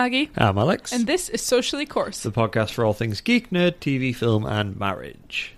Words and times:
Maggie, 0.00 0.30
I'm 0.34 0.56
Alex. 0.56 0.92
and 0.92 1.06
this 1.06 1.28
is 1.28 1.42
Socially 1.42 1.84
Course. 1.84 2.22
the 2.22 2.30
podcast 2.32 2.70
for 2.70 2.86
all 2.86 2.94
things 2.94 3.20
geek, 3.20 3.50
nerd, 3.50 3.72
TV, 3.80 4.16
film, 4.16 4.46
and 4.46 4.74
marriage. 4.80 5.52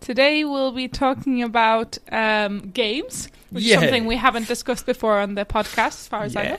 Today 0.00 0.42
we'll 0.42 0.72
be 0.72 0.88
talking 0.88 1.40
about 1.40 1.96
um, 2.10 2.70
games, 2.72 3.28
which 3.50 3.62
Yeah. 3.62 3.76
is 3.76 3.82
something 3.82 4.06
we 4.06 4.16
haven't 4.16 4.48
discussed 4.48 4.86
before 4.86 5.20
on 5.20 5.36
the 5.36 5.44
podcast, 5.44 5.86
as 6.00 6.08
far 6.08 6.22
as 6.24 6.34
I 6.34 6.42
know. 6.48 6.56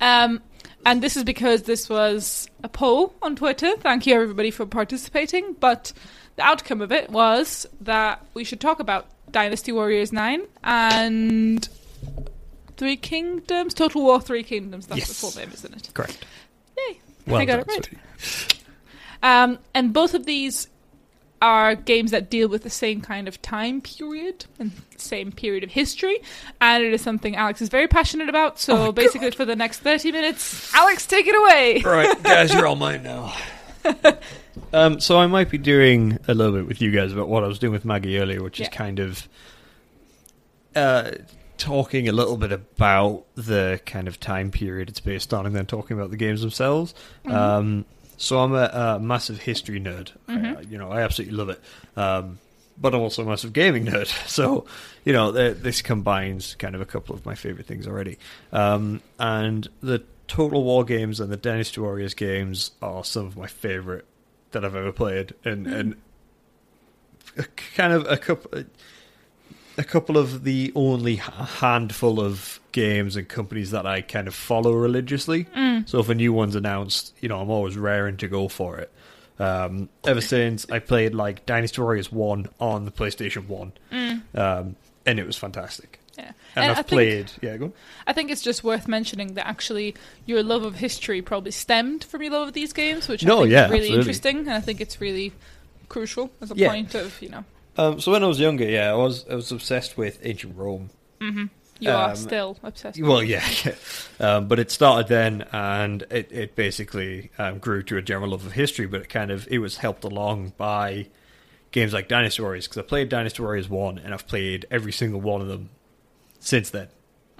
Um, 0.00 0.42
and 0.84 1.00
this 1.00 1.16
is 1.16 1.22
because 1.22 1.62
this 1.62 1.88
was 1.88 2.48
a 2.64 2.68
poll 2.68 3.14
on 3.22 3.36
Twitter. 3.36 3.76
Thank 3.76 4.08
you 4.08 4.14
everybody 4.20 4.50
for 4.50 4.66
participating. 4.66 5.52
But 5.60 5.92
the 6.34 6.42
outcome 6.42 6.80
of 6.80 6.90
it 6.90 7.08
was 7.10 7.68
that 7.82 8.20
we 8.34 8.42
should 8.42 8.60
talk 8.60 8.80
about 8.80 9.06
Dynasty 9.30 9.70
Warriors 9.70 10.12
9 10.12 10.42
and 10.64 11.68
Three 12.78 12.96
Kingdoms, 12.96 13.74
Total 13.74 14.02
War 14.02 14.20
Three 14.20 14.42
Kingdoms. 14.42 14.88
That's 14.88 15.02
the 15.06 15.12
Yes. 15.12 15.20
full 15.20 15.40
name, 15.40 15.52
isn't 15.54 15.72
it? 15.72 15.90
Correct. 15.94 16.24
Yay. 17.26 17.32
Well 17.32 17.40
I 17.40 17.44
got 17.44 17.60
it 17.60 17.66
right. 17.68 17.88
sweetie. 18.18 18.62
Um, 19.22 19.58
and 19.74 19.92
both 19.92 20.14
of 20.14 20.26
these 20.26 20.68
are 21.40 21.74
games 21.74 22.12
that 22.12 22.30
deal 22.30 22.48
with 22.48 22.62
the 22.62 22.70
same 22.70 23.00
kind 23.00 23.26
of 23.26 23.40
time 23.42 23.80
period 23.80 24.44
and 24.60 24.70
same 24.96 25.32
period 25.32 25.64
of 25.64 25.70
history. 25.70 26.18
And 26.60 26.84
it 26.84 26.92
is 26.92 27.00
something 27.02 27.34
Alex 27.36 27.60
is 27.60 27.68
very 27.68 27.88
passionate 27.88 28.28
about. 28.28 28.60
So 28.60 28.76
Oh 28.76 28.84
my 28.86 28.90
basically, 28.92 29.30
for 29.32 29.44
the 29.44 29.56
next 29.56 29.80
30 29.80 30.12
minutes, 30.12 30.72
Alex, 30.74 31.04
take 31.06 31.26
it 31.26 31.34
away. 31.36 31.82
Right, 31.84 32.20
guys, 32.22 32.52
you're 32.54 32.66
all 32.66 32.76
mine 32.76 33.02
now. 33.02 33.34
um, 34.72 35.00
so 35.00 35.18
I 35.18 35.26
might 35.26 35.50
be 35.50 35.58
doing 35.58 36.18
a 36.28 36.34
little 36.34 36.52
bit 36.52 36.66
with 36.68 36.80
you 36.80 36.92
guys 36.92 37.12
about 37.12 37.28
what 37.28 37.42
I 37.42 37.48
was 37.48 37.58
doing 37.58 37.72
with 37.72 37.84
Maggie 37.84 38.18
earlier, 38.18 38.40
which 38.42 38.60
Yeah. 38.60 38.66
is 38.66 38.72
kind 38.72 39.00
of 39.00 39.28
uh, 40.76 41.10
talking 41.58 42.08
a 42.08 42.12
little 42.12 42.36
bit 42.36 42.52
about 42.52 43.24
the 43.34 43.80
kind 43.86 44.08
of 44.08 44.18
time 44.18 44.50
period 44.50 44.88
it's 44.88 45.00
based 45.00 45.32
on, 45.32 45.46
and 45.46 45.54
then 45.54 45.66
talking 45.66 45.96
about 45.96 46.10
the 46.10 46.16
games 46.16 46.40
themselves. 46.40 46.94
Um, 47.26 47.84
so 48.16 48.40
I'm 48.40 48.54
a, 48.54 48.96
a 48.96 48.98
massive 49.00 49.40
history 49.40 49.80
nerd. 49.80 50.12
I, 50.56 50.60
you 50.62 50.78
know, 50.78 50.90
I 50.90 51.02
absolutely 51.02 51.36
love 51.36 51.48
it. 51.50 51.60
Um, 51.96 52.38
but 52.78 52.94
I'm 52.94 53.00
also 53.00 53.22
a 53.22 53.26
massive 53.26 53.52
gaming 53.52 53.86
nerd. 53.86 54.06
So, 54.28 54.64
you 55.04 55.12
know, 55.12 55.32
th- 55.32 55.58
this 55.58 55.82
combines 55.82 56.54
kind 56.54 56.74
of 56.74 56.80
a 56.80 56.86
couple 56.86 57.14
of 57.14 57.26
my 57.26 57.34
favorite 57.34 57.66
things 57.66 57.86
already. 57.86 58.18
Um, 58.52 59.02
and 59.18 59.68
the 59.82 60.02
Total 60.28 60.62
War 60.62 60.84
games 60.84 61.20
and 61.20 61.30
the 61.30 61.36
Dynasty 61.36 61.80
Warriors 61.80 62.14
games 62.14 62.70
are 62.80 63.04
some 63.04 63.26
of 63.26 63.36
my 63.36 63.46
favorite 63.46 64.06
that 64.52 64.64
I've 64.64 64.74
ever 64.74 64.92
played, 64.92 65.34
and 65.44 65.66
and 65.66 65.96
kind 67.74 67.92
of 67.92 68.06
a 68.08 68.16
couple. 68.16 68.64
A 69.78 69.84
couple 69.84 70.18
of 70.18 70.44
the 70.44 70.70
only 70.74 71.16
handful 71.16 72.20
of 72.20 72.60
games 72.72 73.16
and 73.16 73.28
companies 73.28 73.70
that 73.70 73.86
I 73.86 74.02
kind 74.02 74.28
of 74.28 74.34
follow 74.34 74.72
religiously. 74.72 75.46
So 75.86 75.98
if 76.00 76.08
a 76.08 76.14
new 76.14 76.32
one's 76.32 76.54
announced, 76.54 77.14
you 77.20 77.28
know, 77.28 77.40
I'm 77.40 77.50
always 77.50 77.76
raring 77.76 78.16
to 78.18 78.28
go 78.28 78.48
for 78.48 78.78
it. 78.78 78.92
Um, 79.38 79.88
ever 80.04 80.20
since 80.20 80.66
I 80.70 80.78
played 80.78 81.14
like 81.14 81.46
Dynasty 81.46 81.80
Warriors 81.80 82.12
One 82.12 82.48
on 82.60 82.84
the 82.84 82.90
PlayStation 82.92 83.48
One, 83.48 83.72
um, 84.34 84.76
and 85.06 85.18
it 85.18 85.26
was 85.26 85.36
fantastic. 85.36 85.98
Yeah. 86.18 86.32
And, 86.54 86.66
I 86.66 86.70
I've 86.70 86.76
think- 86.76 86.86
played, 86.88 87.32
yeah, 87.40 87.56
go. 87.56 87.64
on. 87.66 87.72
I 88.06 88.12
think 88.12 88.30
it's 88.30 88.42
just 88.42 88.62
worth 88.62 88.86
mentioning 88.86 89.34
that 89.34 89.46
actually 89.46 89.94
your 90.26 90.42
love 90.42 90.62
of 90.64 90.74
history 90.76 91.22
probably 91.22 91.50
stemmed 91.50 92.04
from 92.04 92.20
your 92.22 92.32
love 92.32 92.48
of 92.48 92.54
these 92.54 92.74
games, 92.74 93.08
which 93.08 93.24
I 93.24 93.28
No, 93.28 93.40
think 93.40 93.52
yeah, 93.52 93.64
is 93.64 93.70
really 93.70 93.80
absolutely. 93.84 93.98
interesting, 94.00 94.38
and 94.40 94.50
I 94.50 94.60
think 94.60 94.80
it's 94.82 95.00
really 95.00 95.32
crucial 95.88 96.30
as 96.42 96.50
a 96.50 96.54
Yeah. 96.54 96.68
point 96.68 96.94
of 96.94 97.20
you 97.22 97.30
know 97.30 97.44
Um, 97.76 98.00
so 98.00 98.12
when 98.12 98.22
I 98.22 98.26
was 98.26 98.38
younger, 98.40 98.64
yeah, 98.64 98.90
I 98.92 98.96
was 98.96 99.24
I 99.30 99.34
was 99.34 99.50
obsessed 99.52 99.96
with 99.96 100.18
ancient 100.22 100.56
Rome. 100.56 100.90
you 101.20 101.90
are 101.90 102.10
Um, 102.10 102.16
still 102.16 102.58
obsessed. 102.62 102.98
with 103.00 103.08
Well, 103.08 103.22
yeah, 103.22 103.44
yeah. 103.64 103.74
Um, 104.20 104.46
but 104.46 104.58
it 104.60 104.70
started 104.70 105.08
then, 105.08 105.42
and 105.52 106.02
it, 106.10 106.30
it 106.30 106.54
basically 106.54 107.30
um, 107.38 107.58
grew 107.58 107.82
to 107.84 107.96
a 107.96 108.02
general 108.02 108.30
love 108.30 108.46
of 108.46 108.52
history. 108.52 108.86
But 108.86 109.00
it 109.00 109.08
kind 109.08 109.30
of 109.30 109.48
it 109.50 109.58
was 109.58 109.78
helped 109.78 110.04
along 110.04 110.52
by 110.56 111.06
games 111.72 111.92
like 111.92 112.08
Warriors 112.38 112.68
because 112.68 112.78
I 112.78 112.82
played 112.82 113.08
Warriors 113.40 113.68
one, 113.68 113.98
and 113.98 114.12
I've 114.14 114.26
played 114.28 114.66
every 114.70 114.92
single 114.92 115.20
one 115.20 115.40
of 115.40 115.48
them 115.48 115.70
since 116.40 116.70
then. 116.70 116.88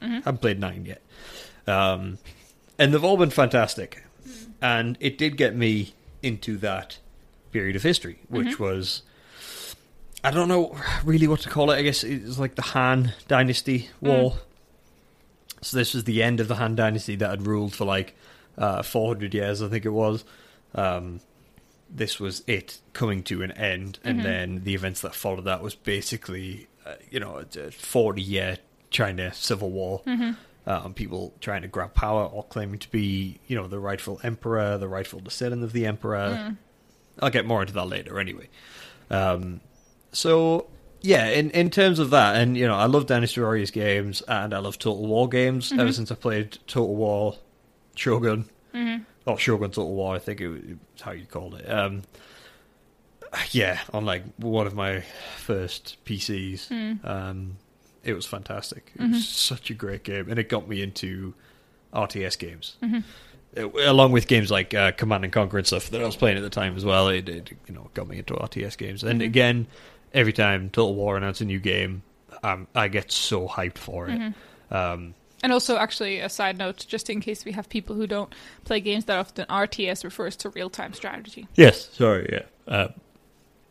I 0.01 0.07
haven't 0.25 0.39
played 0.41 0.59
nine 0.59 0.85
yet, 0.87 1.03
um, 1.69 2.19
and 2.79 2.93
they've 2.93 3.05
all 3.05 3.17
been 3.17 3.31
fantastic. 3.31 4.03
And 4.61 4.97
it 4.99 5.19
did 5.19 5.37
get 5.37 5.55
me 5.55 5.95
into 6.23 6.57
that 6.59 6.99
period 7.53 7.77
of 7.77 7.83
history, 7.83 8.19
which 8.29 8.59
was. 8.59 9.03
I 10.25 10.31
don't 10.31 10.49
know 10.49 10.77
really 11.05 11.27
what 11.27 11.41
to 11.41 11.51
call 11.51 11.71
it. 11.71 11.77
I 11.77 11.83
guess 11.83 12.05
it's 12.05 12.39
like 12.39 12.55
the 12.55 12.63
Han 12.63 13.13
Dynasty 13.29 13.89
War. 14.01 14.35
So 15.63 15.77
this 15.77 15.95
was 15.95 16.05
the 16.05 16.23
end 16.23 16.41
of 16.41 16.49
the 16.49 16.57
Han 16.57 16.75
Dynasty 16.75 17.17
that 17.17 17.29
had 17.31 17.47
ruled 17.47 17.75
for 17.75 17.85
like 17.85 18.15
uh, 18.59 18.83
400 18.83 19.35
years, 19.35 19.63
I 19.63 19.69
think 19.69 19.85
it 19.85 19.91
was. 19.91 20.25
Um, 20.75 21.21
this 21.91 22.19
was 22.19 22.43
it 22.47 22.79
coming 22.95 23.23
to 23.25 23.43
an 23.43 23.53
end, 23.53 23.99
and 24.03 24.25
then 24.25 24.65
the 24.65 24.75
events 24.75 25.03
that 25.03 25.15
followed 25.15 25.45
that 25.45 25.61
was 25.63 25.75
basically, 25.75 26.67
uh, 26.87 26.95
you 27.11 27.21
know, 27.21 27.45
a 27.57 27.71
40 27.71 28.23
year 28.23 28.59
China 28.91 29.33
civil 29.35 29.71
war. 29.71 30.03
Um, 30.65 30.95
people 30.95 31.35
trying 31.41 31.63
to 31.63 31.69
grab 31.69 31.93
power 31.93 32.25
or 32.25 32.45
claiming 32.45 32.79
to 32.79 32.89
be, 32.91 33.41
you 33.49 33.57
know, 33.57 33.67
the 33.67 33.81
rightful 33.81 34.21
emperor, 34.23 34.79
the 34.79 34.87
rightful 34.89 35.19
descendant 35.21 35.65
of 35.65 35.73
the 35.73 35.87
emperor. 35.87 36.55
I'll 37.21 37.31
get 37.31 37.45
more 37.47 37.61
into 37.63 37.75
that 37.75 37.87
later, 37.87 38.19
anyway. 38.21 38.49
Um, 39.11 39.61
so 40.13 40.67
yeah, 41.01 41.27
in 41.29 41.51
in 41.51 41.71
terms 41.71 41.99
of 41.99 42.11
that, 42.11 42.37
and 42.37 42.57
you 42.57 42.67
know, 42.67 42.77
I 42.77 42.87
love 42.87 43.07
Dynasty 43.07 43.41
Warriors 43.41 43.71
games, 43.71 44.23
and 44.29 44.55
I 44.55 44.59
love 44.59 44.79
Total 44.79 45.05
War 45.07 45.29
games. 45.29 45.73
Ever 45.73 45.93
since 45.93 46.13
I 46.13 46.15
played 46.15 46.59
Total 46.67 46.95
War 46.95 47.37
Shogun, 47.97 48.49
or 49.27 49.39
Shogun 49.39 49.71
Total 49.71 49.93
War, 49.93 50.15
I 50.15 50.19
think 50.19 50.41
it 50.41 50.49
was 50.49 50.61
how 51.01 51.13
you 51.13 51.27
called 51.27 51.55
it. 51.57 51.69
Um, 51.71 52.03
yeah, 53.51 53.81
on 53.93 54.05
like 54.05 54.23
one 54.37 54.67
of 54.67 54.75
my 54.75 55.03
first 55.37 55.97
PCs, 56.05 56.71
um, 57.05 57.57
it 58.05 58.13
was 58.15 58.27
fantastic. 58.27 58.93
It 58.95 59.01
was 59.11 59.29
such 59.29 59.71
a 59.71 59.75
great 59.75 60.05
game, 60.05 60.29
and 60.31 60.39
it 60.39 60.49
got 60.49 60.69
me 60.69 60.83
into 60.83 61.35
RTS 61.93 62.39
games. 62.39 62.77
Uh, 63.57 63.69
along 63.85 64.13
with 64.13 64.29
games 64.29 64.51
like 64.51 64.73
uh, 64.73 64.93
Command 64.93 65.25
and 65.25 65.33
Conquer 65.33 65.59
and 65.59 65.67
stuff 65.67 65.91
that 65.91 66.01
I 66.01 66.07
was 66.07 66.17
playing 66.17 66.37
at 66.39 66.43
the 66.43 66.51
time 66.51 66.77
as 66.77 66.85
well, 66.85 67.09
it, 67.09 67.29
it 67.29 67.51
you 67.67 67.75
know 67.75 67.91
got 67.95 68.09
me 68.09 68.19
into 68.19 68.35
RTS 68.35 68.79
games. 68.79 69.03
And 69.03 69.21
again, 69.21 69.67
every 70.15 70.33
time 70.33 70.71
Total 70.71 70.95
War 70.95 71.17
announces 71.17 71.43
a 71.43 71.45
new 71.47 71.59
game, 71.61 72.03
um, 72.43 72.67
I 72.75 72.89
get 72.89 73.11
so 73.13 73.47
hyped 73.49 73.79
for 73.79 74.09
it. 74.09 74.35
Um, 74.71 75.15
And 75.43 75.53
also, 75.53 75.77
actually, 75.77 76.21
a 76.21 76.29
side 76.29 76.57
note, 76.57 76.85
just 76.89 77.11
in 77.11 77.21
case 77.21 77.45
we 77.45 77.53
have 77.53 77.69
people 77.69 77.97
who 77.97 78.07
don't 78.07 78.33
play 78.65 78.81
games 78.81 79.07
that 79.07 79.19
often, 79.19 79.45
RTS 79.49 80.05
refers 80.05 80.37
to 80.37 80.51
real 80.51 80.71
time 80.71 80.93
strategy. 80.95 81.47
yes, 81.57 81.89
sorry, 81.93 82.29
yeah. 82.33 82.73
Uh, 82.73 82.89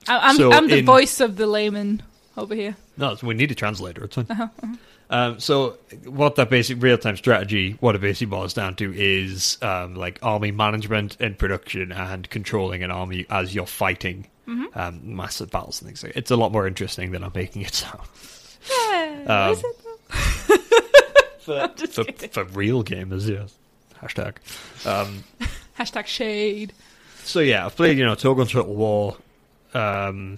I- 0.08 0.30
I'm, 0.30 0.36
So 0.36 0.52
I'm 0.52 0.68
the 0.68 0.80
in- 0.80 0.86
voice 0.86 1.20
of 1.22 1.38
the 1.38 1.48
layman 1.48 2.04
over 2.38 2.56
here. 2.56 2.76
no, 2.98 3.16
we 3.24 3.34
need 3.36 3.52
a 3.52 3.56
translator. 3.56 4.04
It's 4.06 4.16
fine. 4.16 4.50
Um, 5.10 5.40
so 5.42 5.78
what 6.06 6.36
that 6.38 6.50
basic 6.50 6.82
real 6.82 6.98
time 6.98 7.18
strategy, 7.18 7.76
what 7.82 7.96
it 7.96 8.02
basically 8.02 8.28
boils 8.28 8.54
down 8.54 8.76
to 8.76 8.94
is 8.96 9.58
um, 9.62 9.94
like 9.96 10.18
army 10.24 10.52
management 10.52 11.18
and 11.20 11.38
production 11.38 11.92
and 11.92 12.30
controlling 12.30 12.82
an 12.82 12.92
army 12.92 13.26
as 13.30 13.54
you're 13.54 13.66
fighting 13.66 14.28
um, 14.76 15.16
massive 15.16 15.52
battles 15.52 15.82
and 15.82 15.88
things. 15.88 16.04
like 16.04 16.16
It's 16.16 16.32
a 16.32 16.36
lot 16.36 16.52
more 16.52 16.68
interesting 16.68 17.12
than 17.12 17.24
I'm 17.24 17.32
making 17.34 17.62
it 17.64 17.74
sound. 17.74 18.02
Yeah, 18.70 19.54
Um, 19.54 19.56
for, 21.40 21.68
for, 21.88 22.04
for 22.30 22.44
real 22.46 22.84
gamers, 22.84 23.28
yes. 23.30 23.58
Hashtag. 24.02 24.38
Um, 24.86 25.24
Hashtag 25.80 26.06
shade. 26.08 26.74
so 27.24 27.40
yeah, 27.40 27.66
I've 27.66 27.76
played, 27.76 27.98
you 27.98 28.06
know, 28.06 28.16
Togun 28.16 28.50
Total 28.50 28.74
War. 28.74 29.18
Um, 29.74 30.38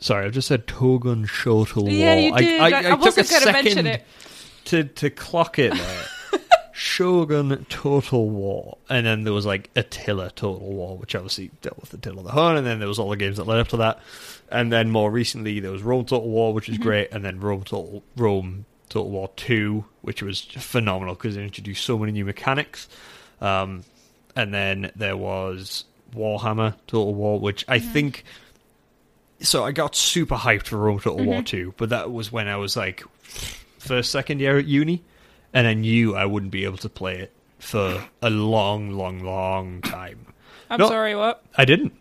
sorry, 0.00 0.26
I've 0.26 0.32
just 0.32 0.48
said 0.48 0.66
Togun 0.66 1.26
Total 1.26 1.82
War. 1.82 1.92
Yeah, 1.92 2.14
you 2.14 2.36
did. 2.36 2.60
I, 2.60 2.66
I, 2.66 2.82
took 2.82 2.90
a 2.92 2.96
wasn't 2.96 3.30
going 3.30 3.42
to 3.42 3.52
second 3.52 4.02
to 4.66 4.84
to 4.84 5.10
clock 5.10 5.58
it 5.58 5.72
there. 5.72 6.04
Shogun 6.76 7.64
Total 7.70 8.28
War, 8.28 8.76
and 8.90 9.06
then 9.06 9.24
there 9.24 9.32
was 9.32 9.46
like 9.46 9.70
Attila 9.74 10.30
Total 10.30 10.58
War, 10.60 10.98
which 10.98 11.14
obviously 11.14 11.50
dealt 11.62 11.80
with 11.80 11.94
Attila 11.94 12.22
the 12.22 12.30
Hun, 12.32 12.56
and 12.58 12.66
then 12.66 12.78
there 12.80 12.88
was 12.88 12.98
all 12.98 13.08
the 13.08 13.16
games 13.16 13.38
that 13.38 13.46
led 13.46 13.58
up 13.60 13.68
to 13.68 13.78
that, 13.78 13.98
and 14.50 14.70
then 14.70 14.90
more 14.90 15.10
recently 15.10 15.58
there 15.60 15.72
was 15.72 15.82
Rome 15.82 16.04
Total 16.04 16.28
War, 16.28 16.52
which 16.52 16.66
Mm-hmm. 16.66 16.72
is 16.74 16.78
great, 16.78 17.08
and 17.12 17.24
then 17.24 17.40
Rome 17.40 17.64
Total 17.64 18.02
Rome 18.16 18.66
Total 18.90 19.10
War 19.10 19.30
Two, 19.36 19.86
which 20.02 20.22
was 20.22 20.42
phenomenal 20.42 21.14
because 21.14 21.36
it 21.36 21.42
introduced 21.42 21.82
so 21.84 21.98
many 21.98 22.12
new 22.12 22.26
mechanics, 22.26 22.88
um, 23.40 23.82
and 24.34 24.52
then 24.52 24.90
there 24.96 25.16
was 25.16 25.84
Warhammer 26.14 26.74
Total 26.86 27.14
War, 27.14 27.40
which 27.40 27.64
I 27.68 27.78
Mm-hmm. 27.78 27.92
think. 27.92 28.24
So 29.40 29.64
I 29.64 29.72
got 29.72 29.94
super 29.94 30.34
hyped 30.36 30.66
for 30.66 30.76
Rome 30.78 30.98
Total 31.00 31.24
War 31.24 31.36
Mm-hmm. 31.36 31.44
Two, 31.44 31.74
but 31.78 31.88
that 31.90 32.10
was 32.12 32.30
when 32.32 32.48
I 32.48 32.56
was 32.56 32.76
like 32.76 33.02
first 33.78 34.10
second 34.10 34.40
year 34.40 34.58
at 34.58 34.66
uni, 34.66 35.02
and 35.56 35.66
I 35.66 35.72
knew 35.74 36.14
I 36.14 36.26
wouldn't 36.26 36.52
be 36.52 36.64
able 36.64 36.76
to 36.78 36.88
play 36.88 37.16
it 37.18 37.32
for 37.58 38.04
a 38.20 38.28
long, 38.30 38.90
long, 38.90 39.20
long 39.24 39.80
time. 39.80 40.26
I'm 40.68 40.78
No. 40.78 40.88
sorry, 40.88 41.14
what? 41.16 41.42
I 41.56 41.64
didn't. 41.64 41.94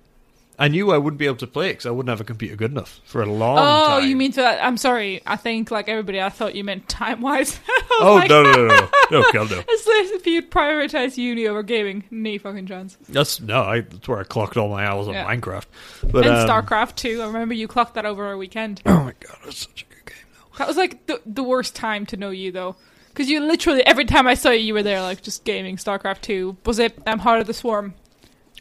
I 0.57 0.69
knew 0.69 0.91
I 0.91 0.97
wouldn't 0.97 1.17
be 1.19 1.25
able 1.25 1.35
to 1.37 1.47
play 1.47 1.67
it 1.69 1.73
because 1.73 1.85
I 1.85 1.91
wouldn't 1.91 2.09
have 2.09 2.21
a 2.21 2.23
computer 2.23 2.55
good 2.55 2.71
enough 2.71 3.01
for 3.05 3.21
a 3.21 3.25
long 3.25 3.57
Oh, 3.57 3.61
time. 3.61 3.91
Oh, 3.91 3.97
you 4.05 4.15
mean 4.15 4.31
for 4.31 4.41
that? 4.41 4.63
I'm 4.63 4.77
sorry. 4.77 5.21
I 5.25 5.35
think, 5.35 5.69
like 5.71 5.89
everybody, 5.89 6.21
I 6.21 6.29
thought 6.29 6.55
you 6.55 6.63
meant 6.63 6.87
time 6.89 7.21
wise. 7.21 7.59
Oh 7.97 8.21
no 8.27 8.43
no 8.43 8.51
no 8.51 8.67
no 8.67 8.89
no 9.09 9.23
God, 9.31 9.49
no! 9.51 9.63
It's 9.65 9.87
like 10.11 10.19
if 10.19 10.27
you'd 10.27 10.51
prioritize 10.51 11.15
uni 11.15 11.47
over 11.47 11.63
gaming, 11.63 12.03
nee 12.11 12.37
fucking 12.37 12.65
chance. 12.65 12.97
That's 13.07 13.39
no. 13.39 13.61
I, 13.61 13.81
that's 13.81 14.05
where 14.05 14.19
I 14.19 14.23
clocked 14.23 14.57
all 14.57 14.67
my 14.67 14.85
hours 14.85 15.07
on 15.07 15.13
Yeah. 15.13 15.25
Minecraft. 15.25 15.63
But 16.03 16.27
and 16.27 16.35
um, 16.35 16.45
StarCraft 16.49 16.95
too. 16.95 17.21
I 17.21 17.27
remember 17.27 17.53
you 17.53 17.69
clocked 17.69 17.93
that 17.93 18.05
over 18.05 18.29
a 18.33 18.37
weekend. 18.37 18.81
Oh 18.85 18.97
my 19.05 19.13
god, 19.21 19.37
that's 19.45 19.59
such 19.59 19.85
a 19.89 19.93
good 19.95 20.05
game 20.07 20.25
though. 20.33 20.57
That 20.57 20.67
was 20.67 20.75
like 20.75 21.05
the 21.05 21.21
the 21.25 21.43
worst 21.43 21.73
time 21.73 22.05
to 22.07 22.17
know 22.17 22.31
you 22.31 22.51
though, 22.51 22.75
because 23.15 23.29
you 23.29 23.39
literally 23.39 23.85
every 23.85 24.05
time 24.05 24.27
I 24.27 24.33
saw 24.33 24.49
you, 24.51 24.59
you 24.59 24.73
were 24.73 24.83
there 24.83 25.01
like 25.01 25.21
just 25.23 25.43
gaming 25.45 25.77
StarCraft 25.77 26.21
two. 26.21 26.57
Was 26.65 26.79
it 26.79 26.97
um, 27.07 27.19
Heart 27.19 27.41
of 27.41 27.47
the 27.47 27.53
Swarm? 27.53 27.93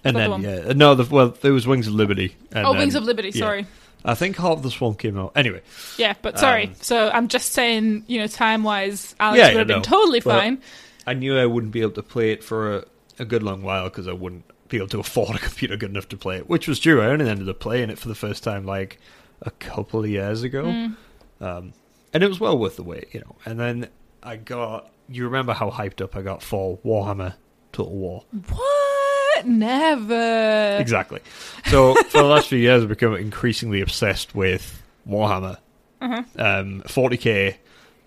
And 0.05 0.17
that 0.17 0.29
the 0.31 0.37
then 0.39 0.67
yeah, 0.67 0.73
no. 0.75 0.95
The, 0.95 1.05
well, 1.13 1.31
there 1.31 1.53
was 1.53 1.67
Wings 1.67 1.87
of 1.87 1.95
Liberty. 1.95 2.37
And 2.53 2.67
oh, 2.67 2.73
then- 2.73 2.79
Wings 2.81 2.95
of 2.95 3.03
Liberty. 3.05 3.31
yeah. 3.31 3.41
Sorry. 3.41 3.67
I 4.07 4.15
think 4.15 4.37
Heart 4.37 4.59
of 4.59 4.63
the 4.63 4.71
Swarm 4.71 4.95
came 4.97 5.19
out 5.19 5.33
anyway. 5.35 5.63
Yeah, 5.97 6.13
but 6.21 6.39
sorry. 6.39 6.67
Um, 6.67 6.75
so 6.83 7.09
I'm 7.11 7.29
just 7.29 7.53
saying, 7.53 8.05
you 8.07 8.19
know, 8.19 8.27
time 8.27 8.63
wise, 8.63 9.15
Alex 9.19 9.39
Yeah, 9.39 9.47
would 9.47 9.53
yeah, 9.53 9.59
have 9.61 9.67
been 9.67 9.77
no. 9.79 9.83
totally 9.83 10.21
fine. 10.21 10.61
I 11.07 11.15
knew 11.15 11.39
I 11.39 11.47
wouldn't 11.47 11.73
be 11.73 11.81
able 11.81 11.93
to 11.93 12.03
play 12.03 12.31
it 12.33 12.45
for 12.45 12.77
a, 12.77 12.85
a 13.19 13.25
good 13.25 13.43
long 13.43 13.63
while 13.63 13.85
because 13.85 14.07
I 14.07 14.13
wouldn't 14.13 14.45
be 14.69 14.77
able 14.77 14.89
to 14.89 15.01
afford 15.01 15.37
a 15.37 15.39
computer 15.39 15.79
good 15.79 15.89
enough 15.91 16.09
to 16.11 16.19
play 16.19 16.37
it, 16.37 16.51
which 16.51 16.69
was 16.69 16.79
true. 16.79 17.01
I 17.01 17.07
only 17.07 17.27
ended 17.29 17.49
up 17.49 17.61
playing 17.61 17.89
it 17.89 17.99
for 17.99 18.09
the 18.09 18.15
first 18.15 18.43
time 18.43 18.67
like 18.67 18.99
a 19.41 19.51
couple 19.53 20.01
of 20.01 20.11
years 20.11 20.43
ago, 20.43 20.65
Mm. 20.65 20.97
um, 21.41 21.73
and 22.13 22.23
it 22.23 22.29
was 22.29 22.39
well 22.41 22.59
worth 22.59 22.77
the 22.77 22.83
wait, 22.83 23.09
you 23.13 23.21
know. 23.21 23.37
And 23.47 23.59
then 23.59 23.89
I 24.25 24.37
got. 24.37 24.91
You 25.09 25.25
remember 25.25 25.53
how 25.53 25.71
hyped 25.71 26.01
up 26.01 26.17
I 26.17 26.23
got 26.23 26.43
for 26.43 26.79
Warhammer 26.79 27.35
Total 27.73 27.93
War? 27.93 28.25
What? 28.49 29.47
Never. 29.47 30.79
Exactly. 30.81 31.21
So 31.67 31.95
for 32.05 32.19
the 32.19 32.25
last 32.25 32.49
few 32.49 32.59
years, 32.59 32.83
I've 32.83 32.89
become 32.89 33.15
increasingly 33.15 33.81
obsessed 33.81 34.35
with 34.35 34.83
Warhammer, 35.09 35.59
Uh-huh. 36.01 36.23
um, 36.39 36.83
40k 36.87 37.57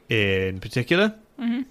in 0.09 0.59
particular. 0.59 1.13
Mhm. 1.39 1.65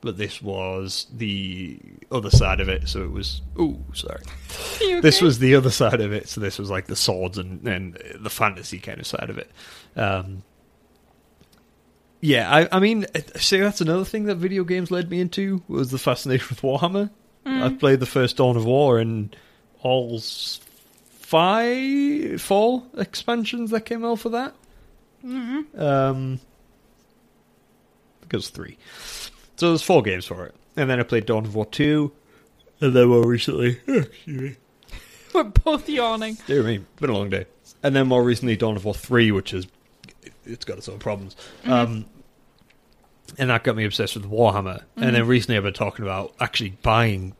But 0.00 0.18
this 0.18 0.40
was 0.42 1.06
the 1.12 1.78
other 2.10 2.30
side 2.30 2.60
of 2.60 2.68
it, 2.68 2.88
so 2.88 3.02
it 3.04 3.10
was. 3.10 3.42
Ooh, 3.58 3.84
sorry. 3.94 4.22
You 4.80 5.00
This 5.00 5.20
was 5.20 5.38
the 5.38 5.54
other 5.54 5.70
side 5.70 6.00
of 6.00 6.12
it, 6.12 6.28
so 6.28 6.40
this 6.40 6.58
was 6.58 6.70
like 6.70 6.86
the 6.86 6.96
swords 6.96 7.38
and, 7.38 7.66
and 7.66 7.98
the 8.20 8.30
fantasy 8.30 8.78
kind 8.78 8.98
of 9.00 9.06
side 9.06 9.30
of 9.30 9.38
it. 9.38 9.50
Um, 9.96 10.42
yeah, 12.20 12.52
I, 12.52 12.68
I 12.76 12.80
mean, 12.80 13.06
see, 13.36 13.60
that's 13.60 13.80
another 13.80 14.04
thing 14.04 14.24
that 14.24 14.36
video 14.36 14.64
games 14.64 14.90
led 14.90 15.10
me 15.10 15.20
into 15.20 15.62
was 15.68 15.90
the 15.90 15.98
fascination 15.98 16.46
with 16.50 16.62
Warhammer. 16.62 17.10
Mm. 17.44 17.62
I 17.62 17.68
played 17.76 18.00
the 18.00 18.06
first 18.06 18.38
Dawn 18.38 18.56
of 18.56 18.64
War 18.64 18.98
and 18.98 19.34
all 19.82 20.18
five, 20.20 20.60
four 22.40 22.82
expansions 22.96 23.70
that 23.70 23.82
came 23.82 24.04
out 24.04 24.18
for 24.20 24.30
that. 24.30 24.54
Mhm. 25.24 25.78
Um, 25.80 26.40
because 28.20 28.48
three. 28.48 28.76
So 29.56 29.68
there's 29.68 29.82
four 29.82 30.02
games 30.02 30.26
for 30.26 30.46
it, 30.46 30.54
and 30.76 30.90
then 30.90 30.98
I 31.00 31.02
played 31.04 31.26
Dawn 31.26 31.44
of 31.44 31.54
War 31.54 31.66
two, 31.66 32.12
and 32.80 32.94
then 32.94 33.08
more 33.08 33.26
recently, 33.26 33.80
We're 35.34 35.44
both 35.44 35.88
yawning. 35.88 36.38
dear 36.46 36.62
me, 36.62 36.76
it's 36.76 37.00
been 37.00 37.10
a 37.10 37.14
long 37.14 37.30
day, 37.30 37.46
and 37.82 37.94
then 37.96 38.06
more 38.08 38.22
recently 38.22 38.56
Dawn 38.56 38.76
of 38.76 38.84
War 38.84 38.94
three, 38.94 39.32
which 39.32 39.52
is 39.54 39.66
it's 40.46 40.64
got 40.64 40.78
its 40.78 40.88
own 40.88 40.98
problems. 40.98 41.36
Um, 41.64 42.06
and 43.38 43.50
that 43.50 43.64
got 43.64 43.76
me 43.76 43.84
obsessed 43.84 44.14
with 44.14 44.30
Warhammer. 44.30 44.82
And 44.96 45.14
then 45.14 45.26
recently 45.26 45.56
I've 45.56 45.64
been 45.64 45.72
talking 45.72 46.04
about 46.04 46.34
actually 46.40 46.70
buying 46.82 47.34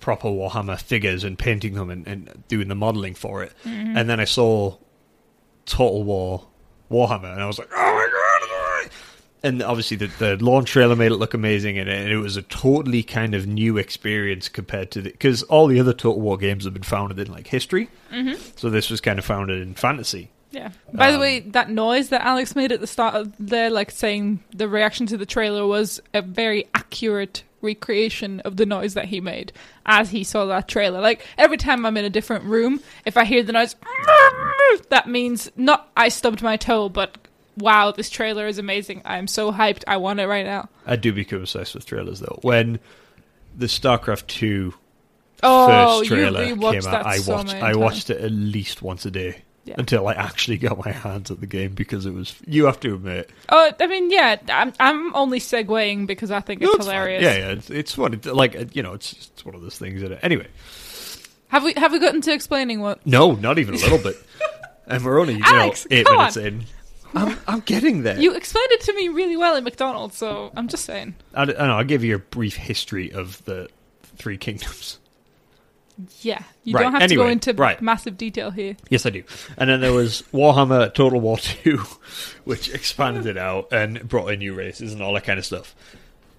proper 0.00 0.28
Warhammer 0.28 0.80
figures 0.80 1.22
and 1.24 1.38
painting 1.38 1.74
them 1.74 1.90
and, 1.90 2.06
and 2.06 2.42
doing 2.48 2.68
the 2.68 2.74
modeling 2.74 3.14
for 3.14 3.42
it. 3.42 3.52
And 3.64 4.10
then 4.10 4.18
I 4.20 4.24
saw 4.24 4.76
Total 5.66 6.02
War 6.02 6.46
Warhammer, 6.90 7.32
and 7.32 7.40
I 7.40 7.46
was 7.46 7.58
like, 7.58 7.68
oh 7.72 7.76
my 7.76 8.08
god! 8.10 8.20
And 9.42 9.62
obviously 9.62 9.96
the, 9.96 10.08
the 10.18 10.44
launch 10.44 10.70
trailer 10.70 10.96
made 10.96 11.12
it 11.12 11.16
look 11.16 11.32
amazing, 11.32 11.78
and 11.78 11.88
it, 11.88 12.10
it 12.10 12.18
was 12.18 12.36
a 12.36 12.42
totally 12.42 13.02
kind 13.02 13.34
of 13.34 13.46
new 13.46 13.78
experience 13.78 14.48
compared 14.48 14.90
to 14.90 15.00
the 15.00 15.10
because 15.10 15.42
all 15.44 15.66
the 15.66 15.80
other 15.80 15.94
Total 15.94 16.20
War 16.20 16.36
games 16.36 16.64
have 16.64 16.74
been 16.74 16.82
founded 16.82 17.18
in 17.18 17.32
like 17.32 17.46
history, 17.46 17.88
mm-hmm. 18.12 18.34
so 18.56 18.68
this 18.68 18.90
was 18.90 19.00
kind 19.00 19.18
of 19.18 19.24
founded 19.24 19.62
in 19.62 19.74
fantasy. 19.74 20.30
Yeah. 20.52 20.70
By 20.92 21.08
the 21.10 21.14
Um, 21.16 21.20
way, 21.20 21.40
that 21.40 21.70
noise 21.70 22.08
that 22.08 22.22
Alex 22.22 22.56
made 22.56 22.72
at 22.72 22.80
the 22.80 22.86
start 22.86 23.14
of 23.14 23.32
there, 23.38 23.70
like 23.70 23.90
saying 23.90 24.40
the 24.54 24.68
reaction 24.68 25.06
to 25.06 25.16
the 25.16 25.26
trailer 25.26 25.66
was 25.66 26.00
a 26.12 26.22
very 26.22 26.66
accurate 26.74 27.44
recreation 27.62 28.40
of 28.40 28.56
the 28.56 28.64
noise 28.66 28.94
that 28.94 29.04
he 29.06 29.20
made 29.20 29.52
as 29.86 30.10
he 30.10 30.24
saw 30.24 30.46
that 30.46 30.66
trailer. 30.66 31.00
Like 31.00 31.24
every 31.38 31.56
time 31.56 31.84
I'm 31.86 31.96
in 31.96 32.04
a 32.04 32.10
different 32.10 32.44
room, 32.44 32.80
if 33.04 33.16
I 33.16 33.24
hear 33.24 33.42
the 33.42 33.52
noise, 33.52 33.76
that 34.88 35.06
means 35.08 35.50
not 35.56 35.88
I 35.96 36.08
stubbed 36.08 36.42
my 36.42 36.56
toe, 36.56 36.88
but 36.88 37.16
wow, 37.56 37.90
this 37.92 38.08
trailer 38.10 38.46
is 38.46 38.58
amazing. 38.58 39.02
I'm 39.04 39.26
so 39.26 39.52
hyped. 39.52 39.84
I 39.86 39.98
want 39.98 40.20
it 40.20 40.26
right 40.26 40.46
now. 40.46 40.68
I 40.86 40.96
do 40.96 41.12
become 41.12 41.40
obsessed 41.42 41.74
with 41.74 41.86
trailers 41.86 42.20
though. 42.20 42.38
When 42.42 42.80
the 43.56 43.66
StarCraft 43.66 44.26
two 44.26 44.74
Oh, 45.42 45.98
first 46.00 46.08
trailer 46.10 46.44
came 46.44 46.62
out, 46.86 47.06
I 47.06 47.18
watched 47.26 47.46
many 47.52 47.60
I 47.60 47.74
watched 47.74 48.10
it 48.10 48.20
at 48.20 48.30
least 48.32 48.82
once 48.82 49.06
a 49.06 49.10
day. 49.10 49.42
Yeah. 49.64 49.74
Until 49.78 50.08
I 50.08 50.14
actually 50.14 50.56
got 50.56 50.82
my 50.82 50.90
hands 50.90 51.30
at 51.30 51.40
the 51.40 51.46
game 51.46 51.74
because 51.74 52.06
it 52.06 52.12
was. 52.14 52.34
You 52.46 52.64
have 52.64 52.80
to 52.80 52.94
admit, 52.94 53.30
Oh, 53.50 53.70
I 53.78 53.86
mean, 53.86 54.10
yeah, 54.10 54.36
I'm 54.48 54.72
I'm 54.80 55.14
only 55.14 55.38
segueing 55.38 56.06
because 56.06 56.30
I 56.30 56.40
think 56.40 56.62
it's 56.62 56.68
No, 56.68 56.74
it's 56.76 56.86
fine. 56.86 56.94
hilarious. 56.94 57.22
Yeah, 57.22 57.36
yeah, 57.36 57.48
it's, 57.52 57.70
it's 57.70 57.98
what 57.98 58.14
it 58.14 58.24
like. 58.26 58.56
uh, 58.56 58.64
You 58.72 58.82
know, 58.82 58.94
it's 58.94 59.12
it's 59.12 59.44
one 59.44 59.54
of 59.54 59.60
those 59.60 59.76
things. 59.78 60.00
That 60.00 60.24
anyway, 60.24 60.46
Have 61.48 61.62
we 61.64 61.74
have 61.76 61.92
we 61.92 61.98
gotten 61.98 62.20
to 62.22 62.32
explaining 62.32 62.80
what? 62.80 63.06
no, 63.06 63.32
not 63.32 63.58
even 63.58 63.74
a 63.74 63.78
little 63.78 63.98
bit. 63.98 64.16
And 64.86 65.04
we're 65.04 65.20
only 65.20 65.34
you 65.34 65.42
Alex, 65.44 65.86
know 65.88 65.96
eight 65.98 66.06
minutes 66.10 66.36
on. 66.36 66.42
in. 66.44 66.64
I'm 67.14 67.38
I'm 67.46 67.60
getting 67.60 68.02
there. 68.02 68.18
You 68.18 68.34
explained 68.34 68.72
it 68.72 68.80
to 68.82 68.92
me 68.94 69.08
really 69.08 69.36
well 69.36 69.54
in 69.56 69.62
McDonald's, 69.62 70.16
so 70.16 70.50
I'm 70.56 70.66
just 70.68 70.84
saying. 70.84 71.14
I, 71.34 71.42
I 71.42 71.44
know. 71.46 71.76
I'll 71.78 71.84
give 71.84 72.02
you 72.02 72.14
a 72.16 72.18
brief 72.18 72.56
history 72.56 73.12
of 73.12 73.44
the 73.44 73.68
Three 74.16 74.36
Kingdoms. 74.38 74.98
Yeah, 76.22 76.42
you 76.64 76.74
Right, 76.74 76.82
don't 76.82 76.92
have 76.94 77.08
to 77.08 77.14
go 77.16 77.26
into 77.28 77.52
right. 77.54 77.80
massive 77.80 78.16
detail 78.16 78.50
here. 78.50 78.76
Yes, 78.88 79.06
I 79.06 79.10
do. 79.10 79.24
And 79.56 79.68
then 79.70 79.80
there 79.80 79.92
was 79.92 80.22
Warhammer 80.32 80.92
Total 80.94 81.20
War 81.20 81.38
2, 81.38 81.78
which 82.44 82.72
expanded 82.72 83.26
it 83.26 83.36
out 83.36 83.72
and 83.72 84.06
brought 84.08 84.28
in 84.32 84.38
new 84.40 84.54
races 84.54 84.92
and 84.92 85.02
all 85.02 85.14
that 85.14 85.24
kind 85.24 85.38
of 85.38 85.44
stuff. 85.46 85.74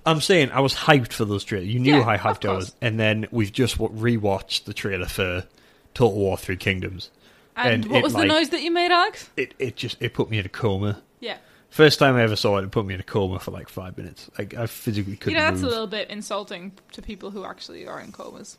I'm 0.06 0.22
saying 0.22 0.52
I 0.52 0.62
was 0.62 0.74
hyped 0.74 1.14
for 1.14 1.26
those 1.26 1.44
trailers. 1.44 1.68
You 1.68 1.80
knew 1.80 1.98
Yeah, 1.98 2.04
how 2.18 2.34
hyped 2.34 2.50
I 2.50 2.54
was. 2.56 2.76
And 2.82 3.00
then 3.00 3.28
we've 3.32 3.52
just 3.52 3.80
wa- 3.80 3.90
rewatched 3.90 4.64
the 4.64 4.74
trailer 4.74 5.06
for 5.08 5.46
Total 5.94 6.18
War 6.18 6.38
Three 6.38 6.58
Kingdoms. 6.58 7.12
And, 7.56 7.84
And 7.84 7.92
what 7.92 7.98
it, 8.00 8.04
was 8.04 8.14
the 8.14 8.20
like- 8.20 8.28
noise 8.30 8.50
that 8.50 8.62
you 8.64 8.72
made, 8.72 8.92
Alex? 8.92 9.30
It 9.38 9.54
it 9.60 9.76
just 9.76 10.02
it 10.02 10.14
put 10.14 10.30
me 10.30 10.40
in 10.40 10.46
a 10.46 10.50
coma. 10.50 11.02
Yeah, 11.20 11.38
First 11.70 12.00
time 12.00 12.16
I 12.16 12.24
ever 12.24 12.36
saw 12.36 12.58
it, 12.58 12.64
it 12.64 12.72
put 12.72 12.86
me 12.86 12.96
in 12.96 13.00
a 13.00 13.04
coma 13.04 13.40
for 13.40 13.52
like 13.52 13.70
five 13.70 13.96
minutes. 13.98 14.30
Like 14.40 14.56
I 14.56 14.66
physically 14.66 15.16
couldn't 15.18 15.34
You 15.34 15.38
know 15.40 15.46
that's 15.52 15.62
move. 15.62 15.68
a 15.70 15.72
little 15.72 15.88
bit 15.88 16.10
insulting 16.10 16.72
to 16.94 17.02
people 17.02 17.30
who 17.32 17.46
actually 17.46 17.86
are 17.88 18.00
in 18.02 18.12
comas 18.12 18.58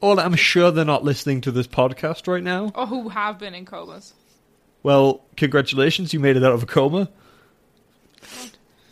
Well, 0.00 0.20
I'm 0.20 0.34
sure 0.34 0.70
they're 0.70 0.84
not 0.84 1.04
listening 1.04 1.40
to 1.42 1.50
this 1.50 1.66
podcast 1.66 2.28
right 2.28 2.42
now. 2.42 2.72
or 2.74 2.86
who 2.86 3.08
have 3.08 3.38
been 3.38 3.54
in 3.54 3.64
comas. 3.64 4.12
Well, 4.82 5.22
congratulations, 5.36 6.12
you 6.12 6.20
made 6.20 6.36
it 6.36 6.44
out 6.44 6.52
of 6.52 6.62
a 6.62 6.66
coma. 6.66 7.08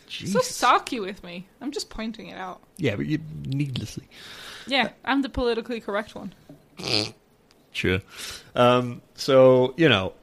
So 0.07 0.39
sarky 0.39 1.01
with 1.01 1.23
me. 1.23 1.47
I'm 1.59 1.71
just 1.71 1.89
pointing 1.89 2.27
it 2.27 2.37
out. 2.37 2.61
Yeah, 2.77 2.95
but 2.95 3.05
you 3.07 3.19
needlessly. 3.45 4.07
Yeah, 4.67 4.89
I'm 5.03 5.21
the 5.23 5.29
politically 5.29 5.79
correct 5.79 6.15
one. 6.15 6.33
Sure. 7.71 7.99
Um, 8.55 9.01
so, 9.15 9.73
you 9.77 9.89
know, 9.89 10.13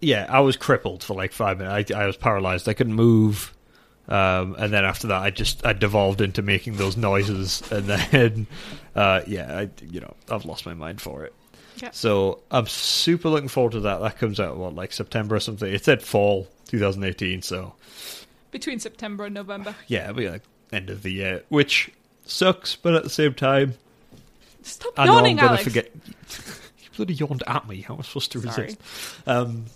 yeah, 0.00 0.26
I 0.28 0.40
was 0.40 0.56
crippled 0.56 1.02
for 1.02 1.14
like 1.14 1.32
five 1.32 1.58
minutes. 1.58 1.90
I, 1.90 2.02
I 2.02 2.06
was 2.06 2.16
paralyzed. 2.16 2.68
I 2.68 2.74
couldn't 2.74 2.94
move. 2.94 3.52
Um, 4.08 4.54
and 4.58 4.72
then 4.72 4.84
after 4.84 5.08
that, 5.08 5.20
I 5.22 5.30
just 5.30 5.64
I 5.66 5.74
devolved 5.74 6.20
into 6.20 6.40
making 6.42 6.76
those 6.76 6.96
noises, 6.96 7.62
and 7.70 7.84
then, 7.86 8.46
uh, 8.96 9.20
yeah, 9.26 9.58
I, 9.58 9.70
you 9.84 10.00
know, 10.00 10.14
I've 10.30 10.44
lost 10.46 10.64
my 10.64 10.74
mind 10.74 11.00
for 11.00 11.24
it. 11.24 11.34
Yeah. 11.82 11.90
So 11.92 12.40
I'm 12.50 12.66
super 12.66 13.28
looking 13.28 13.48
forward 13.48 13.72
to 13.72 13.80
that. 13.80 14.00
That 14.00 14.18
comes 14.18 14.40
out 14.40 14.56
what 14.56 14.74
like 14.74 14.92
September 14.92 15.36
or 15.36 15.40
something. 15.40 15.72
It 15.72 15.84
said 15.84 16.02
fall 16.02 16.48
2018, 16.68 17.42
so 17.42 17.74
Between 18.50 18.80
September 18.80 19.26
and 19.26 19.34
November. 19.34 19.74
yeah, 19.86 20.04
it'll 20.04 20.14
be 20.16 20.28
like 20.28 20.42
end 20.72 20.90
of 20.90 21.02
the 21.02 21.12
year, 21.12 21.44
which 21.50 21.90
sucks, 22.24 22.76
but 22.76 22.94
at 22.94 23.04
the 23.04 23.10
same 23.10 23.34
time, 23.34 23.74
Stop 24.62 24.92
I 24.96 25.06
know 25.06 25.18
I'm 25.18 25.36
to 25.36 25.42
Alex. 25.44 25.64
forget. 25.64 25.90
you 26.78 26.88
bloody 26.96 27.14
yawned 27.14 27.42
at 27.46 27.68
me. 27.68 27.82
How 27.82 27.94
am 27.94 28.00
I 28.00 28.02
supposed 28.02 28.32
to 28.32 28.40
Sorry. 28.40 28.66
resist? 28.66 28.80
Um, 29.26 29.66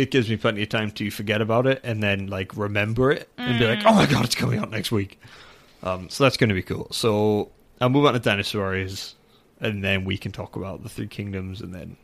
it 0.00 0.10
gives 0.10 0.28
me 0.30 0.36
plenty 0.36 0.62
of 0.62 0.68
time 0.68 0.90
to 0.92 1.10
forget 1.10 1.40
about 1.40 1.66
it 1.66 1.80
and 1.84 2.02
then 2.02 2.26
like 2.28 2.56
remember 2.56 3.10
it 3.12 3.28
and 3.38 3.58
be 3.58 3.64
Mm. 3.64 3.76
like, 3.76 3.84
"Oh 3.86 3.94
my 3.94 4.06
god, 4.06 4.24
it's 4.24 4.34
coming 4.34 4.58
out 4.58 4.70
next 4.70 4.90
week." 4.92 5.20
Um, 5.82 6.08
so 6.08 6.24
that's 6.24 6.36
going 6.36 6.48
to 6.48 6.54
be 6.54 6.62
cool. 6.62 6.88
So 6.90 7.50
I'll 7.80 7.88
move 7.88 8.04
on 8.06 8.12
to 8.14 8.18
Dinosaur 8.18 8.60
Warriors, 8.62 9.14
and 9.60 9.82
then 9.84 10.04
we 10.04 10.18
can 10.18 10.32
talk 10.32 10.56
about 10.56 10.82
the 10.82 10.88
Three 10.88 11.06
Kingdoms, 11.06 11.60
and 11.60 11.74
then 11.74 11.96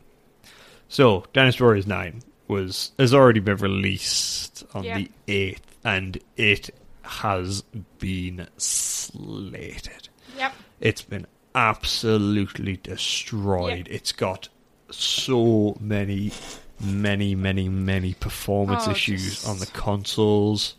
so 0.89 1.25
Dinosaur 1.33 1.69
Warriors 1.69 1.87
Nine 1.87 2.23
was 2.49 2.93
has 2.99 3.13
already 3.13 3.41
been 3.41 3.57
released 3.57 4.65
on 4.75 4.85
Yeah. 4.85 4.99
the 4.99 5.11
eighth, 5.29 5.77
and 5.85 6.19
it 6.37 6.71
has 7.03 7.63
been 7.99 8.47
slated. 8.57 10.09
Yep. 10.37 10.53
It's 10.81 11.03
been 11.03 11.27
absolutely 11.55 12.77
destroyed. 12.83 13.89
It's 13.91 14.13
got 14.13 14.49
so 14.91 15.77
many, 15.81 16.33
many, 16.81 17.35
many, 17.35 17.69
many 17.69 18.15
performance 18.15 18.87
Oh, 18.87 18.91
issues 18.93 19.25
just- 19.25 19.49
on 19.49 19.59
the 19.59 19.67
consoles. 19.67 20.75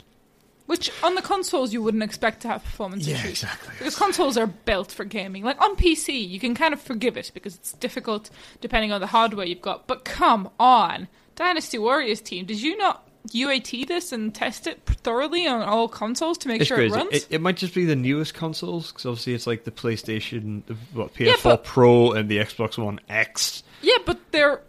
Which 0.66 0.92
on 1.02 1.16
the 1.16 1.22
consoles 1.22 1.72
you 1.72 1.82
wouldn't 1.82 2.04
expect 2.04 2.42
to 2.42 2.50
have 2.50 2.62
performance 2.64 3.08
issues. 3.08 3.30
exactly. 3.42 3.74
Because 3.78 3.96
consoles 3.96 4.36
are 4.38 4.48
built 4.48 4.92
for 4.92 5.06
gaming. 5.06 5.44
Like 5.44 5.62
on 5.62 5.78
PC, 5.78 6.28
you 6.28 6.42
can 6.42 6.56
kind 6.56 6.74
of 6.74 6.82
forgive 6.82 7.16
it 7.16 7.32
because 7.34 7.56
it's 7.56 7.72
difficult 7.74 8.30
depending 8.60 8.92
on 8.92 9.00
the 9.00 9.08
hardware 9.08 9.46
you've 9.46 9.62
got. 9.62 9.88
But 9.88 10.04
come 10.04 10.50
on, 10.60 11.08
Dynasty 11.38 11.78
Warriors 11.78 12.20
team, 12.20 12.46
did 12.46 12.62
you 12.62 12.76
not 12.78 13.08
UAT 13.34 13.88
this 13.88 14.12
and 14.12 14.36
test 14.36 14.68
it 14.68 14.82
thoroughly 14.86 15.48
on 15.48 15.62
all 15.62 15.88
consoles 15.88 16.38
to 16.40 16.50
make 16.50 16.60
It's 16.60 16.68
sure 16.68 16.76
crazy. 16.78 16.94
it 16.94 16.98
runs? 16.98 17.14
It, 17.14 17.28
it 17.30 17.42
might 17.42 17.56
just 17.56 17.74
be 17.74 17.86
the 17.86 17.96
newest 17.96 18.34
consoles 18.34 18.92
because 18.92 19.06
obviously 19.06 19.36
it's 19.36 19.48
like 19.48 19.64
the 19.64 19.72
PlayStation, 19.72 20.64
the, 20.66 20.76
what 20.94 21.14
PS4 21.14 21.26
Yeah, 21.28 21.36
but- 21.44 21.64
Pro, 21.64 22.12
and 22.12 22.28
the 22.28 22.40
Xbox 22.40 22.78
One 22.78 23.00
X. 23.08 23.64
yeah, 23.82 23.98
but 24.06 24.20
they're 24.34 24.62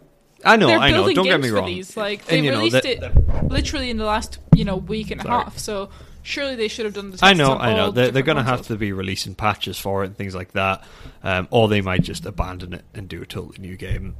I 0.45 0.55
know, 0.55 0.67
they're 0.67 0.79
I 0.79 0.91
know. 0.91 1.11
Don't 1.11 1.25
get 1.25 1.41
me 1.41 1.49
wrong. 1.49 1.65
these. 1.65 1.95
Like 1.97 2.25
they 2.25 2.37
And, 2.37 2.45
you 2.45 2.51
know, 2.51 2.59
released 2.59 2.85
it 2.85 3.01
literally 3.49 3.89
in 3.89 3.97
the 3.97 4.05
last 4.05 4.39
you 4.55 4.65
know 4.65 4.77
week 4.77 5.11
and 5.11 5.23
a 5.23 5.27
half. 5.27 5.57
So 5.57 5.89
surely 6.23 6.55
they 6.55 6.67
should 6.67 6.85
have 6.85 6.93
done 6.93 7.11
this. 7.11 7.21
I 7.23 7.33
know, 7.33 7.55
I 7.57 7.73
know. 7.73 7.91
They're, 7.91 8.11
they're 8.11 8.23
going 8.23 8.37
to 8.37 8.43
have 8.43 8.63
to 8.67 8.75
be 8.75 8.91
releasing 8.93 9.35
patches 9.35 9.77
for 9.79 10.03
it 10.03 10.07
and 10.07 10.17
things 10.17 10.35
like 10.35 10.51
that, 10.53 10.83
um, 11.23 11.47
or 11.51 11.67
they 11.67 11.81
might 11.81 12.03
just 12.03 12.25
abandon 12.25 12.73
it 12.73 12.85
and 12.93 13.07
do 13.09 13.21
a 13.21 13.25
totally 13.25 13.57
new 13.59 13.75
game. 13.77 14.15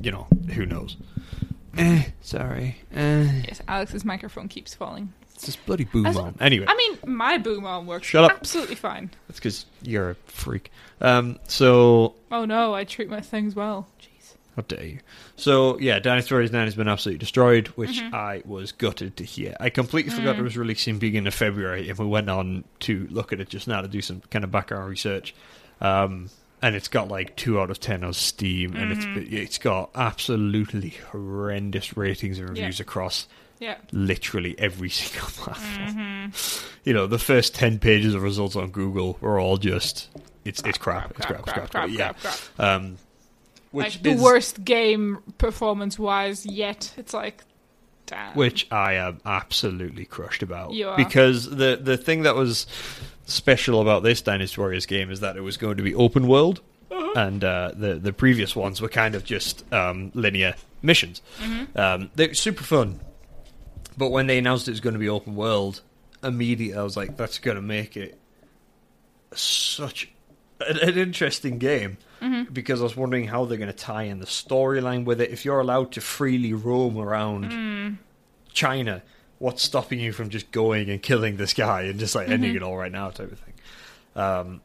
You 0.00 0.10
know, 0.10 0.26
who 0.54 0.66
knows? 0.66 0.96
Eh, 1.76 2.04
sorry. 2.20 2.76
Eh, 2.94 3.42
Yes, 3.48 3.62
Alex's 3.68 4.04
microphone 4.04 4.48
keeps 4.48 4.74
falling. 4.74 5.12
it's 5.34 5.46
this 5.46 5.56
bloody 5.56 5.84
boom 5.84 6.06
As- 6.06 6.16
on. 6.16 6.34
Anyway, 6.40 6.66
I 6.68 6.74
mean, 6.76 6.98
my 7.16 7.38
boom 7.38 7.64
arm 7.64 7.86
works 7.86 8.06
Shut 8.06 8.24
up. 8.24 8.32
absolutely 8.32 8.74
fine. 8.74 9.10
that's 9.28 9.38
because 9.38 9.64
you're 9.82 10.10
a 10.10 10.14
freak. 10.26 10.70
Um, 11.00 11.38
so 11.48 12.14
Oh 12.30 12.44
no, 12.44 12.74
I 12.74 12.84
treat 12.84 13.08
my 13.08 13.20
things 13.20 13.54
well. 13.54 13.88
How 14.56 14.62
dare 14.68 14.84
you? 14.84 14.98
So 15.36 15.78
yeah, 15.78 15.98
Dynasty 15.98 16.34
Warriors 16.34 16.52
Nine 16.52 16.66
has 16.66 16.74
been 16.74 16.88
absolutely 16.88 17.18
destroyed, 17.18 17.68
which 17.68 18.00
Mm-hmm. 18.00 18.14
I 18.14 18.42
was 18.44 18.72
gutted 18.72 19.16
to 19.16 19.24
hear. 19.24 19.56
I 19.60 19.70
completely 19.70 20.12
forgot 20.12 20.36
Mm. 20.36 20.40
it 20.40 20.42
was 20.42 20.56
releasing 20.58 20.98
beginning 20.98 21.26
of 21.28 21.34
February, 21.34 21.88
and 21.88 21.98
we 21.98 22.06
went 22.06 22.28
on 22.28 22.64
to 22.80 23.06
look 23.10 23.32
at 23.32 23.40
it 23.40 23.48
just 23.48 23.66
now 23.66 23.80
to 23.80 23.88
do 23.88 24.02
some 24.02 24.20
kind 24.30 24.44
of 24.44 24.50
background 24.50 24.88
research. 24.90 25.34
Um, 25.80 26.28
and 26.60 26.76
it's 26.76 26.88
got 26.88 27.08
like 27.08 27.34
two 27.36 27.58
out 27.60 27.70
of 27.70 27.80
ten 27.80 28.04
on 28.04 28.12
Steam, 28.12 28.76
and 28.76 28.92
Mm-hmm. 28.96 29.18
it's 29.20 29.32
it's 29.32 29.58
got 29.58 29.90
absolutely 29.94 30.90
horrendous 31.10 31.96
ratings 31.96 32.38
and 32.38 32.48
reviews 32.50 32.78
across 32.78 33.26
Yeah. 33.58 33.76
literally 33.90 34.54
every 34.58 34.90
single 35.00 35.28
platform. 35.28 35.88
Mm-hmm. 36.30 36.66
You 36.84 36.92
know, 36.92 37.06
the 37.06 37.18
first 37.18 37.54
ten 37.54 37.78
pages 37.78 38.14
of 38.14 38.22
results 38.22 38.54
on 38.56 38.70
Google 38.70 39.16
were 39.20 39.40
all 39.40 39.56
just 39.56 40.08
it's 40.44 40.62
it's 40.64 40.78
crap, 40.78 41.10
it's 41.16 41.26
crap, 41.26 41.40
it's 41.48 41.70
crap, 41.70 41.88
yeah. 41.90 42.12
Um, 42.58 42.96
which 43.72 43.94
like 43.96 44.02
the 44.02 44.10
is- 44.12 44.20
worst 44.22 44.64
game 44.64 45.18
performance 45.38 45.98
wise 45.98 46.46
yet. 46.46 46.94
It's 46.96 47.12
like, 47.12 47.42
damn. 48.06 48.34
which 48.36 48.66
I 48.70 48.94
am 48.94 49.20
absolutely 49.26 50.04
crushed 50.04 50.42
about. 50.42 50.72
Because 50.96 51.50
the 51.50 51.78
the 51.82 51.96
thing 51.96 52.22
that 52.22 52.36
was 52.36 52.66
special 53.24 53.80
about 53.80 54.02
this 54.02 54.20
Dynasty 54.22 54.60
Warriors 54.60 54.86
game 54.86 55.10
is 55.10 55.20
that 55.20 55.36
it 55.36 55.40
was 55.40 55.56
going 55.56 55.76
to 55.78 55.82
be 55.82 55.94
open 55.94 56.26
world, 56.28 56.60
Uh-huh. 56.90 57.12
and 57.16 57.42
uh, 57.42 57.72
the 57.74 57.94
the 57.94 58.12
previous 58.12 58.54
ones 58.54 58.80
were 58.80 58.88
kind 58.88 59.14
of 59.14 59.24
just 59.24 59.64
um, 59.72 60.10
linear 60.14 60.54
missions. 60.82 61.22
Mm-hmm. 61.40 61.78
Um, 61.78 62.10
they're 62.14 62.34
super 62.34 62.64
fun, 62.64 63.00
but 63.96 64.10
when 64.10 64.26
they 64.26 64.38
announced 64.38 64.68
it 64.68 64.72
was 64.72 64.80
going 64.80 64.94
to 64.94 64.98
be 65.00 65.08
open 65.08 65.34
world, 65.36 65.80
immediately 66.22 66.78
I 66.78 66.82
was 66.82 66.96
like, 66.96 67.16
"That's 67.16 67.38
going 67.38 67.54
to 67.56 67.62
make 67.62 67.96
it 67.96 68.18
such 69.34 70.10
an, 70.60 70.78
an 70.78 70.98
interesting 70.98 71.58
game." 71.58 71.96
Mm-hmm. 72.22 72.52
Because 72.52 72.80
I 72.80 72.84
was 72.84 72.96
wondering 72.96 73.26
how 73.26 73.44
they're 73.44 73.58
going 73.58 73.72
to 73.72 73.76
tie 73.76 74.04
in 74.04 74.20
the 74.20 74.26
storyline 74.26 75.04
with 75.04 75.20
it. 75.20 75.30
If 75.30 75.44
you're 75.44 75.60
allowed 75.60 75.90
to 75.92 76.00
freely 76.00 76.52
roam 76.52 76.96
around 76.96 77.50
Mm. 77.50 77.98
China, 78.52 79.02
what's 79.38 79.62
stopping 79.62 79.98
you 79.98 80.12
from 80.12 80.28
just 80.30 80.50
going 80.52 80.88
and 80.88 81.02
killing 81.02 81.36
this 81.36 81.52
guy 81.52 81.82
and 81.82 81.98
just 81.98 82.14
like 82.14 82.28
ending 82.28 82.50
Mm-hmm. 82.50 82.56
it 82.58 82.62
all 82.62 82.76
right 82.76 82.92
now, 82.92 83.10
type 83.10 83.32
of 83.32 83.38
thing? 83.40 83.54
Um, 84.14 84.60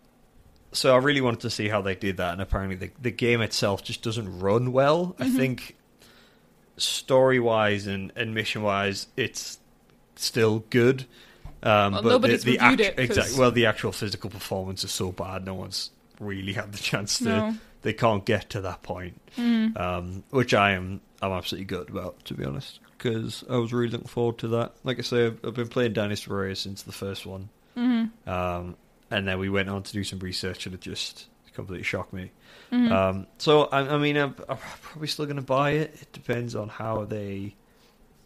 so 0.72 0.94
I 0.94 0.98
really 1.00 1.22
wanted 1.22 1.40
to 1.40 1.50
see 1.50 1.70
how 1.70 1.82
they 1.82 1.96
did 1.96 2.18
that, 2.18 2.34
and 2.34 2.42
apparently 2.42 2.76
the 2.76 2.92
the 3.02 3.10
game 3.12 3.42
itself 3.42 3.84
just 3.84 4.04
doesn't 4.04 4.40
run 4.40 4.72
well. 4.72 5.16
I 5.18 5.24
Mm-hmm. 5.26 5.38
think 5.38 5.76
story 6.78 7.40
wise 7.40 7.88
and, 7.88 8.12
and 8.16 8.34
mission 8.36 8.62
wise, 8.62 9.08
it's 9.18 9.60
still 10.16 10.64
good. 10.70 11.06
Um, 11.64 11.94
Well, 11.94 12.02
but 12.04 12.10
nobody's 12.10 12.44
the, 12.44 12.58
the 12.58 12.74
it, 12.84 13.00
exactly. 13.00 13.40
Well, 13.40 13.52
the 13.52 13.66
actual 13.66 13.92
physical 13.92 14.30
performance 14.30 14.84
is 14.84 14.92
so 14.92 15.12
bad, 15.12 15.44
no 15.46 15.56
one's 15.56 15.90
really 16.20 16.54
had 16.54 16.72
the 16.72 16.78
chance 16.80 17.20
to. 17.20 17.26
No. 17.26 17.56
They 17.84 17.94
can't 17.94 18.26
get 18.26 18.50
to 18.52 18.62
that 18.62 18.84
point 18.84 19.22
Mm. 19.38 19.80
um, 19.80 20.24
which 20.32 20.54
I 20.54 20.72
am 20.72 21.00
I'm 21.22 21.32
absolutely 21.32 21.66
good 21.66 21.90
about, 21.90 22.24
to 22.26 22.34
be 22.34 22.44
honest, 22.44 22.80
because 22.98 23.44
I 23.50 23.58
was 23.58 23.72
really 23.72 23.92
looking 23.92 24.08
forward 24.08 24.40
to 24.40 24.48
that. 24.50 24.74
Like 24.84 24.98
I 25.00 25.04
say, 25.04 25.28
I've, 25.28 25.40
I've 25.46 25.54
been 25.54 25.68
playing 25.68 25.94
Dynasty 25.94 26.30
Warriors 26.30 26.60
since 26.60 26.82
the 26.84 26.92
first 26.92 27.26
one, 27.26 27.50
Mm-hmm. 27.78 28.30
um, 28.30 28.76
and 29.12 29.28
then 29.28 29.40
we 29.40 29.48
went 29.50 29.70
on 29.70 29.84
to 29.84 29.94
do 29.94 30.04
some 30.04 30.20
research, 30.20 30.66
and 30.66 30.76
it 30.76 30.82
just 30.82 31.28
completely 31.54 31.84
shocked 31.84 32.14
me. 32.14 32.32
Mm-hmm. 32.72 32.92
Um, 32.92 33.28
so 33.38 33.64
I, 33.66 33.80
I 33.96 33.98
mean, 34.00 34.18
I'm, 34.18 34.36
I'm 34.50 34.58
probably 34.82 35.08
still 35.08 35.26
going 35.26 35.38
to 35.38 35.42
buy 35.42 35.72
it. 35.72 35.96
It 36.02 36.12
depends 36.14 36.56
on 36.56 36.68
how 36.70 37.06
they 37.06 37.56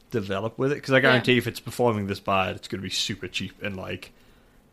develop 0.10 0.58
with 0.58 0.72
it, 0.72 0.76
because 0.76 0.94
I 0.94 1.00
guarantee 1.02 1.38
if 1.38 1.48
it's 1.48 1.60
performing 1.60 2.08
this 2.08 2.20
bad, 2.20 2.56
it's 2.56 2.68
going 2.68 2.80
to 2.82 2.84
be 2.86 2.90
super 2.90 3.28
cheap 3.28 3.62
in 3.64 3.76
like 3.76 4.12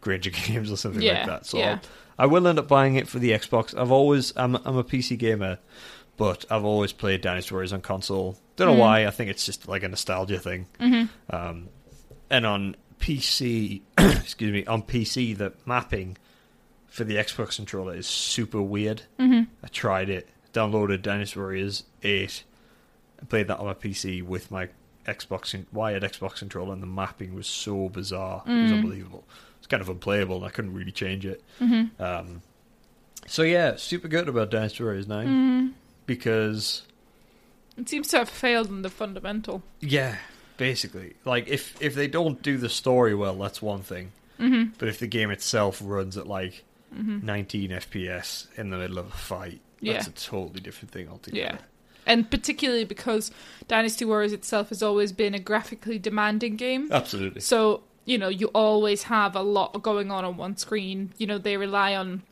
Grainger 0.00 0.30
Games 0.46 0.72
or 0.72 0.76
something 0.76 1.02
Yeah, 1.02 1.18
like 1.18 1.26
that. 1.26 1.46
So 1.46 1.58
yeah. 1.58 1.78
I 2.18 2.26
will 2.26 2.46
end 2.48 2.58
up 2.58 2.66
buying 2.68 2.96
it 2.96 3.08
for 3.08 3.18
the 3.18 3.30
Xbox. 3.30 3.76
I've 3.78 3.92
always 3.92 4.32
I'm 4.36 4.56
I'm 4.56 4.76
a 4.76 4.84
PC 4.84 5.16
gamer, 5.18 5.58
but 6.16 6.44
I've 6.50 6.64
always 6.64 6.92
played 6.92 7.20
Dynasty 7.20 7.54
Warriors 7.54 7.72
on 7.72 7.80
console. 7.80 8.36
Don't 8.56 8.68
know 8.68 8.74
Mm. 8.74 8.78
why. 8.80 9.06
I 9.06 9.10
think 9.10 9.30
it's 9.30 9.46
just 9.46 9.68
like 9.68 9.82
a 9.84 9.88
nostalgia 9.88 10.38
thing. 10.38 10.66
Mm-hmm. 10.80 11.34
Um, 11.34 11.68
and 12.30 12.44
on 12.44 12.76
PC, 12.98 13.82
excuse 13.98 14.52
me, 14.52 14.66
on 14.66 14.82
PC, 14.82 15.36
the 15.36 15.52
mapping 15.64 16.16
for 16.88 17.04
the 17.04 17.14
Xbox 17.16 17.56
controller 17.56 17.94
is 17.94 18.06
super 18.06 18.60
weird. 18.60 19.02
Mm-hmm. 19.18 19.42
I 19.62 19.68
tried 19.68 20.08
it, 20.10 20.28
downloaded 20.52 21.02
Dynasty 21.02 21.38
Warriors 21.38 21.84
8, 22.02 22.42
and 23.20 23.28
played 23.28 23.46
that 23.48 23.58
on 23.58 23.66
my 23.66 23.74
PC 23.74 24.22
with 24.22 24.50
my 24.50 24.68
Xbox 25.06 25.64
wired 25.72 26.02
Xbox 26.02 26.38
controller, 26.40 26.72
and 26.72 26.82
the 26.82 26.86
mapping 26.86 27.34
was 27.34 27.46
so 27.46 27.88
bizarre. 27.88 28.42
It 28.46 28.50
was 28.62 28.70
Mm. 28.72 28.74
unbelievable. 28.78 29.24
Kind 29.68 29.80
of 29.82 29.88
unplayable, 29.88 30.36
and 30.36 30.44
I 30.46 30.48
couldn't 30.50 30.74
really 30.74 30.92
change 30.92 31.26
it. 31.26 31.42
Mm-hmm. 31.60 32.02
Um, 32.02 32.42
so 33.26 33.42
yeah, 33.42 33.76
super 33.76 34.08
good 34.08 34.28
about 34.28 34.50
Dynasty 34.50 34.82
Warriors 34.82 35.06
9 35.06 35.26
Mm. 35.26 35.72
because 36.06 36.82
It 37.76 37.88
seems 37.88 38.08
to 38.08 38.18
have 38.18 38.28
failed 38.28 38.68
in 38.68 38.82
the 38.82 38.90
fundamental. 38.90 39.62
yeah, 39.80 40.16
basically, 40.56 41.14
like 41.24 41.46
if 41.48 41.80
if 41.82 41.94
they 41.94 42.08
don't 42.08 42.42
do 42.42 42.56
the 42.56 42.68
story 42.68 43.14
well, 43.14 43.34
that's 43.36 43.60
one 43.62 43.82
thing. 43.82 44.12
Mm-hmm. 44.40 44.70
But 44.78 44.88
if 44.88 44.98
the 45.00 45.06
game 45.08 45.30
itself 45.30 45.80
runs 45.84 46.16
at 46.16 46.26
like 46.26 46.64
Mm-hmm. 46.96 47.26
19 47.26 47.70
FPS 47.70 48.46
in 48.56 48.70
the 48.70 48.78
middle 48.78 48.98
of 48.98 49.08
a 49.08 49.10
fight, 49.10 49.60
Yeah. 49.82 49.92
that's 49.92 50.06
a 50.06 50.10
totally 50.12 50.60
different 50.60 50.90
thing 50.90 51.06
altogether. 51.06 51.38
Yeah. 51.38 51.58
And 52.06 52.30
particularly 52.30 52.86
because 52.86 53.30
Dynasty 53.68 54.06
Warriors 54.06 54.32
itself 54.32 54.70
has 54.70 54.82
always 54.82 55.12
been 55.12 55.34
a 55.34 55.38
graphically 55.38 55.98
demanding 55.98 56.56
game. 56.56 56.88
Absolutely. 56.90 57.42
So, 57.42 57.82
you 58.08 58.16
know, 58.16 58.28
you 58.28 58.46
always 58.54 59.02
have 59.04 59.36
a 59.36 59.42
lot 59.42 59.82
going 59.82 60.10
on 60.10 60.24
on 60.24 60.38
one 60.38 60.56
screen. 60.56 61.12
You 61.18 61.26
know, 61.26 61.36
they 61.36 61.58
rely 61.58 61.94
on 61.94 62.22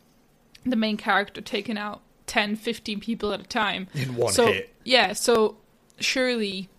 the 0.64 0.74
main 0.74 0.96
character 0.96 1.42
taking 1.42 1.76
out 1.76 2.00
10, 2.28 2.56
15 2.56 2.98
people 2.98 3.30
at 3.34 3.40
a 3.40 3.44
time. 3.44 3.86
In 3.92 4.16
one 4.16 4.32
so, 4.32 4.46
hit. 4.46 4.74
Yeah, 4.84 5.12
so 5.12 5.58
surely 6.00 6.70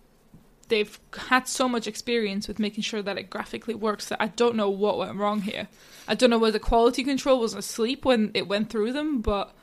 they've 0.66 0.98
had 1.16 1.46
so 1.46 1.68
much 1.68 1.86
experience 1.86 2.48
with 2.48 2.58
making 2.58 2.82
sure 2.82 3.00
that 3.00 3.16
it 3.16 3.30
graphically 3.30 3.74
works 3.74 4.08
that 4.08 4.20
I 4.20 4.26
don't 4.26 4.56
know 4.56 4.68
what 4.68 4.98
went 4.98 5.14
wrong 5.14 5.42
here. 5.42 5.68
I 6.08 6.16
don't 6.16 6.28
know 6.28 6.38
whether 6.38 6.58
quality 6.58 7.04
control 7.04 7.38
was 7.38 7.54
asleep 7.54 8.04
when 8.04 8.32
it 8.34 8.48
went 8.48 8.68
through 8.68 8.94
them, 8.94 9.20
but 9.20 9.54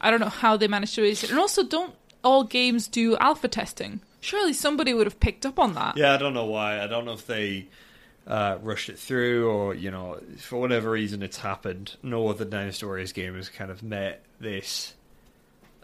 I 0.00 0.10
don't 0.10 0.20
know 0.20 0.28
how 0.28 0.58
they 0.58 0.68
managed 0.68 0.96
to 0.96 1.00
release 1.00 1.24
it. 1.24 1.30
And 1.30 1.38
also, 1.38 1.62
don't 1.62 1.94
all 2.22 2.44
games 2.44 2.88
do 2.88 3.16
alpha 3.16 3.48
testing? 3.48 4.02
Surely 4.20 4.52
somebody 4.52 4.92
would 4.92 5.06
have 5.06 5.18
picked 5.18 5.46
up 5.46 5.58
on 5.58 5.72
that. 5.76 5.96
Yeah, 5.96 6.12
I 6.12 6.18
don't 6.18 6.34
know 6.34 6.44
why. 6.44 6.84
I 6.84 6.86
don't 6.86 7.06
know 7.06 7.14
if 7.14 7.26
they 7.26 7.68
uh, 8.26 8.58
rushed 8.62 8.88
it 8.88 8.98
through 8.98 9.50
or, 9.50 9.74
you 9.74 9.90
know, 9.90 10.20
for 10.38 10.60
whatever 10.60 10.90
reason 10.90 11.22
it's 11.22 11.38
happened. 11.38 11.96
No 12.02 12.28
other 12.28 12.44
Dynasty 12.44 12.86
Warriors 12.86 13.12
game 13.12 13.34
has 13.34 13.48
kind 13.48 13.70
of 13.70 13.82
met 13.82 14.22
this. 14.40 14.94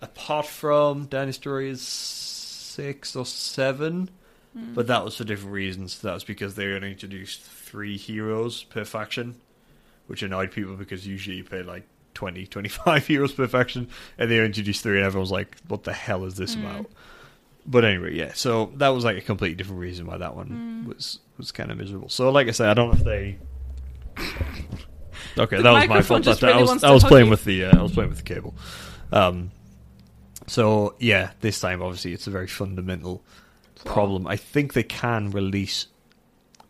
Apart 0.00 0.47
from 0.47 1.07
Dynasty 1.07 1.49
Warriors 1.49 1.80
6 1.83 3.16
or 3.16 3.26
7. 3.26 4.11
But 4.75 4.87
that 4.88 5.04
was 5.04 5.16
for 5.16 5.25
different 5.25 5.52
reasons. 5.52 6.00
That 6.00 6.14
was 6.14 6.25
because 6.25 6.54
they 6.54 6.66
only 6.73 6.90
introduced 6.92 7.42
three 7.42 7.97
heroes 7.97 8.64
per 8.64 8.85
faction, 8.85 9.37
which 10.07 10.23
annoyed 10.23 10.50
people 10.50 10.75
because 10.75 11.07
usually 11.07 11.37
you 11.37 11.45
pay 11.45 11.62
like 11.62 11.85
20, 12.14 12.47
25 12.47 13.07
heroes 13.07 13.33
per 13.33 13.47
faction, 13.47 13.88
and 14.16 14.30
they 14.30 14.45
introduced 14.45 14.83
three, 14.83 14.97
and 14.97 15.07
everyone 15.07 15.23
was 15.23 15.30
like, 15.30 15.57
what 15.68 15.85
the 15.85 15.92
hell 15.92 16.25
is 16.25 16.35
this 16.37 16.54
about? 16.57 16.87
But 17.70 17.84
anyway, 17.84 18.14
yeah. 18.16 18.32
So 18.34 18.72
that 18.76 18.88
was 18.88 19.04
like 19.04 19.18
a 19.18 19.20
completely 19.20 19.54
different 19.54 19.80
reason 19.80 20.06
why 20.06 20.16
that 20.16 20.34
one 20.34 20.87
was 20.88 21.18
was 21.37 21.52
kind 21.52 21.70
of 21.70 21.76
miserable. 21.76 22.08
So 22.08 22.30
like 22.30 22.48
I 22.48 22.52
said, 22.52 22.70
I 22.70 22.75
don't 22.75 22.88
know 22.88 22.94
if 22.98 23.04
they. 23.04 23.38
Okay, 25.37 25.56
The 25.58 25.62
that 25.62 25.72
was 25.72 25.88
my 25.88 26.02
fault. 26.02 26.25
That- 26.25 26.40
really 26.42 26.54
I 26.54 26.60
was 26.60 26.82
I 26.84 26.90
was 26.90 27.04
playing 27.04 27.26
you. 27.26 27.30
with 27.30 27.44
the 27.44 27.66
uh, 27.66 27.78
I 27.78 27.82
was 27.82 27.92
playing 27.92 28.08
with 28.10 28.18
the 28.18 28.25
cable. 28.25 28.54
Um, 29.12 29.50
So 30.46 30.94
yeah, 30.98 31.32
this 31.40 31.60
time 31.60 31.82
obviously 31.82 32.12
it's 32.12 32.26
a 32.26 32.30
very 32.30 32.46
fundamental 32.48 33.22
Flaw. 33.76 33.92
problem. 33.92 34.26
I 34.26 34.37
think 34.37 34.72
they 34.72 34.82
can 34.82 35.30
release 35.30 35.87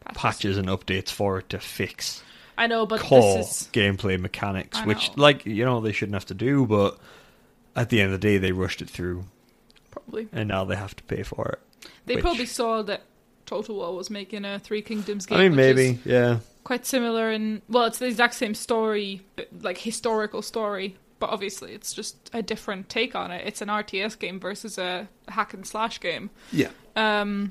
Patches. 0.04 0.18
patches 0.20 0.58
and 0.58 0.68
updates 0.68 1.10
for 1.10 1.38
it 1.38 1.48
to 1.50 1.60
fix 1.60 2.22
I 2.56 2.66
know, 2.66 2.86
but 2.86 3.00
core 3.00 3.38
this 3.38 3.62
is 3.62 3.68
gameplay 3.72 4.18
mechanics, 4.20 4.80
which 4.84 5.10
like 5.16 5.46
you 5.46 5.64
know 5.64 5.80
they 5.80 5.92
shouldn't 5.92 6.14
have 6.16 6.26
to 6.26 6.34
do, 6.34 6.66
but 6.66 6.98
at 7.76 7.88
the 7.90 8.00
end 8.00 8.12
of 8.12 8.20
the 8.20 8.26
day 8.26 8.38
they 8.38 8.52
rushed 8.52 8.82
it 8.82 8.90
through 8.90 9.24
probably 10.04 10.28
and 10.32 10.48
now 10.48 10.64
they 10.64 10.76
have 10.76 10.94
to 10.96 11.02
pay 11.04 11.22
for 11.22 11.48
it. 11.48 11.88
they 12.06 12.14
which- 12.16 12.22
probably 12.24 12.46
saw 12.46 12.82
that 12.82 13.02
Total 13.46 13.74
War 13.76 13.94
was 13.96 14.10
making 14.10 14.44
a 14.44 14.58
Three 14.58 14.82
Kingdoms 14.82 15.26
game. 15.26 15.38
I 15.38 15.42
mean 15.48 15.56
maybe, 15.56 15.98
yeah. 16.04 16.38
quite 16.64 16.84
similar 16.86 17.30
and 17.30 17.62
well, 17.68 17.84
it's 17.86 17.98
the 17.98 18.06
exact 18.06 18.34
same 18.34 18.54
story, 18.54 19.22
but 19.36 19.48
like 19.62 19.78
historical 19.78 20.42
story. 20.42 20.96
But 21.20 21.30
obviously, 21.30 21.72
it's 21.72 21.92
just 21.94 22.30
a 22.32 22.42
different 22.42 22.88
take 22.88 23.16
on 23.16 23.32
it. 23.32 23.44
It's 23.44 23.60
an 23.60 23.66
RTS 23.68 24.18
game 24.20 24.38
versus 24.38 24.78
a 24.78 25.08
hack 25.26 25.52
and 25.52 25.66
slash 25.66 25.98
game. 25.98 26.30
Yeah. 26.52 26.68
Um, 26.94 27.50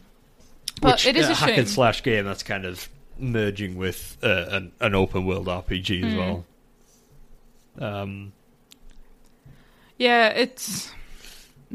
but 0.82 0.94
Which, 0.94 1.08
it 1.08 1.18
is 1.18 1.28
uh, 1.28 1.32
a 1.32 1.36
hack 1.36 1.50
shame. 1.50 1.60
and 1.60 1.68
slash 1.70 2.02
game 2.04 2.24
that's 2.24 2.44
kind 2.44 2.64
of 2.64 2.88
merging 3.20 3.76
with 3.76 4.18
uh, 4.24 4.46
an, 4.52 4.72
an 4.80 4.96
open 4.96 5.26
world 5.26 5.48
RPG 5.48 6.02
as 6.06 6.14
Mm. 6.14 6.18
well. 6.18 6.46
Um, 8.02 8.32
Yeah, 9.98 10.30
it's. 10.30 10.92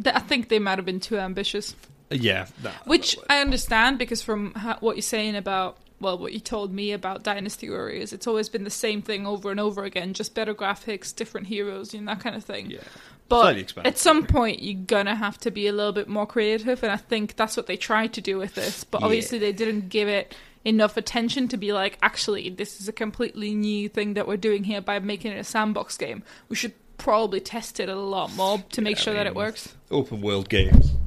I 0.07 0.21
think 0.21 0.49
they 0.49 0.59
might 0.59 0.79
have 0.79 0.87
been 0.87 1.01
too 1.01 1.19
ambitious, 1.19 1.75
yeah, 2.11 2.47
that- 2.63 2.87
which 2.87 3.17
I 3.29 3.41
understand 3.41 3.99
because 3.99 4.23
from 4.23 4.55
ha- 4.55 4.79
what 4.81 4.97
you're 4.97 5.03
saying 5.03 5.37
about 5.37 5.79
well, 6.01 6.19
what 6.19 6.33
you 6.33 6.41
told 6.41 6.73
me 6.73 6.91
about 6.91 7.23
Dynasty 7.23 7.71
Warriors, 7.71 8.13
it's 8.13 8.27
always 8.27 8.49
been 8.49 8.65
the 8.65 8.71
same 8.71 9.03
thing 9.03 9.25
over 9.25 9.53
and 9.53 9.61
over 9.61 9.85
again, 9.85 10.15
just 10.15 10.35
better 10.35 10.53
graphics, 10.53 11.15
different 11.15 11.47
heroes, 11.47 11.95
you 11.95 12.01
know 12.01 12.13
that 12.13 12.21
kind 12.25 12.35
of 12.35 12.43
thing. 12.45 12.69
yeah, 12.73 12.81
But 13.29 13.73
at 13.85 13.99
some 13.99 14.27
point, 14.27 14.65
you're 14.65 14.83
gonna 14.85 15.15
have 15.15 15.39
to 15.39 15.53
be 15.53 15.69
a 15.69 15.73
little 15.73 15.93
bit 15.93 16.09
more 16.09 16.27
creative, 16.27 16.83
and 16.83 16.91
I 16.91 16.97
think 16.97 17.37
that's 17.37 17.57
what 17.57 17.69
they 17.69 17.77
tried 17.77 18.15
to 18.15 18.21
do 18.21 18.37
with 18.37 18.57
this. 18.57 18.83
But 18.83 19.01
Yeah. 19.01 19.05
obviously, 19.07 19.39
they 19.39 19.53
didn't 19.53 19.91
give 19.91 20.09
it 20.09 20.35
enough 20.65 20.97
attention 20.97 21.47
to 21.49 21.57
be 21.57 21.73
like, 21.73 21.99
actually, 22.03 22.51
this 22.51 22.81
is 22.81 22.89
a 22.89 22.93
completely 22.93 23.55
new 23.55 23.89
thing 23.89 24.15
that 24.15 24.27
we're 24.27 24.37
doing 24.37 24.65
here 24.65 24.81
by 24.81 24.99
making 24.99 25.31
it 25.31 25.39
a 25.39 25.45
sandbox 25.45 25.97
game. 25.97 26.25
We 26.49 26.57
should 26.57 26.73
probably 26.99 27.41
test 27.41 27.81
it 27.81 27.89
a 27.89 27.97
lot 27.97 28.35
more 28.35 28.63
to 28.71 28.81
make 28.83 28.97
Yeah, 28.97 29.01
I 29.01 29.05
sure 29.05 29.15
that 29.15 29.27
it 29.27 29.35
works. 29.35 29.75
open 29.91 30.21
world 30.21 30.49
games. 30.49 30.93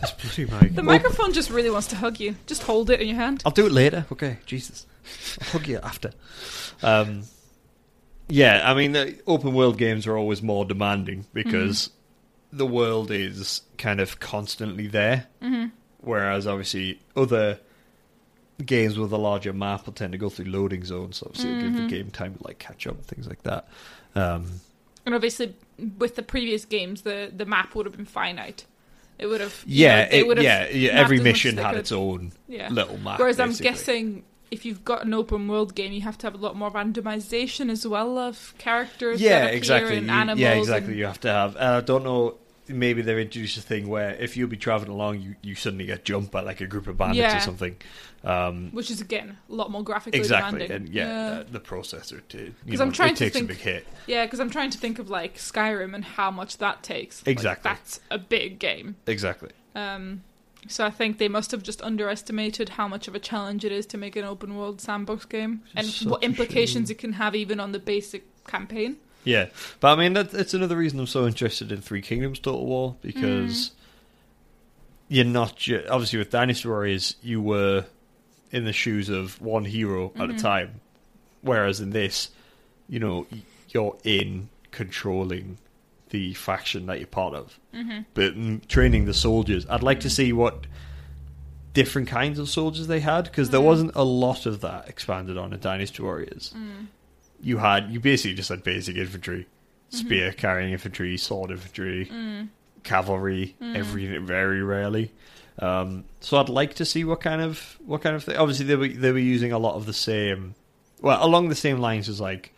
This 0.00 0.12
bloody 0.12 0.44
mic. 0.66 0.74
The 0.74 0.80
Op- 0.82 0.86
microphone 0.86 1.32
just 1.32 1.50
really 1.50 1.70
wants 1.70 1.88
to 1.88 1.96
hug 1.96 2.20
you. 2.20 2.36
Just 2.46 2.62
hold 2.62 2.88
it 2.90 3.00
in 3.00 3.08
your 3.08 3.16
hand. 3.16 3.42
I'll 3.44 3.50
do 3.52 3.66
it 3.66 3.72
later. 3.72 4.06
Okay, 4.12 4.38
Jesus, 4.46 4.86
I'll 5.40 5.48
hug 5.48 5.66
you 5.66 5.78
after. 5.82 6.12
Um, 6.82 7.24
yeah, 8.28 8.62
I 8.64 8.74
mean, 8.74 8.92
the 8.92 9.18
open 9.26 9.54
world 9.54 9.76
games 9.78 10.06
are 10.06 10.16
always 10.16 10.40
more 10.42 10.64
demanding 10.64 11.26
because 11.32 11.90
the 12.52 12.66
world 12.66 13.10
is 13.10 13.62
kind 13.76 14.00
of 14.00 14.20
constantly 14.20 14.86
there. 14.86 15.26
hmm 15.42 15.66
Whereas 16.00 16.46
obviously 16.46 17.00
other 17.16 17.58
games 18.64 18.98
with 18.98 19.12
a 19.12 19.16
larger 19.16 19.52
map 19.52 19.86
will 19.86 19.92
tend 19.92 20.12
to 20.12 20.18
go 20.18 20.28
through 20.28 20.46
loading 20.46 20.84
zones, 20.84 21.18
so 21.18 21.26
obviously 21.26 21.50
it'll 21.50 21.70
give 21.70 21.76
the 21.82 21.86
game 21.86 22.10
time 22.10 22.34
to 22.34 22.44
like 22.46 22.58
catch 22.58 22.86
up 22.86 22.94
and 22.96 23.04
things 23.06 23.26
like 23.28 23.42
that. 23.44 23.68
Um, 24.14 24.60
And 25.06 25.14
obviously, 25.14 25.54
with 25.98 26.16
the 26.16 26.22
previous 26.22 26.64
games, 26.64 27.02
the 27.02 27.30
the 27.34 27.44
map 27.46 27.74
would 27.74 27.86
have 27.86 27.96
been 27.96 28.04
finite. 28.06 28.64
It 29.18 29.26
would 29.26 29.40
have. 29.40 29.64
yeah, 29.66 30.04
know, 30.04 30.08
it- 30.12 30.26
would 30.26 30.36
have 30.38 30.44
yeah, 30.44 30.68
yeah. 30.70 30.90
Every 30.90 31.16
as 31.16 31.22
much 31.22 31.28
as 31.28 31.32
mission 31.34 31.56
had 31.56 31.70
could. 31.72 31.80
its 31.80 31.92
own 31.92 32.32
Yeah. 32.48 32.68
little 32.70 32.98
map. 32.98 33.18
Whereas 33.18 33.40
I'm 33.40 33.52
guessing 33.52 34.22
if 34.50 34.64
you've 34.64 34.84
got 34.84 35.04
an 35.04 35.12
open 35.12 35.46
world 35.48 35.74
game, 35.74 35.92
you 35.92 36.00
have 36.02 36.16
to 36.18 36.26
have 36.26 36.34
a 36.34 36.38
lot 36.38 36.56
more 36.56 36.70
randomization 36.70 37.68
as 37.70 37.86
well 37.86 38.16
of 38.18 38.54
characters. 38.58 39.20
yeah, 39.20 39.46
exactly. 39.46 39.96
And 39.98 40.06
You- 40.06 40.12
animals 40.12 40.40
yeah, 40.40 40.52
exactly. 40.54 40.92
and- 40.92 40.98
You 41.00 41.06
have 41.06 41.20
to 41.20 41.28
have. 41.28 41.56
I 41.56 41.80
don't 41.80 42.04
know. 42.04 42.36
Maybe 42.68 43.02
they 43.02 43.12
introduce 43.20 43.56
a 43.56 43.60
thing 43.62 43.88
where 43.88 44.10
if 44.14 44.36
you'll 44.36 44.48
be 44.48 44.56
traveling 44.56 44.90
along, 44.90 45.20
you, 45.20 45.36
you 45.42 45.54
suddenly 45.54 45.86
get 45.86 46.04
jumped 46.04 46.30
by 46.30 46.40
like 46.42 46.60
a 46.60 46.66
group 46.66 46.86
of 46.86 46.96
bandits 46.98 47.18
Yeah. 47.18 47.36
or 47.38 47.40
something. 47.40 47.76
Um, 48.24 48.70
which 48.72 48.90
is 48.90 49.00
again 49.00 49.38
a 49.48 49.54
lot 49.54 49.70
more 49.70 49.82
graphically 49.84 50.18
exactly, 50.18 50.60
demanding. 50.66 50.88
and 50.88 50.94
yeah, 50.94 51.30
Uh, 51.40 51.44
the 51.50 51.60
processor 51.60 52.20
too. 52.28 52.52
'Cause 52.68 52.80
I'm 52.80 52.92
trying 52.92 53.14
to 53.14 53.30
think- 53.30 53.44
a 53.44 53.48
big 53.48 53.58
hit. 53.58 53.86
yeah, 54.06 54.24
because 54.26 54.40
I'm 54.40 54.50
trying 54.50 54.70
to 54.70 54.78
think 54.78 54.98
of 54.98 55.08
like 55.08 55.36
Skyrim 55.36 55.94
and 55.94 56.04
how 56.04 56.30
much 56.30 56.58
that 56.58 56.82
takes. 56.82 57.22
Like, 57.24 57.32
Exactly. 57.32 57.68
that's 57.70 58.00
a 58.10 58.18
big 58.18 58.58
game. 58.58 58.96
Exactly. 59.06 59.50
Um, 59.74 60.22
so 60.66 60.84
I 60.84 60.90
think 60.90 61.18
they 61.18 61.28
must 61.28 61.52
have 61.52 61.62
just 61.62 61.80
underestimated 61.82 62.70
how 62.70 62.88
much 62.88 63.06
of 63.06 63.14
a 63.14 63.20
challenge 63.20 63.64
it 63.64 63.70
is 63.72 63.86
to 63.86 63.96
make 63.96 64.16
an 64.16 64.24
open 64.24 64.56
world 64.56 64.80
sandbox 64.80 65.24
game 65.24 65.62
and 65.76 65.86
what 66.04 66.22
implications 66.24 66.90
it 66.90 66.96
can 66.98 67.12
have 67.14 67.36
even 67.36 67.60
on 67.60 67.70
the 67.72 67.78
basic 67.78 68.24
campaign. 68.46 68.96
Yeah, 69.28 69.46
but 69.80 69.88
I 69.92 70.00
mean 70.00 70.14
that, 70.14 70.30
that's 70.30 70.54
another 70.54 70.76
reason 70.76 70.98
I'm 71.00 71.06
so 71.06 71.26
interested 71.26 71.70
in 71.70 71.80
Three 71.82 72.00
Kingdoms 72.02 72.38
Total 72.38 72.64
War 72.64 72.96
because 73.02 73.72
you're 75.08 75.24
not 75.24 75.56
ju- 75.56 75.84
obviously 75.90 76.18
with 76.18 76.30
Dynasty 76.30 76.68
Warriors 76.68 77.16
you 77.22 77.40
were 77.42 77.84
in 78.50 78.64
the 78.64 78.72
shoes 78.72 79.08
of 79.08 79.40
one 79.40 79.64
hero 79.66 80.12
at 80.16 80.30
a 80.30 80.34
Mhm. 80.34 80.40
time, 80.40 80.80
whereas 81.42 81.80
in 81.80 81.90
this, 81.90 82.30
you 82.88 82.98
know, 82.98 83.26
you're 83.70 83.96
in 84.04 84.48
controlling 84.70 85.58
the 86.10 86.32
faction 86.34 86.86
that 86.86 86.98
you're 86.98 87.06
part 87.06 87.34
of, 87.34 87.58
Mm-hmm. 87.74 88.00
but 88.14 88.34
mm, 88.34 88.66
training 88.68 89.04
the 89.04 89.12
soldiers. 89.12 89.66
I'd 89.68 89.82
like 89.82 90.00
to 90.00 90.10
see 90.10 90.32
what 90.32 90.66
different 91.74 92.08
kinds 92.08 92.38
of 92.38 92.48
soldiers 92.48 92.86
they 92.86 93.00
had 93.00 93.24
because 93.24 93.50
there 93.50 93.60
Mm. 93.60 93.64
wasn't 93.64 93.92
a 93.94 94.04
lot 94.04 94.46
of 94.46 94.62
that 94.62 94.88
expanded 94.88 95.36
on 95.36 95.52
in 95.52 95.60
Dynasty 95.60 96.02
Warriors 96.02 96.54
Mm. 96.56 96.86
You 97.40 97.58
had 97.58 97.90
you 97.90 98.00
basically 98.00 98.34
just 98.34 98.48
had 98.48 98.62
basic 98.62 98.96
infantry, 98.96 99.46
Mm-hmm. 99.90 99.96
spear 100.06 100.32
carrying 100.32 100.72
infantry, 100.72 101.16
sword 101.16 101.50
infantry, 101.50 102.06
Mm. 102.12 102.48
cavalry, 102.84 103.54
Mm. 103.60 103.76
every 103.76 104.18
very 104.18 104.62
rarely. 104.62 105.12
Um, 105.60 106.04
so 106.20 106.36
I'd 106.38 106.48
like 106.48 106.74
to 106.74 106.84
see 106.84 107.04
what 107.04 107.20
kind 107.20 107.40
of 107.42 107.76
what 107.84 108.02
kind 108.02 108.14
of 108.14 108.22
thing. 108.24 108.36
Obviously, 108.36 108.66
they 108.66 108.76
were 108.76 108.88
they 108.88 109.12
were 109.12 109.18
using 109.18 109.50
a 109.52 109.58
lot 109.58 109.74
of 109.76 109.86
the 109.86 109.92
same, 109.94 110.54
well, 111.00 111.24
along 111.24 111.48
the 111.48 111.54
same 111.54 111.78
lines 111.78 112.08
as 112.08 112.20
like 112.20 112.52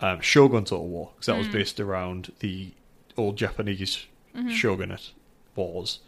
um, 0.00 0.20
Shogun 0.20 0.64
Total 0.64 0.86
War, 0.86 1.10
because 1.14 1.26
that 1.26 1.38
was 1.38 1.46
Mm. 1.48 1.52
based 1.52 1.80
around 1.80 2.32
the 2.40 2.70
old 3.16 3.36
Japanese 3.36 4.06
Mhm. 4.36 4.50
shogunate 4.50 5.12
wars. 5.54 6.00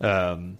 Um, 0.00 0.58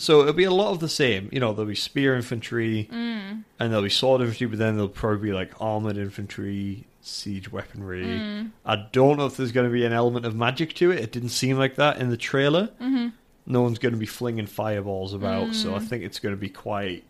so 0.00 0.20
it'll 0.22 0.32
be 0.32 0.44
a 0.44 0.50
lot 0.50 0.70
of 0.72 0.80
the 0.80 0.88
same. 0.88 1.28
You 1.32 1.40
know, 1.40 1.52
there'll 1.52 1.68
be 1.68 1.74
spear 1.74 2.14
infantry 2.16 2.88
Mm. 2.92 3.44
and 3.58 3.70
there'll 3.70 3.82
be 3.82 3.90
sword 3.90 4.20
infantry, 4.22 4.46
but 4.46 4.58
then 4.58 4.74
there'll 4.74 4.88
probably 4.88 5.28
be 5.28 5.32
like 5.32 5.52
armored 5.60 5.96
infantry, 5.96 6.84
siege 7.02 7.52
weaponry. 7.52 8.04
Mm. 8.04 8.50
I 8.64 8.76
don't 8.92 9.16
know 9.18 9.26
if 9.26 9.36
there's 9.36 9.52
going 9.52 9.68
to 9.68 9.72
be 9.72 9.84
an 9.84 9.92
element 9.92 10.24
of 10.26 10.34
magic 10.34 10.74
to 10.74 10.90
it. 10.90 10.98
It 11.00 11.12
didn't 11.12 11.28
seem 11.30 11.56
like 11.58 11.76
that 11.76 11.98
in 11.98 12.10
the 12.10 12.16
trailer. 12.16 12.68
Mm-hmm. 12.80 13.08
No 13.46 13.62
one's 13.62 13.78
going 13.78 13.94
to 13.94 13.98
be 13.98 14.06
flinging 14.06 14.46
fireballs 14.46 15.12
about, 15.14 15.54
so 15.54 15.74
I 15.74 15.78
Mm. 15.78 15.86
think 15.88 16.04
it's 16.04 16.18
going 16.18 16.34
to 16.34 16.40
be 16.40 16.50
quite 16.50 17.04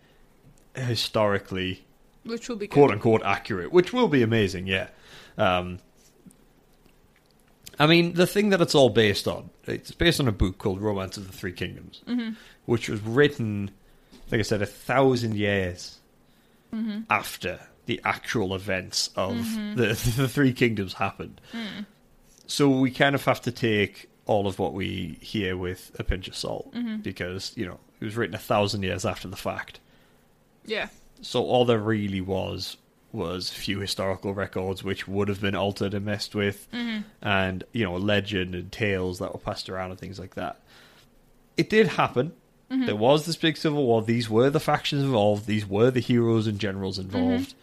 historically 0.75 1.85
Which 2.25 2.49
will 2.49 2.57
be 2.57 2.67
good. 2.67 2.75
quote 2.75 2.91
unquote 2.91 3.23
accurate, 3.25 3.73
which 3.73 3.93
will 3.93 4.09
be 4.09 4.23
amazing. 4.23 4.67
Yeah. 4.67 4.89
Um, 5.39 5.79
I 7.81 7.87
mean, 7.87 8.13
the 8.13 8.27
thing 8.27 8.51
that 8.51 8.61
it's 8.61 8.75
all 8.75 8.91
based 8.91 9.27
on, 9.27 9.51
it's 9.67 9.91
based 9.91 10.21
on 10.21 10.29
a 10.29 10.33
book 10.33 10.59
called 10.59 10.81
Romance 10.81 11.17
of 11.17 11.27
the 11.27 11.33
Three 11.37 11.53
Kingdoms, 11.53 12.03
Mm-hmm. 12.07 12.35
which 12.67 12.89
was 12.89 13.01
written, 13.01 13.71
like 14.31 14.39
I 14.39 14.43
said, 14.43 14.63
a 14.63 14.67
thousand 14.67 15.35
years 15.37 15.99
Mm-hmm. 16.73 17.01
after 17.11 17.59
the 17.87 18.01
actual 18.05 18.55
events 18.55 19.11
of 19.17 19.33
Mhm. 19.35 19.77
the 19.77 19.87
the 20.23 20.29
Three 20.29 20.53
Kingdoms 20.53 20.93
happened. 20.95 21.41
Mm. 21.53 21.87
So 22.47 22.69
we 22.69 22.91
kind 22.93 23.15
of 23.17 23.25
have 23.25 23.41
to 23.43 23.51
take 23.51 24.09
all 24.27 24.47
of 24.47 24.59
what 24.61 24.73
we 24.75 25.19
hear 25.21 25.57
with 25.57 25.91
a 25.99 26.05
pinch 26.05 26.29
of 26.29 26.37
salt 26.37 26.73
Mhm. 26.73 27.03
because 27.03 27.53
you 27.57 27.67
know 27.67 27.81
it 28.01 28.05
was 28.05 28.17
written 28.17 28.37
a 28.37 28.39
thousand 28.39 28.83
years 28.85 29.05
after 29.05 29.27
the 29.27 29.37
fact. 29.37 29.81
Yeah. 30.65 30.89
So 31.23 31.43
all 31.45 31.65
there 31.65 31.79
really 31.81 32.21
was 32.21 32.77
was 33.13 33.51
few 33.51 33.81
historical 33.81 34.33
records 34.35 34.85
which 34.85 35.09
would 35.09 35.29
have 35.29 35.41
been 35.41 35.55
altered 35.55 35.95
and 35.95 36.05
messed 36.05 36.35
with, 36.35 36.71
Mm-hmm. 36.73 37.01
and 37.23 37.65
you 37.73 37.85
know 37.85 37.95
legend 37.97 38.55
and 38.55 38.71
tales 38.71 39.19
that 39.19 39.33
were 39.33 39.39
passed 39.41 39.69
around 39.69 39.91
and 39.91 39.99
things 40.01 40.19
like 40.19 40.35
that. 40.37 40.61
It 41.57 41.69
did 41.71 41.89
happen. 41.89 42.33
Mm-hmm. 42.71 42.87
There 42.87 42.97
was 42.97 43.27
this 43.27 43.37
big 43.37 43.57
civil 43.57 43.85
war. 43.85 44.01
These 44.03 44.31
were 44.31 44.49
the 44.49 44.61
factions 44.61 45.03
involved. 45.03 45.47
These 45.47 45.67
were 45.67 45.91
the 45.91 46.01
heroes 46.01 46.47
and 46.47 46.59
generals 46.61 46.99
involved. 46.99 47.55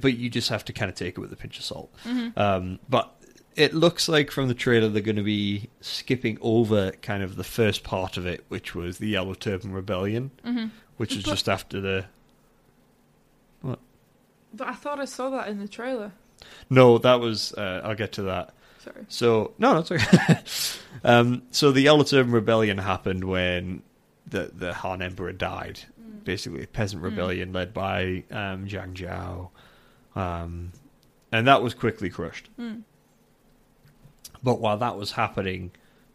But 0.00 0.16
you 0.16 0.28
just 0.30 0.48
have 0.50 0.64
to 0.66 0.72
kind 0.72 0.90
of 0.90 0.94
take 0.96 1.16
it 1.16 1.20
with 1.20 1.32
a 1.32 1.36
pinch 1.36 1.58
of 1.58 1.64
salt. 1.64 1.90
Mm-hmm. 2.04 2.38
Um, 2.38 2.78
but 2.88 3.10
it 3.56 3.72
looks 3.74 4.08
like 4.08 4.30
from 4.30 4.48
the 4.48 4.54
trailer 4.54 4.88
they're 4.88 5.00
going 5.02 5.16
to 5.16 5.22
be 5.22 5.68
skipping 5.80 6.36
over 6.42 6.90
kind 7.02 7.22
of 7.22 7.36
the 7.36 7.44
first 7.44 7.84
part 7.84 8.16
of 8.16 8.26
it, 8.26 8.44
which 8.48 8.74
was 8.74 8.98
the 8.98 9.08
Yellow 9.08 9.34
Turban 9.34 9.72
Rebellion, 9.72 10.30
Mm-hmm. 10.44 10.66
which 10.98 11.14
was 11.14 11.24
But- 11.24 11.30
just 11.30 11.48
after 11.48 11.80
the. 11.80 12.04
But 14.56 14.68
I 14.68 14.74
thought 14.74 15.00
I 15.00 15.04
saw 15.04 15.30
that 15.30 15.48
in 15.48 15.58
the 15.58 15.68
trailer. 15.68 16.12
No, 16.70 16.98
that 16.98 17.20
was. 17.20 17.52
Uh, 17.52 17.80
I'll 17.84 17.94
get 17.94 18.12
to 18.12 18.22
that. 18.22 18.54
Sorry. 18.84 19.04
So 19.08 19.52
no, 19.58 19.80
that's 19.80 19.90
okay. 19.92 20.38
um, 21.04 21.42
so 21.50 21.72
the 21.72 21.80
Yellow 21.80 22.04
Rebellion 22.24 22.78
happened 22.78 23.24
when 23.24 23.82
the 24.26 24.50
the 24.54 24.72
Han 24.74 25.02
Emperor 25.02 25.32
died. 25.32 25.80
Basically, 26.24 26.62
a 26.62 26.66
peasant 26.66 27.02
Mm. 27.02 27.04
rebellion 27.04 27.52
led 27.52 27.74
by 27.74 28.24
um, 28.30 28.66
Zhang 28.66 28.94
Jiao, 28.94 29.50
um, 30.18 30.72
and 31.30 31.46
that 31.46 31.62
was 31.62 31.74
quickly 31.74 32.08
crushed. 32.08 32.48
Mm. 32.58 32.82
But 34.42 34.60
while 34.60 34.78
that 34.78 34.96
was 34.96 35.12
happening, 35.12 35.72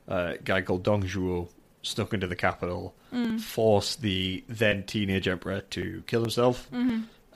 uh, 0.09 0.33
a 0.35 0.37
guy 0.39 0.61
called 0.61 0.83
Dong 0.83 1.03
Zhuo 1.03 1.49
snuck 1.83 2.13
into 2.13 2.25
the 2.27 2.35
capital, 2.35 2.95
forced 3.39 4.01
the 4.01 4.43
then 4.47 4.83
teenage 4.83 5.27
emperor 5.27 5.61
to 5.61 6.03
kill 6.07 6.21
himself, 6.21 6.67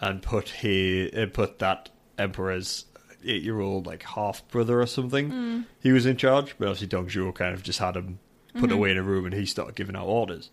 and 0.07 0.21
put 0.21 0.49
his 0.49 1.13
uh, 1.13 1.25
put 1.31 1.59
that 1.59 1.89
emperor's 2.17 2.85
eight 3.25 3.41
year 3.43 3.59
old 3.61 3.85
like 3.87 4.03
half 4.03 4.45
brother 4.49 4.81
or 4.81 4.85
something. 4.85 5.29
He 5.81 5.91
was 5.91 6.05
in 6.05 6.17
charge, 6.17 6.55
but 6.57 6.67
obviously 6.67 6.87
Dong 6.87 7.07
Zhuo 7.07 7.33
kind 7.33 7.53
of 7.53 7.63
just 7.63 7.79
had 7.79 7.95
him 7.95 8.19
put 8.59 8.71
away 8.71 8.91
in 8.91 8.97
a 8.97 9.01
room, 9.03 9.25
and 9.25 9.33
he 9.33 9.45
started 9.45 9.75
giving 9.75 9.95
out 9.95 10.05
orders. 10.07 10.49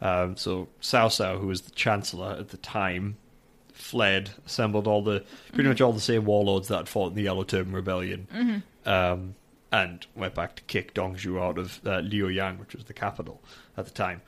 Um, 0.00 0.36
so 0.36 0.68
Cao 0.80 1.08
Cao, 1.08 1.38
who 1.40 1.46
was 1.48 1.62
the 1.62 1.70
chancellor 1.72 2.36
at 2.38 2.48
the 2.48 2.56
time, 2.56 3.16
fled, 3.72 4.30
assembled 4.46 4.86
all 4.86 5.02
the 5.02 5.24
pretty 5.52 5.68
much 5.68 5.80
all 5.80 5.92
the 5.92 6.00
same 6.00 6.24
warlords 6.24 6.68
that 6.68 6.76
had 6.78 6.88
fought 6.88 7.08
in 7.10 7.14
the 7.14 7.22
Yellow 7.22 7.44
Turban 7.44 7.72
Rebellion, 7.72 8.62
um, 8.86 9.34
and 9.70 10.06
went 10.14 10.34
back 10.34 10.56
to 10.56 10.62
kick 10.64 10.94
Dong 10.94 11.16
Zhuo 11.16 11.42
out 11.42 11.58
of 11.58 11.80
uh, 11.84 12.00
Luoyang, 12.02 12.58
which 12.60 12.74
was 12.74 12.84
the 12.84 12.92
capital 12.94 13.42
at 13.76 13.84
the 13.84 13.90
time. 13.90 14.22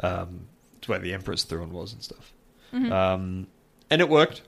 Um, 0.00 0.48
it's 0.76 0.88
where 0.88 0.98
the 0.98 1.14
emperor's 1.14 1.44
throne 1.44 1.72
was 1.72 1.92
and 1.92 2.02
stuff. 2.02 2.32
Um, 2.92 3.46
and 3.90 4.00
it 4.00 4.08
worked. 4.08 4.42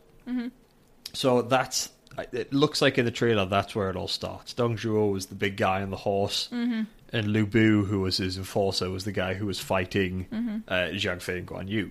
So 1.12 1.42
that's. 1.42 1.90
It 2.32 2.52
looks 2.52 2.82
like 2.82 2.98
in 2.98 3.04
the 3.04 3.10
trailer 3.10 3.46
that's 3.46 3.74
where 3.74 3.88
it 3.88 3.96
all 3.96 4.08
starts. 4.08 4.52
Dong 4.52 4.76
Zhuo 4.76 5.12
was 5.12 5.26
the 5.26 5.34
big 5.34 5.56
guy 5.56 5.80
on 5.80 5.90
the 5.90 5.96
horse, 5.96 6.48
and 6.52 6.86
Lu 7.12 7.46
Bu, 7.46 7.84
who 7.84 8.00
was 8.00 8.18
his 8.18 8.36
enforcer, 8.36 8.90
was 8.90 9.04
the 9.04 9.12
guy 9.12 9.34
who 9.34 9.46
was 9.46 9.58
fighting 9.58 10.26
uh, 10.68 10.90
Zhang 10.92 11.22
Fei 11.22 11.38
and 11.38 11.46
Guan 11.48 11.68
Yu, 11.68 11.90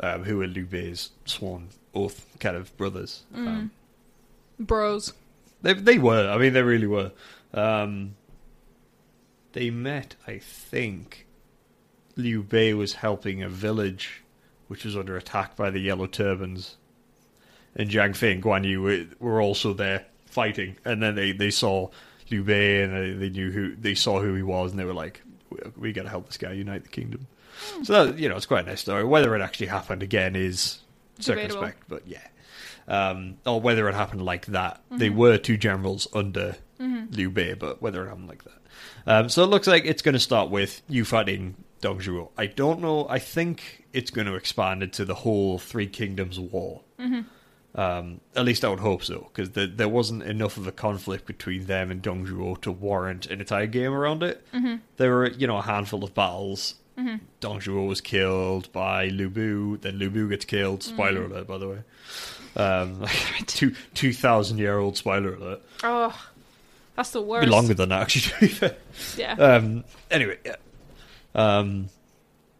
um, 0.00 0.24
who 0.24 0.38
were 0.38 0.46
Liu 0.46 0.64
Bei's 0.66 1.10
sworn 1.26 1.68
oath 1.94 2.26
kind 2.40 2.56
of 2.56 2.76
brothers. 2.76 3.22
Um, 3.34 3.70
Bros. 4.58 5.12
they 5.62 5.74
they 5.74 5.98
were. 5.98 6.28
I 6.28 6.38
mean, 6.38 6.52
they 6.52 6.62
really 6.62 6.86
were. 6.88 7.12
Um, 7.54 8.16
they 9.52 9.70
met, 9.70 10.16
I 10.26 10.38
think. 10.38 11.26
Liu 12.16 12.42
Bei 12.42 12.72
was 12.72 12.94
helping 12.94 13.42
a 13.42 13.48
village 13.48 14.22
which 14.68 14.84
was 14.84 14.96
under 14.96 15.16
attack 15.16 15.56
by 15.56 15.70
the 15.70 15.80
Yellow 15.80 16.06
Turbans, 16.06 16.76
and 17.74 17.90
Zhang 17.90 18.16
Fei 18.16 18.32
and 18.32 18.42
Guan 18.42 18.64
Yu 18.64 18.82
were, 18.82 19.04
were 19.18 19.40
also 19.40 19.72
there 19.72 20.06
fighting. 20.26 20.76
And 20.84 21.02
then 21.02 21.14
they, 21.14 21.32
they 21.32 21.50
saw 21.50 21.90
Liu 22.30 22.42
Bei 22.42 22.82
and 22.82 22.94
they, 22.94 23.28
they 23.28 23.30
knew 23.30 23.50
who 23.50 23.76
they 23.76 23.94
saw 23.94 24.20
who 24.20 24.34
he 24.34 24.42
was, 24.42 24.70
and 24.70 24.80
they 24.80 24.84
were 24.84 24.94
like, 24.94 25.22
"We, 25.50 25.58
we 25.76 25.92
got 25.92 26.02
to 26.02 26.08
help 26.08 26.26
this 26.26 26.36
guy 26.36 26.52
unite 26.52 26.82
the 26.82 26.88
kingdom." 26.88 27.26
So 27.84 28.06
that, 28.06 28.18
you 28.18 28.28
know, 28.28 28.36
it's 28.36 28.46
quite 28.46 28.64
a 28.66 28.68
nice 28.68 28.80
story. 28.82 29.04
Whether 29.04 29.34
it 29.34 29.40
actually 29.40 29.68
happened 29.68 30.02
again 30.02 30.36
is 30.36 30.78
Debatable. 31.18 31.54
circumspect, 31.54 31.84
but 31.88 32.02
yeah. 32.06 32.26
Um, 32.88 33.38
or 33.46 33.60
whether 33.60 33.88
it 33.88 33.94
happened 33.94 34.22
like 34.22 34.46
that. 34.46 34.80
They 34.90 35.10
were 35.10 35.38
two 35.38 35.56
generals 35.56 36.06
under 36.12 36.56
Liu 36.78 37.30
Bei, 37.30 37.54
but 37.54 37.80
whether 37.82 38.04
it 38.04 38.08
happened 38.08 38.28
like 38.28 38.44
that. 38.44 38.52
Um, 39.06 39.28
so 39.28 39.42
it 39.42 39.46
looks 39.46 39.66
like 39.66 39.86
it's 39.86 40.02
going 40.02 40.12
to 40.12 40.20
start 40.20 40.50
with 40.50 40.82
you 40.88 41.04
fighting 41.04 41.56
Dong 41.86 42.00
Zhuo. 42.00 42.30
I 42.36 42.46
don't 42.46 42.80
know. 42.80 43.06
I 43.08 43.20
think 43.20 43.84
it's 43.92 44.10
going 44.10 44.26
to 44.26 44.34
expand 44.34 44.82
into 44.82 45.04
the 45.04 45.14
whole 45.14 45.56
Three 45.60 45.86
Kingdoms 45.86 46.36
War. 46.40 46.80
Um, 47.76 48.20
at 48.34 48.44
least 48.44 48.64
I 48.64 48.70
would 48.70 48.80
hope 48.80 49.04
so, 49.04 49.28
because 49.32 49.50
there, 49.50 49.66
there 49.68 49.88
wasn't 49.88 50.22
enough 50.24 50.56
of 50.56 50.66
a 50.66 50.72
conflict 50.72 51.26
between 51.26 51.66
them 51.66 51.90
and 51.92 52.00
Dong 52.02 52.26
Zhuo 52.26 52.60
to 52.62 52.72
warrant 52.72 53.26
an 53.26 53.38
entire 53.38 53.66
game 53.66 53.92
around 53.92 54.22
it. 54.24 54.44
There 54.96 55.10
were, 55.14 55.28
you 55.30 55.46
know, 55.46 55.58
a 55.58 55.62
handful 55.62 56.02
of 56.02 56.12
battles. 56.12 56.74
Dong 57.40 57.60
Zhuo 57.60 57.86
was 57.86 58.00
killed 58.00 58.72
by 58.72 59.08
Lu 59.08 59.28
Bu, 59.28 59.76
then 59.76 59.96
Lu 59.98 60.10
Bu 60.10 60.28
gets 60.28 60.44
killed. 60.46 60.82
Spoiler 60.82 61.24
alert, 61.26 61.46
by 61.46 61.58
the 61.58 61.68
way. 61.68 61.78
Um, 62.56 63.04
two 63.46 63.74
two 63.94 64.12
thousand 64.14 64.56
year 64.58 64.78
old 64.78 64.96
spoiler 64.96 65.34
alert. 65.34 65.60
Oh, 65.84 66.18
that's 66.96 67.10
the 67.10 67.20
worst. 67.20 67.44
bit 67.44 67.50
longer 67.52 67.74
than 67.74 67.90
that, 67.90 68.00
actually. 68.00 68.48
Be. 68.48 68.70
Yeah. 69.18 69.34
Um, 69.34 69.84
anyway, 70.10 70.38
yeah. 70.44 70.56
Um, 71.36 71.88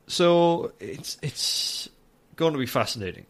so 0.06 0.70
it's 0.78 1.18
it's 1.22 1.88
going 2.36 2.52
to 2.52 2.58
be 2.58 2.66
fascinating. 2.66 3.26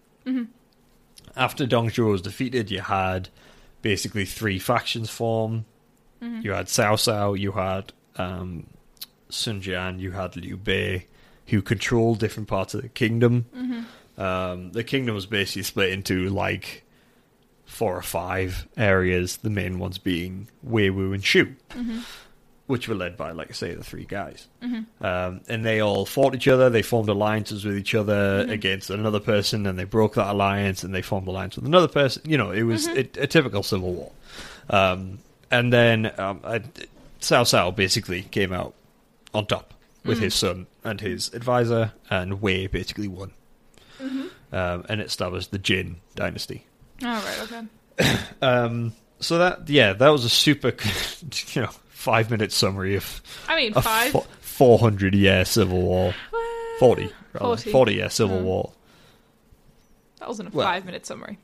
After 1.37 1.67
Dong 1.67 1.89
Zhuo 1.91 2.11
was 2.11 2.23
defeated, 2.23 2.71
you 2.71 2.81
had 2.81 3.29
basically 3.83 4.25
three 4.25 4.59
factions 4.59 5.09
form. 5.09 5.65
You 6.43 6.53
had 6.53 6.67
Cao 6.67 6.95
Cao, 6.97 7.39
you 7.39 7.53
had 7.53 7.93
um, 8.17 8.67
Sun 9.29 9.61
Jian, 9.63 10.01
you 10.01 10.11
had 10.13 10.35
Liu 10.37 10.57
Bei, 10.57 11.07
who 11.47 11.63
controlled 11.63 12.19
different 12.19 12.49
parts 12.49 12.75
of 12.75 12.83
the 12.83 12.89
kingdom. 12.89 13.47
Um, 14.19 14.73
the 14.73 14.83
kingdom 14.83 15.15
was 15.15 15.27
basically 15.27 15.63
split 15.63 15.91
into 15.93 16.29
like 16.31 16.85
four 17.67 17.97
or 17.97 18.03
five 18.03 18.67
areas. 18.77 19.37
The 19.39 19.51
main 19.51 19.79
ones 19.79 19.99
being 19.99 20.49
Wei 20.63 20.89
Wu 20.91 21.13
and 21.13 21.23
Shu 21.25 21.55
which 22.67 22.89
were 22.89 22.95
led 22.95 23.17
by, 23.17 23.31
like 23.33 23.51
I 23.51 23.53
say, 23.53 23.75
the 23.75 23.85
three 23.85 24.05
guys. 24.05 24.49
Um, 25.01 25.41
and 25.49 25.65
they 25.65 25.81
all 25.81 26.05
fought 26.05 26.35
each 26.35 26.49
other. 26.49 26.69
They 26.69 26.83
formed 26.83 27.09
alliances 27.09 27.65
with 27.65 27.77
each 27.79 27.95
other 27.95 28.41
against 28.49 28.91
another 28.91 29.21
person, 29.21 29.67
and 29.67 29.79
they 29.79 29.85
broke 29.85 30.15
that 30.15 30.29
alliance, 30.29 30.83
and 30.83 30.95
they 30.95 31.03
formed 31.03 31.29
alliance 31.29 31.57
with 31.57 31.65
another 31.67 31.89
person. 31.89 32.23
You 32.27 32.39
know, 32.39 32.51
it 32.51 32.63
was 32.65 32.89
a, 32.89 33.01
a 33.21 33.27
typical 33.27 33.63
civil 33.63 33.93
war. 33.93 34.13
Um, 34.69 35.19
and 35.51 35.73
then 35.73 36.13
um, 36.19 36.41
I, 36.43 36.59
Cao 37.21 37.45
Cao 37.45 37.75
basically 37.75 38.23
came 38.23 38.53
out 38.53 38.75
on 39.33 39.47
top 39.47 39.75
with 40.05 40.19
his 40.21 40.35
son 40.35 40.67
and 40.85 41.01
his 41.01 41.33
advisor, 41.35 41.93
and 42.11 42.41
Wei 42.41 42.67
basically 42.67 43.09
won. 43.09 43.33
Um, 44.53 44.85
and 44.89 45.01
it 45.01 45.07
established 45.07 45.51
the 45.51 45.59
Jin 45.59 45.97
dynasty. 46.15 46.65
All 47.03 47.09
right. 47.09 47.41
Okay. 47.43 47.63
Um, 48.43 48.93
so 49.19 49.39
that 49.39 49.67
yeah, 49.71 49.95
that 49.95 50.09
was 50.11 50.27
a 50.27 50.29
super, 50.29 50.69
you 51.55 51.63
know, 51.63 51.71
five 52.07 52.31
minute 52.31 52.53
summary 52.53 52.95
of 52.95 53.21
I 53.49 53.57
mean, 53.57 53.75
five. 53.75 54.15
four 54.41 54.79
hundred 54.79 55.15
year 55.17 55.45
civil 55.45 55.83
war, 55.83 56.15
Well, 56.33 56.43
forty, 56.79 57.11
rather. 57.33 57.57
40. 57.57 57.71
40 57.73 57.95
year 57.95 58.11
civil 58.11 58.41
war. 58.43 58.73
That 60.21 60.29
wasn't 60.29 60.55
a 60.55 60.57
Well- 60.57 60.67
five-minute 60.67 61.05
summary. 61.05 61.39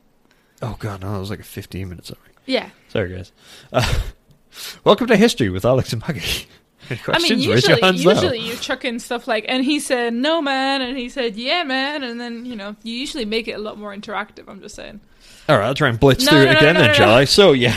Oh 0.62 0.76
god, 0.78 1.00
no, 1.00 1.12
that 1.12 1.18
was 1.18 1.30
like 1.30 1.40
a 1.40 1.44
fifteen 1.44 1.88
minute 1.88 2.06
summary. 2.06 2.30
Yeah. 2.46 2.70
Sorry, 2.88 3.12
guys. 3.12 3.32
Uh, 3.72 3.92
welcome 4.84 5.08
to 5.08 5.16
history 5.16 5.48
with 5.50 5.64
Alex 5.64 5.92
and 5.92 6.00
Maggie. 6.02 6.20
Any 6.90 6.98
I 7.00 7.02
questions? 7.02 7.30
mean, 7.40 7.50
usually, 7.50 7.80
now. 7.80 7.90
usually 7.90 8.38
you 8.38 8.54
chuck 8.56 8.84
in 8.84 8.98
stuff 9.00 9.26
like, 9.28 9.44
and 9.48 9.64
he 9.64 9.78
said, 9.80 10.12
no, 10.14 10.40
man, 10.42 10.80
and 10.82 10.96
he 10.98 11.08
said, 11.08 11.36
yeah, 11.36 11.62
man, 11.62 12.02
and 12.02 12.20
then, 12.20 12.44
you 12.44 12.56
know, 12.56 12.74
you 12.82 12.94
usually 12.94 13.24
make 13.24 13.46
it 13.46 13.52
a 13.52 13.58
lot 13.58 13.78
more 13.78 13.94
interactive, 13.94 14.48
I'm 14.48 14.60
just 14.60 14.74
saying. 14.74 15.00
All 15.48 15.58
right, 15.58 15.66
I'll 15.66 15.74
try 15.74 15.88
and 15.88 15.98
blitz 15.98 16.24
No, 16.24 16.30
through 16.30 16.44
no, 16.44 16.50
it 16.50 16.54
no, 16.54 16.58
again 16.58 16.74
then, 16.76 16.94
shall. 16.94 17.10
I? 17.10 17.24
So 17.24 17.52
yeah, 17.52 17.74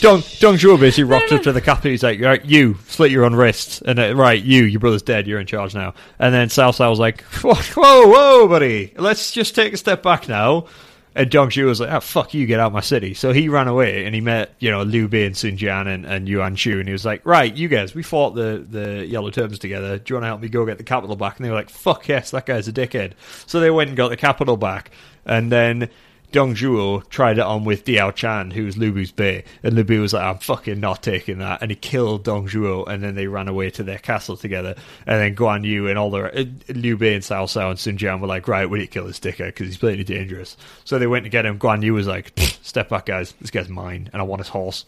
Dong 0.00 0.22
Dong 0.40 0.56
Zhuo 0.56 0.78
basically 0.80 1.04
rocked 1.04 1.30
no, 1.30 1.36
up 1.36 1.42
to 1.44 1.52
the 1.52 1.60
capital. 1.60 1.92
He's 1.92 2.02
like, 2.02 2.20
"Right, 2.20 2.44
you 2.44 2.76
slit 2.88 3.12
your 3.12 3.24
own 3.24 3.34
wrists, 3.34 3.80
and 3.82 3.98
uh, 3.98 4.16
right, 4.16 4.42
you, 4.42 4.64
your 4.64 4.80
brother's 4.80 5.02
dead. 5.02 5.26
You're 5.28 5.38
in 5.40 5.46
charge 5.46 5.74
now." 5.74 5.94
And 6.18 6.34
then 6.34 6.48
Cao 6.48 6.70
Cao 6.70 6.90
was 6.90 6.98
like, 6.98 7.22
"Whoa, 7.42 7.54
whoa, 7.54 8.06
whoa, 8.08 8.48
buddy, 8.48 8.92
let's 8.96 9.30
just 9.30 9.54
take 9.54 9.72
a 9.72 9.76
step 9.76 10.02
back 10.02 10.28
now." 10.28 10.66
And 11.14 11.28
Dong 11.30 11.50
Zhuo 11.50 11.66
was 11.66 11.80
like, 11.80 11.90
"Oh 11.90 12.00
fuck 12.00 12.34
you, 12.34 12.46
get 12.46 12.60
out 12.60 12.68
of 12.68 12.72
my 12.72 12.80
city." 12.80 13.14
So 13.14 13.32
he 13.32 13.48
ran 13.48 13.68
away 13.68 14.04
and 14.04 14.14
he 14.14 14.20
met, 14.20 14.54
you 14.58 14.70
know, 14.70 14.82
Liu 14.82 15.06
Bei 15.08 15.26
and 15.26 15.36
Sun 15.36 15.56
Jian 15.56 15.86
and, 15.86 16.04
and 16.04 16.28
Yuan 16.28 16.56
Shu, 16.56 16.78
and 16.78 16.88
he 16.88 16.92
was 16.92 17.04
like, 17.04 17.24
"Right, 17.24 17.54
you 17.54 17.68
guys, 17.68 17.94
we 17.94 18.02
fought 18.02 18.34
the 18.34 18.64
the 18.68 19.06
Yellow 19.06 19.30
Turbans 19.30 19.58
together. 19.58 19.98
Do 19.98 20.04
you 20.12 20.16
want 20.16 20.24
to 20.24 20.28
help 20.28 20.40
me 20.40 20.48
go 20.48 20.66
get 20.66 20.78
the 20.78 20.84
capital 20.84 21.16
back?" 21.16 21.36
And 21.36 21.44
they 21.44 21.50
were 21.50 21.56
like, 21.56 21.70
"Fuck 21.70 22.08
yes, 22.08 22.32
that 22.32 22.46
guy's 22.46 22.66
a 22.68 22.72
dickhead." 22.72 23.12
So 23.46 23.60
they 23.60 23.70
went 23.70 23.88
and 23.88 23.96
got 23.96 24.08
the 24.08 24.16
capital 24.16 24.56
back, 24.56 24.90
and 25.24 25.50
then 25.50 25.90
Dong 26.32 26.54
Zhuo 26.54 27.08
tried 27.08 27.38
it 27.38 27.44
on 27.44 27.64
with 27.64 27.84
Diao 27.84 28.14
Chan, 28.14 28.52
who 28.52 28.64
was 28.64 28.76
Lu 28.76 28.92
Bu's 28.92 29.10
Bei, 29.10 29.44
and 29.62 29.74
Lu 29.74 29.82
Bu 29.82 30.00
was 30.00 30.12
like, 30.12 30.22
I'm 30.22 30.38
fucking 30.38 30.78
not 30.78 31.02
taking 31.02 31.38
that. 31.38 31.60
And 31.60 31.70
he 31.70 31.76
killed 31.76 32.24
Dong 32.24 32.48
Zhuo, 32.48 32.86
and 32.86 33.02
then 33.02 33.16
they 33.16 33.26
ran 33.26 33.48
away 33.48 33.70
to 33.70 33.82
their 33.82 33.98
castle 33.98 34.36
together. 34.36 34.76
And 35.06 35.20
then 35.20 35.34
Guan 35.34 35.64
Yu 35.64 35.88
and 35.88 35.98
all 35.98 36.10
the 36.10 36.40
uh, 36.40 36.44
Liu 36.68 36.96
Bei 36.96 37.14
and 37.14 37.24
Cao 37.24 37.44
Cao 37.44 37.70
and 37.70 37.78
Sun 37.78 37.98
Jian 37.98 38.20
were 38.20 38.28
like, 38.28 38.46
right, 38.46 38.70
we 38.70 38.78
need 38.78 38.86
to 38.86 38.92
kill 38.92 39.06
this 39.06 39.18
dickhead 39.18 39.48
because 39.48 39.66
he's 39.66 39.78
blatantly 39.78 40.14
dangerous. 40.14 40.56
So 40.84 40.98
they 40.98 41.06
went 41.06 41.24
to 41.24 41.30
get 41.30 41.46
him. 41.46 41.58
Guan 41.58 41.82
Yu 41.82 41.94
was 41.94 42.06
like, 42.06 42.32
step 42.62 42.88
back, 42.88 43.06
guys. 43.06 43.34
This 43.40 43.50
guy's 43.50 43.68
mine, 43.68 44.08
and 44.12 44.22
I 44.22 44.24
want 44.24 44.40
his 44.40 44.48
horse. 44.48 44.84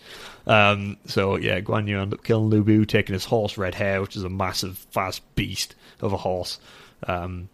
Um, 0.47 0.97
so 1.07 1.37
yeah, 1.37 1.61
Guan 1.61 1.89
Yu 1.89 1.99
ended 1.99 2.21
up 2.21 2.25
killing 2.25 2.51
Lu 2.51 2.63
Bu, 2.63 2.85
taking 2.85 3.15
his 3.15 3.25
horse, 3.25 3.59
Red 3.59 3.75
Hare, 3.75 4.01
which 4.01 4.17
is 4.17 4.25
a 4.25 4.29
massive, 4.29 4.79
fast 4.91 5.23
beast 5.35 5.75
of 6.01 6.13
a 6.13 6.19
horse. 6.19 6.61
Um, 7.07 7.49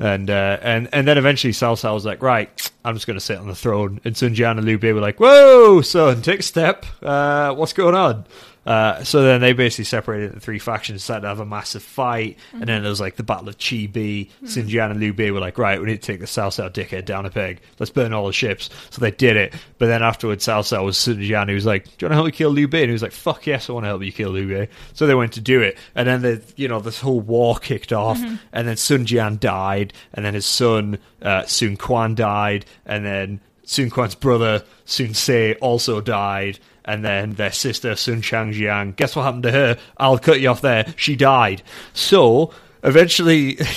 and 0.00 0.30
uh, 0.30 0.58
and 0.62 0.88
and 0.92 1.06
then 1.06 1.18
eventually 1.18 1.52
Cao 1.52 1.74
Cao 1.74 1.94
was 1.94 2.06
like, 2.06 2.22
right, 2.22 2.72
I'm 2.84 2.94
just 2.94 3.06
going 3.06 3.18
to 3.18 3.24
sit 3.24 3.38
on 3.38 3.46
the 3.46 3.54
throne. 3.54 4.00
And 4.04 4.16
Sun 4.16 4.34
Jian 4.34 4.56
and 4.56 4.64
Liu 4.64 4.78
Bei 4.78 4.92
were 4.92 5.00
like, 5.00 5.20
whoa, 5.20 5.82
son, 5.82 6.22
take 6.22 6.40
a 6.40 6.42
step. 6.42 6.86
Uh, 7.02 7.54
what's 7.54 7.74
going 7.74 7.94
on? 7.94 8.24
Uh, 8.66 9.02
so 9.02 9.22
then 9.22 9.40
they 9.40 9.52
basically 9.52 9.84
separated 9.84 10.32
the 10.32 10.40
three 10.40 10.58
factions, 10.58 11.02
started 11.02 11.22
to 11.22 11.28
have 11.28 11.40
a 11.40 11.46
massive 11.46 11.82
fight, 11.82 12.38
and 12.52 12.64
then 12.68 12.82
there 12.82 12.90
was 12.90 13.00
like 13.00 13.16
the 13.16 13.22
Battle 13.22 13.48
of 13.48 13.58
Chi 13.58 13.86
Bi. 13.86 14.28
Sun 14.46 14.64
Jian 14.64 14.90
and 14.90 15.00
Liu 15.00 15.14
Bei 15.14 15.30
were 15.30 15.40
like, 15.40 15.58
right, 15.58 15.80
we 15.80 15.86
need 15.86 16.02
to 16.02 16.06
take 16.06 16.20
the 16.20 16.26
Cao 16.26 16.48
Cao 16.48 16.70
dickhead 16.70 17.04
down 17.04 17.24
a 17.26 17.30
peg. 17.30 17.60
Let's 17.78 17.90
burn 17.90 18.12
all 18.12 18.26
the 18.26 18.32
ships. 18.32 18.68
So 18.90 19.00
they 19.00 19.10
did 19.10 19.36
it. 19.36 19.54
But 19.78 19.86
then 19.86 20.02
afterwards, 20.02 20.46
Cao 20.46 20.60
Cao 20.60 20.84
was 20.84 20.98
Sun 20.98 21.16
Jian, 21.16 21.48
who 21.48 21.54
was 21.54 21.66
like, 21.66 21.84
do 21.84 21.90
you 22.00 22.06
want 22.06 22.12
to 22.12 22.16
help 22.16 22.26
me 22.26 22.32
kill 22.32 22.50
Liu 22.50 22.68
Bei? 22.68 22.82
And 22.82 22.90
he 22.90 22.92
was 22.92 23.02
like, 23.02 23.12
fuck 23.12 23.46
yes, 23.46 23.70
I 23.70 23.72
want 23.72 23.84
to 23.84 23.88
help 23.88 24.02
you 24.02 24.12
kill 24.12 24.30
Liu 24.30 24.48
Bei. 24.48 24.68
So 24.92 25.06
they 25.06 25.14
went 25.14 25.32
to 25.32 25.40
do 25.40 25.62
it. 25.62 25.78
And 25.94 26.06
then 26.06 26.22
the 26.22 26.42
you 26.56 26.68
know 26.68 26.80
this 26.80 27.00
whole 27.00 27.20
war 27.20 27.56
kicked 27.56 27.92
off, 27.92 28.18
and 28.52 28.68
then 28.68 28.76
Sun 28.76 29.06
Jian 29.06 29.40
died, 29.40 29.92
and 30.12 30.24
then 30.24 30.34
his 30.34 30.46
son 30.46 30.98
uh, 31.22 31.44
Sun 31.46 31.76
Quan 31.76 32.14
died, 32.14 32.66
and 32.84 33.04
then 33.04 33.40
Sun 33.64 33.90
Quan's 33.90 34.14
brother 34.14 34.64
Sun 34.84 35.14
Ce 35.14 35.54
also 35.60 36.00
died, 36.00 36.58
and 36.84 37.04
then 37.04 37.32
their 37.32 37.52
sister 37.52 37.96
Sun 37.96 38.22
Shangxiang. 38.22 38.96
Guess 38.96 39.16
what 39.16 39.24
happened 39.24 39.44
to 39.44 39.52
her? 39.52 39.78
I'll 39.96 40.18
cut 40.18 40.40
you 40.40 40.48
off 40.48 40.60
there. 40.60 40.92
She 40.96 41.16
died. 41.16 41.62
So 41.92 42.52
eventually. 42.82 43.58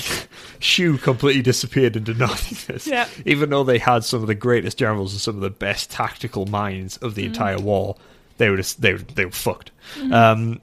Shu 0.59 0.97
completely 0.97 1.41
disappeared 1.41 1.97
into 1.97 2.13
nothingness. 2.17 2.87
Yeah. 2.87 3.09
Even 3.25 3.49
though 3.49 3.65
they 3.65 3.79
had 3.79 4.05
some 4.05 4.21
of 4.21 4.27
the 4.27 4.35
greatest 4.35 4.77
generals 4.77 5.11
and 5.11 5.19
some 5.19 5.35
of 5.35 5.41
the 5.41 5.49
best 5.49 5.91
tactical 5.91 6.45
minds 6.45 6.95
of 6.97 7.15
the 7.15 7.25
entire 7.25 7.59
war, 7.59 7.97
they 8.37 8.49
were 8.49 8.55
just, 8.55 8.79
they 8.79 8.93
were, 8.93 8.99
they 8.99 9.25
were 9.25 9.31
fucked. 9.31 9.71
Um, 10.09 10.61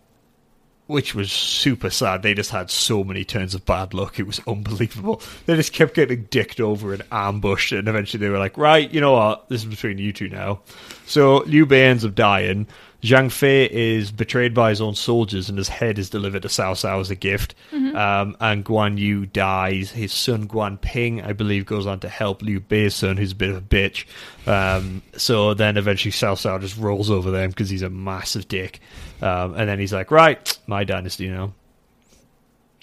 which 0.90 1.14
was 1.14 1.32
super 1.32 1.88
sad. 1.88 2.22
They 2.22 2.34
just 2.34 2.50
had 2.50 2.70
so 2.70 3.02
many 3.02 3.24
turns 3.24 3.54
of 3.54 3.64
bad 3.64 3.94
luck. 3.94 4.18
It 4.18 4.26
was 4.26 4.40
unbelievable. 4.46 5.22
They 5.46 5.56
just 5.56 5.72
kept 5.72 5.94
getting 5.94 6.24
dicked 6.24 6.60
over 6.60 6.92
and 6.92 7.02
ambushed, 7.10 7.72
and 7.72 7.88
eventually 7.88 8.20
they 8.20 8.28
were 8.28 8.38
like, 8.38 8.58
right, 8.58 8.90
you 8.90 9.00
know 9.00 9.12
what? 9.12 9.48
This 9.48 9.62
is 9.62 9.66
between 9.66 9.98
you 9.98 10.12
two 10.12 10.28
now. 10.28 10.60
So 11.06 11.38
Liu 11.38 11.66
ends 11.70 12.04
up 12.04 12.14
dying. 12.14 12.66
Zhang 13.02 13.32
Fei 13.32 13.66
is 13.70 14.12
betrayed 14.12 14.52
by 14.52 14.68
his 14.70 14.80
own 14.80 14.94
soldiers, 14.94 15.48
and 15.48 15.56
his 15.56 15.68
head 15.68 15.98
is 15.98 16.10
delivered 16.10 16.42
to 16.42 16.48
Cao 16.48 16.72
Cao 16.74 17.00
as 17.00 17.10
a 17.10 17.14
gift. 17.14 17.54
Um, 17.72 18.36
and 18.40 18.64
Guan 18.64 18.98
Yu 18.98 19.26
dies. 19.26 19.90
His 19.90 20.12
son 20.12 20.46
Guan 20.46 20.80
Ping, 20.80 21.22
I 21.22 21.32
believe, 21.32 21.64
goes 21.66 21.86
on 21.86 22.00
to 22.00 22.08
help 22.08 22.42
Liu 22.42 22.60
Bei's 22.60 22.94
son, 22.94 23.16
who's 23.16 23.32
a 23.32 23.36
bit 23.36 23.50
of 23.50 23.56
a 23.56 23.60
bitch. 23.62 24.04
Um, 24.46 25.02
so 25.16 25.54
then 25.54 25.76
eventually 25.76 26.12
Cao 26.12 26.34
Cao 26.34 26.60
just 26.60 26.76
rolls 26.76 27.10
over 27.10 27.30
them 27.30 27.50
because 27.50 27.70
he's 27.70 27.82
a 27.82 27.90
massive 27.90 28.48
dick. 28.48 28.80
Um, 29.22 29.54
and 29.54 29.68
then 29.68 29.78
he's 29.78 29.92
like, 29.92 30.10
right, 30.10 30.58
my 30.66 30.84
dynasty 30.84 31.28
now. 31.28 31.52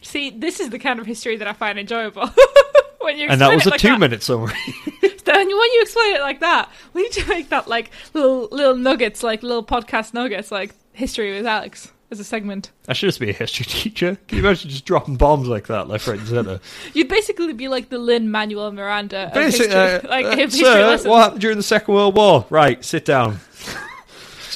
See, 0.02 0.30
this 0.32 0.60
is 0.60 0.70
the 0.70 0.80
kind 0.80 1.00
of 1.00 1.06
history 1.06 1.38
that 1.38 1.48
I 1.48 1.54
find 1.54 1.78
enjoyable. 1.78 2.30
when 3.02 3.18
you 3.18 3.28
And 3.30 3.40
that 3.42 3.54
was 3.54 3.68
a 3.68 3.72
two 3.72 3.90
that. 3.90 4.00
minute 4.00 4.24
summary. 4.24 4.54
Then 5.28 5.48
when 5.48 5.72
you 5.74 5.82
explain 5.82 6.16
it 6.16 6.22
like 6.22 6.40
that, 6.40 6.72
we 6.94 7.04
need 7.04 7.12
to 7.14 7.28
make 7.28 7.50
that 7.50 7.68
like 7.68 7.92
little 8.14 8.48
little 8.52 8.76
nuggets, 8.76 9.24
like 9.24 9.44
little 9.44 9.64
podcast 9.64 10.14
nuggets, 10.14 10.52
like 10.52 10.74
history 10.94 11.34
with 11.34 11.46
Alex 11.46 11.92
as 12.10 12.20
a 12.20 12.24
segment. 12.24 12.72
I 12.88 12.94
should 12.94 13.08
just 13.08 13.20
be 13.20 13.30
a 13.30 13.34
history 13.34 13.66
teacher. 13.70 14.18
Can 14.28 14.38
you 14.38 14.44
imagine 14.46 14.70
just 14.70 14.86
dropping 14.86 15.18
bombs 15.18 15.48
like 15.48 15.68
that 15.68 15.88
left, 15.88 16.08
right, 16.08 16.20
and 16.20 16.28
centre? 16.28 16.60
You'd 16.94 17.10
basically 17.10 17.54
be 17.54 17.68
like 17.68 17.90
the 17.90 17.98
Lin 18.00 18.32
Manuel 18.32 18.72
Miranda 18.72 19.28
of 19.28 19.34
history, 19.34 19.68
uh, 19.72 20.08
like 20.08 20.26
uh, 20.26 20.36
history 20.36 20.64
sir, 20.66 20.88
lessons. 20.88 21.08
what 21.10 21.24
happened 21.24 21.42
during 21.42 21.58
the 21.58 21.64
Second 21.64 21.94
World 21.94 22.16
War? 22.16 22.46
Right, 22.50 22.84
sit 22.84 23.06
down. 23.06 23.40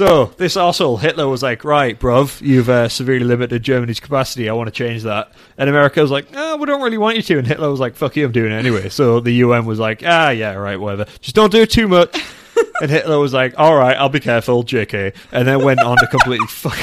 So, 0.01 0.33
this 0.37 0.57
asshole, 0.57 0.97
Hitler, 0.97 1.27
was 1.27 1.43
like, 1.43 1.63
right, 1.63 1.99
bruv, 1.99 2.41
you've 2.41 2.69
uh, 2.69 2.89
severely 2.89 3.23
limited 3.23 3.61
Germany's 3.61 3.99
capacity. 3.99 4.49
I 4.49 4.53
want 4.53 4.65
to 4.65 4.71
change 4.71 5.03
that. 5.03 5.31
And 5.59 5.69
America 5.69 6.01
was 6.01 6.09
like, 6.09 6.31
no, 6.31 6.57
we 6.57 6.65
don't 6.65 6.81
really 6.81 6.97
want 6.97 7.17
you 7.17 7.21
to. 7.21 7.37
And 7.37 7.45
Hitler 7.45 7.69
was 7.69 7.79
like, 7.79 7.93
fuck 7.93 8.15
you, 8.15 8.25
I'm 8.25 8.31
doing 8.31 8.51
it 8.51 8.55
anyway. 8.55 8.89
So 8.89 9.19
the 9.19 9.31
UN 9.33 9.67
was 9.67 9.77
like, 9.77 10.01
ah, 10.03 10.31
yeah, 10.31 10.53
right, 10.53 10.79
whatever. 10.79 11.05
Just 11.19 11.35
don't 11.35 11.51
do 11.51 11.67
too 11.67 11.87
much. 11.87 12.19
and 12.81 12.89
Hitler 12.89 13.19
was 13.19 13.31
like, 13.31 13.53
all 13.59 13.75
right, 13.75 13.95
I'll 13.95 14.09
be 14.09 14.19
careful, 14.19 14.63
JK. 14.63 15.15
And 15.31 15.47
then 15.47 15.63
went 15.63 15.81
on 15.81 15.97
to 15.97 16.07
completely 16.07 16.47
fuck. 16.49 16.79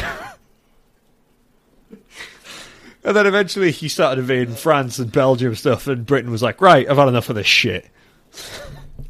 And 3.02 3.16
then 3.16 3.26
eventually 3.26 3.72
he 3.72 3.88
started 3.88 4.20
invading 4.20 4.54
France 4.54 5.00
and 5.00 5.10
Belgium 5.10 5.48
and 5.48 5.58
stuff, 5.58 5.88
and 5.88 6.06
Britain 6.06 6.30
was 6.30 6.44
like, 6.44 6.60
right, 6.60 6.88
I've 6.88 6.98
had 6.98 7.08
enough 7.08 7.30
of 7.30 7.34
this 7.34 7.48
shit. 7.48 7.90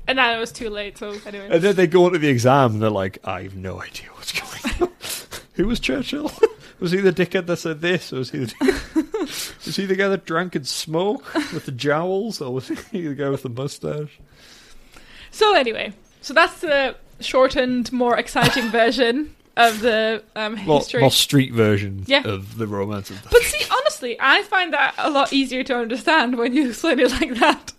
And 0.09 0.19
then 0.19 0.37
it 0.37 0.41
was 0.41 0.51
too 0.53 0.71
late. 0.71 0.99
So 0.99 1.15
anyway, 1.27 1.49
And 1.51 1.63
then 1.63 1.77
they 1.77 1.87
go 1.87 2.07
into 2.07 2.19
the 2.19 2.29
exam 2.29 2.73
and 2.73 2.83
they're 2.83 2.91
like, 2.91 3.19
I 3.25 3.43
have 3.43 3.55
no 3.55 3.81
idea 3.81 4.09
what's 4.15 4.33
going 4.33 4.83
on. 4.83 4.93
Who 5.55 5.67
was 5.67 5.79
Churchill? 5.81 6.33
was 6.81 6.91
he 6.93 6.99
the 7.01 7.13
dickhead 7.13 7.47
that 7.47 7.59
said 7.59 7.81
this? 7.81 8.13
Or 8.13 8.17
was 8.17 8.31
he 8.31 8.39
the, 8.47 8.55
was 9.67 9.77
he 9.77 9.87
the 9.87 9.95
guy 9.97 10.09
that 10.09 10.25
drank 10.25 10.55
and 10.57 10.67
smoked 10.67 11.33
with 11.53 11.67
the 11.67 11.73
jowls? 11.73 12.41
Or 12.41 12.55
was 12.55 12.69
he 12.69 13.07
the 13.07 13.15
guy 13.15 13.29
with 13.29 13.43
the 13.43 13.49
mustache? 13.51 14.19
so 15.31 15.55
anyway, 15.55 15.93
so 16.23 16.33
that's 16.35 16.61
the 16.61 16.97
shortened, 17.21 17.93
more 17.93 18.17
exciting 18.17 18.69
version 18.71 19.35
of 19.57 19.81
the 19.81 20.23
um, 20.37 20.57
history. 20.57 21.01
more 21.01 21.11
street 21.11 21.53
version 21.53 22.05
Yeah. 22.07 22.23
of 22.27 22.57
the 22.59 22.67
romance 22.67 23.11
of 23.11 23.21
But 23.31 23.43
see, 23.43 23.65
honestly, 23.71 24.17
I 24.21 24.43
find 24.43 24.73
that 24.73 24.95
a 24.99 25.11
lot 25.11 25.33
easier 25.33 25.65
to 25.65 25.77
understand 25.77 26.39
when 26.39 26.55
you 26.55 26.69
explain 26.71 27.01
it 27.01 27.11
like 27.11 27.35
that. 27.41 27.73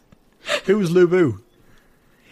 Who 0.66 0.78
was 0.78 0.92
Lu 0.92 1.08
Bu? 1.08 1.40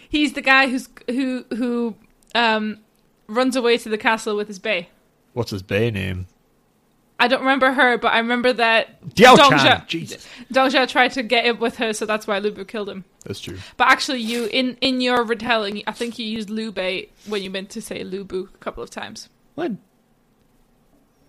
He's 0.08 0.32
the 0.32 0.42
guy 0.42 0.68
who's 0.68 0.88
who 1.08 1.44
who 1.54 1.96
um 2.34 2.78
runs 3.26 3.56
away 3.56 3.78
to 3.78 3.88
the 3.88 3.98
castle 3.98 4.36
with 4.36 4.48
his 4.48 4.58
bay. 4.58 4.88
What's 5.32 5.50
his 5.50 5.62
bay 5.62 5.90
name? 5.90 6.26
I 7.20 7.26
don't 7.26 7.40
remember 7.40 7.72
her, 7.72 7.98
but 7.98 8.12
I 8.12 8.18
remember 8.18 8.52
that 8.52 9.14
Chan. 9.14 9.84
Jesus. 9.88 10.26
Tried 10.52 11.12
to 11.12 11.22
get 11.24 11.46
it 11.46 11.58
with 11.58 11.78
her, 11.78 11.92
so 11.92 12.06
that's 12.06 12.28
why 12.28 12.38
Lu 12.38 12.52
Bu 12.52 12.64
killed 12.64 12.88
him. 12.88 13.04
That's 13.24 13.40
true. 13.40 13.58
But 13.76 13.88
actually, 13.88 14.20
you 14.20 14.46
in 14.46 14.76
in 14.80 15.00
your 15.00 15.24
retelling, 15.24 15.82
I 15.86 15.92
think 15.92 16.18
you 16.18 16.26
used 16.26 16.48
Liu 16.48 16.70
Bei 16.70 17.08
when 17.26 17.42
you 17.42 17.50
meant 17.50 17.70
to 17.70 17.82
say 17.82 18.04
Lu 18.04 18.24
Bu 18.24 18.48
a 18.54 18.58
couple 18.58 18.82
of 18.82 18.90
times 18.90 19.28
When? 19.54 19.78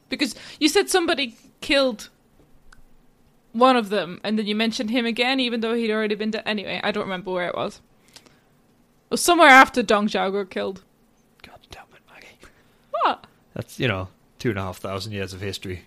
because 0.09 0.35
you 0.59 0.69
said 0.69 0.89
somebody 0.89 1.37
killed 1.61 2.09
one 3.51 3.75
of 3.75 3.89
them, 3.89 4.19
and 4.23 4.37
then 4.37 4.45
you 4.45 4.55
mentioned 4.55 4.91
him 4.91 5.05
again, 5.07 5.39
even 5.39 5.61
though 5.61 5.73
he'd 5.73 5.91
already 5.91 6.15
been 6.15 6.31
dead. 6.31 6.43
Anyway, 6.45 6.79
I 6.83 6.91
don't 6.91 7.03
remember 7.03 7.31
where 7.31 7.47
it 7.47 7.55
was. 7.55 7.81
Was 9.09 9.21
somewhere 9.21 9.47
after 9.49 9.81
Dong 9.81 10.07
Zhao 10.07 10.31
got 10.31 10.49
killed. 10.49 10.83
God 11.41 11.59
damn 11.71 11.83
it, 11.93 12.01
Maggie. 12.11 12.51
What? 12.91 13.25
That's, 13.53 13.79
you 13.79 13.87
know, 13.87 14.09
two 14.37 14.49
and 14.51 14.59
a 14.59 14.61
half 14.63 14.77
thousand 14.77 15.13
years 15.13 15.33
of 15.33 15.41
history. 15.41 15.83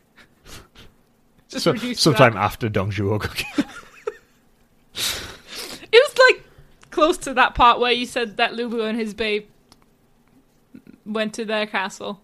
Just 1.49 1.65
So, 1.65 1.75
sometime 1.95 2.35
that. 2.35 2.41
after 2.41 2.69
Dong 2.69 2.91
Zhuo 2.91 3.19
got 3.21 3.35
killed. 3.35 3.69
It 5.95 6.03
was 6.09 6.17
like 6.31 6.45
close 6.91 7.19
to 7.19 7.35
that 7.35 7.55
part 7.55 7.79
where 7.79 7.93
you 7.93 8.07
said 8.07 8.39
that 8.39 8.55
Lu 8.55 8.69
Bu 8.71 8.81
and 8.81 8.99
his 8.99 9.13
babe 9.13 9.47
went 11.05 11.35
to 11.35 11.45
their 11.45 11.67
castle, 11.67 12.23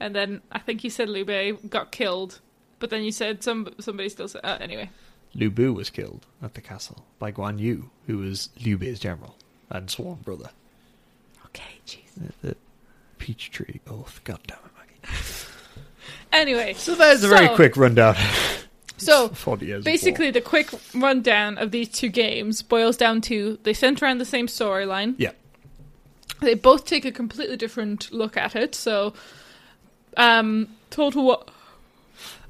and 0.00 0.14
then 0.16 0.42
I 0.50 0.58
think 0.58 0.82
you 0.82 0.90
said 0.90 1.08
Liu 1.08 1.24
Bei 1.24 1.52
got 1.52 1.92
killed, 1.92 2.40
but 2.80 2.90
then 2.90 3.04
you 3.04 3.12
said 3.12 3.44
some 3.44 3.68
somebody 3.78 4.08
still 4.08 4.26
said 4.26 4.40
uh, 4.44 4.58
anyway. 4.60 4.90
Lu 5.34 5.48
Bu 5.48 5.72
was 5.72 5.90
killed 5.90 6.26
at 6.42 6.54
the 6.54 6.60
castle 6.60 7.04
by 7.20 7.30
Guan 7.30 7.60
Yu, 7.60 7.88
who 8.08 8.18
was 8.18 8.48
Liu 8.64 8.76
Bei's 8.76 8.98
general 8.98 9.36
and 9.72 9.90
sworn 9.90 10.16
brother. 10.22 10.50
Okay, 11.46 11.64
jeez. 11.86 12.00
The, 12.42 12.48
the 12.48 12.56
peach 13.18 13.50
tree 13.50 13.80
oath. 13.88 14.20
God 14.24 14.38
damn 14.46 14.58
it, 14.58 14.72
Maggie. 14.76 15.14
Anyway, 16.32 16.72
So 16.72 16.94
there's 16.94 17.22
a 17.24 17.28
very 17.28 17.46
So- 17.48 17.54
quick 17.56 17.76
rundown. 17.76 18.16
so 18.96 19.28
40 19.34 19.66
years. 19.66 19.84
basically 19.84 20.30
the 20.30 20.40
quick 20.40 20.70
rundown 20.94 21.58
of 21.58 21.70
these 21.72 21.88
two 21.90 22.08
games 22.08 22.62
boils 22.62 22.96
down 22.96 23.20
to 23.22 23.58
they 23.64 23.74
center 23.74 24.06
around 24.06 24.16
the 24.18 24.24
same 24.24 24.46
storyline. 24.46 25.14
Yeah. 25.18 25.32
They 26.40 26.54
both 26.54 26.86
take 26.86 27.04
a 27.04 27.12
completely 27.12 27.56
different 27.58 28.10
look 28.12 28.36
at 28.38 28.56
it. 28.56 28.74
So, 28.74 29.12
um, 30.16 30.68
total 30.90 31.24
what? 31.24 31.50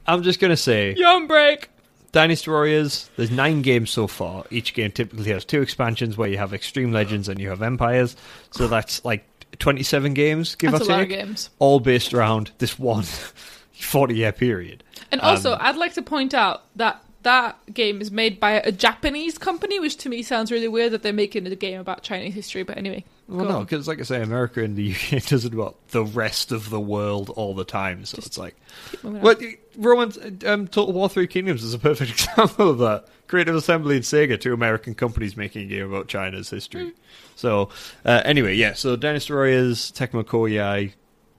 I'm 0.06 0.22
just 0.22 0.38
going 0.40 0.50
to 0.52 0.56
say 0.56 0.94
Young 0.94 1.26
break. 1.26 1.68
Dynasty 2.12 2.50
Warriors, 2.50 3.10
there's 3.16 3.30
nine 3.30 3.62
games 3.62 3.90
so 3.90 4.06
far. 4.06 4.44
Each 4.50 4.74
game 4.74 4.92
typically 4.92 5.30
has 5.32 5.44
two 5.44 5.62
expansions 5.62 6.16
where 6.16 6.28
you 6.28 6.38
have 6.38 6.52
Extreme 6.52 6.92
Legends 6.92 7.28
and 7.28 7.40
you 7.40 7.48
have 7.48 7.62
Empires. 7.62 8.16
So 8.50 8.68
that's 8.68 9.04
like 9.04 9.24
27 9.58 10.12
games, 10.14 10.54
give 10.54 10.72
That's 10.72 10.84
or 10.86 10.90
a 10.92 10.94
lot 10.94 11.02
of 11.02 11.08
take. 11.08 11.18
games. 11.18 11.50
All 11.58 11.80
based 11.80 12.12
around 12.12 12.50
this 12.58 12.78
one 12.78 13.02
40 13.72 14.14
year 14.14 14.32
period. 14.32 14.84
And 15.10 15.20
also, 15.20 15.52
Um, 15.52 15.58
I'd 15.62 15.76
like 15.76 15.94
to 15.94 16.02
point 16.02 16.34
out 16.34 16.62
that 16.76 17.02
that 17.22 17.56
game 17.72 18.00
is 18.00 18.10
made 18.10 18.40
by 18.40 18.52
a 18.52 18.72
Japanese 18.72 19.38
company, 19.38 19.78
which 19.78 19.96
to 19.98 20.08
me 20.08 20.22
sounds 20.22 20.50
really 20.50 20.68
weird 20.68 20.92
that 20.92 21.02
they're 21.02 21.12
making 21.12 21.46
a 21.46 21.54
game 21.54 21.80
about 21.80 22.02
Chinese 22.02 22.34
history. 22.34 22.62
But 22.64 22.76
anyway, 22.78 23.04
Well, 23.28 23.46
no, 23.46 23.60
because 23.60 23.86
like 23.88 24.00
I 24.00 24.02
say, 24.02 24.20
America 24.22 24.62
and 24.62 24.76
the 24.76 24.92
UK 24.94 25.22
does 25.24 25.44
it 25.44 25.54
about 25.54 25.76
the 25.88 26.04
rest 26.04 26.50
of 26.52 26.68
the 26.68 26.80
world 26.80 27.30
all 27.30 27.54
the 27.54 27.64
time. 27.64 28.04
So 28.04 28.18
it's 28.18 28.36
like, 28.36 28.56
Keep 28.90 29.04
moving 29.04 29.18
on. 29.18 29.22
what 29.24 29.40
Roman's 29.76 30.18
um, 30.44 30.68
Total 30.68 30.92
War 30.92 31.08
Three 31.08 31.26
Kingdoms 31.26 31.62
is 31.62 31.74
a 31.74 31.78
perfect 31.78 32.10
example 32.12 32.70
of 32.70 32.78
that. 32.78 33.06
Creative 33.26 33.54
Assembly 33.54 33.96
and 33.96 34.04
Sega, 34.04 34.38
two 34.38 34.52
American 34.52 34.94
companies 34.94 35.36
making 35.36 35.62
a 35.62 35.66
game 35.66 35.88
about 35.92 36.06
China's 36.08 36.50
history. 36.50 36.86
Mm. 36.86 36.92
So, 37.34 37.70
uh, 38.04 38.20
anyway, 38.24 38.54
yeah. 38.54 38.74
So, 38.74 38.94
Dynasty 38.94 39.32
Warriors, 39.32 39.90
Tecmo 39.92 40.22
Koei, 40.22 40.92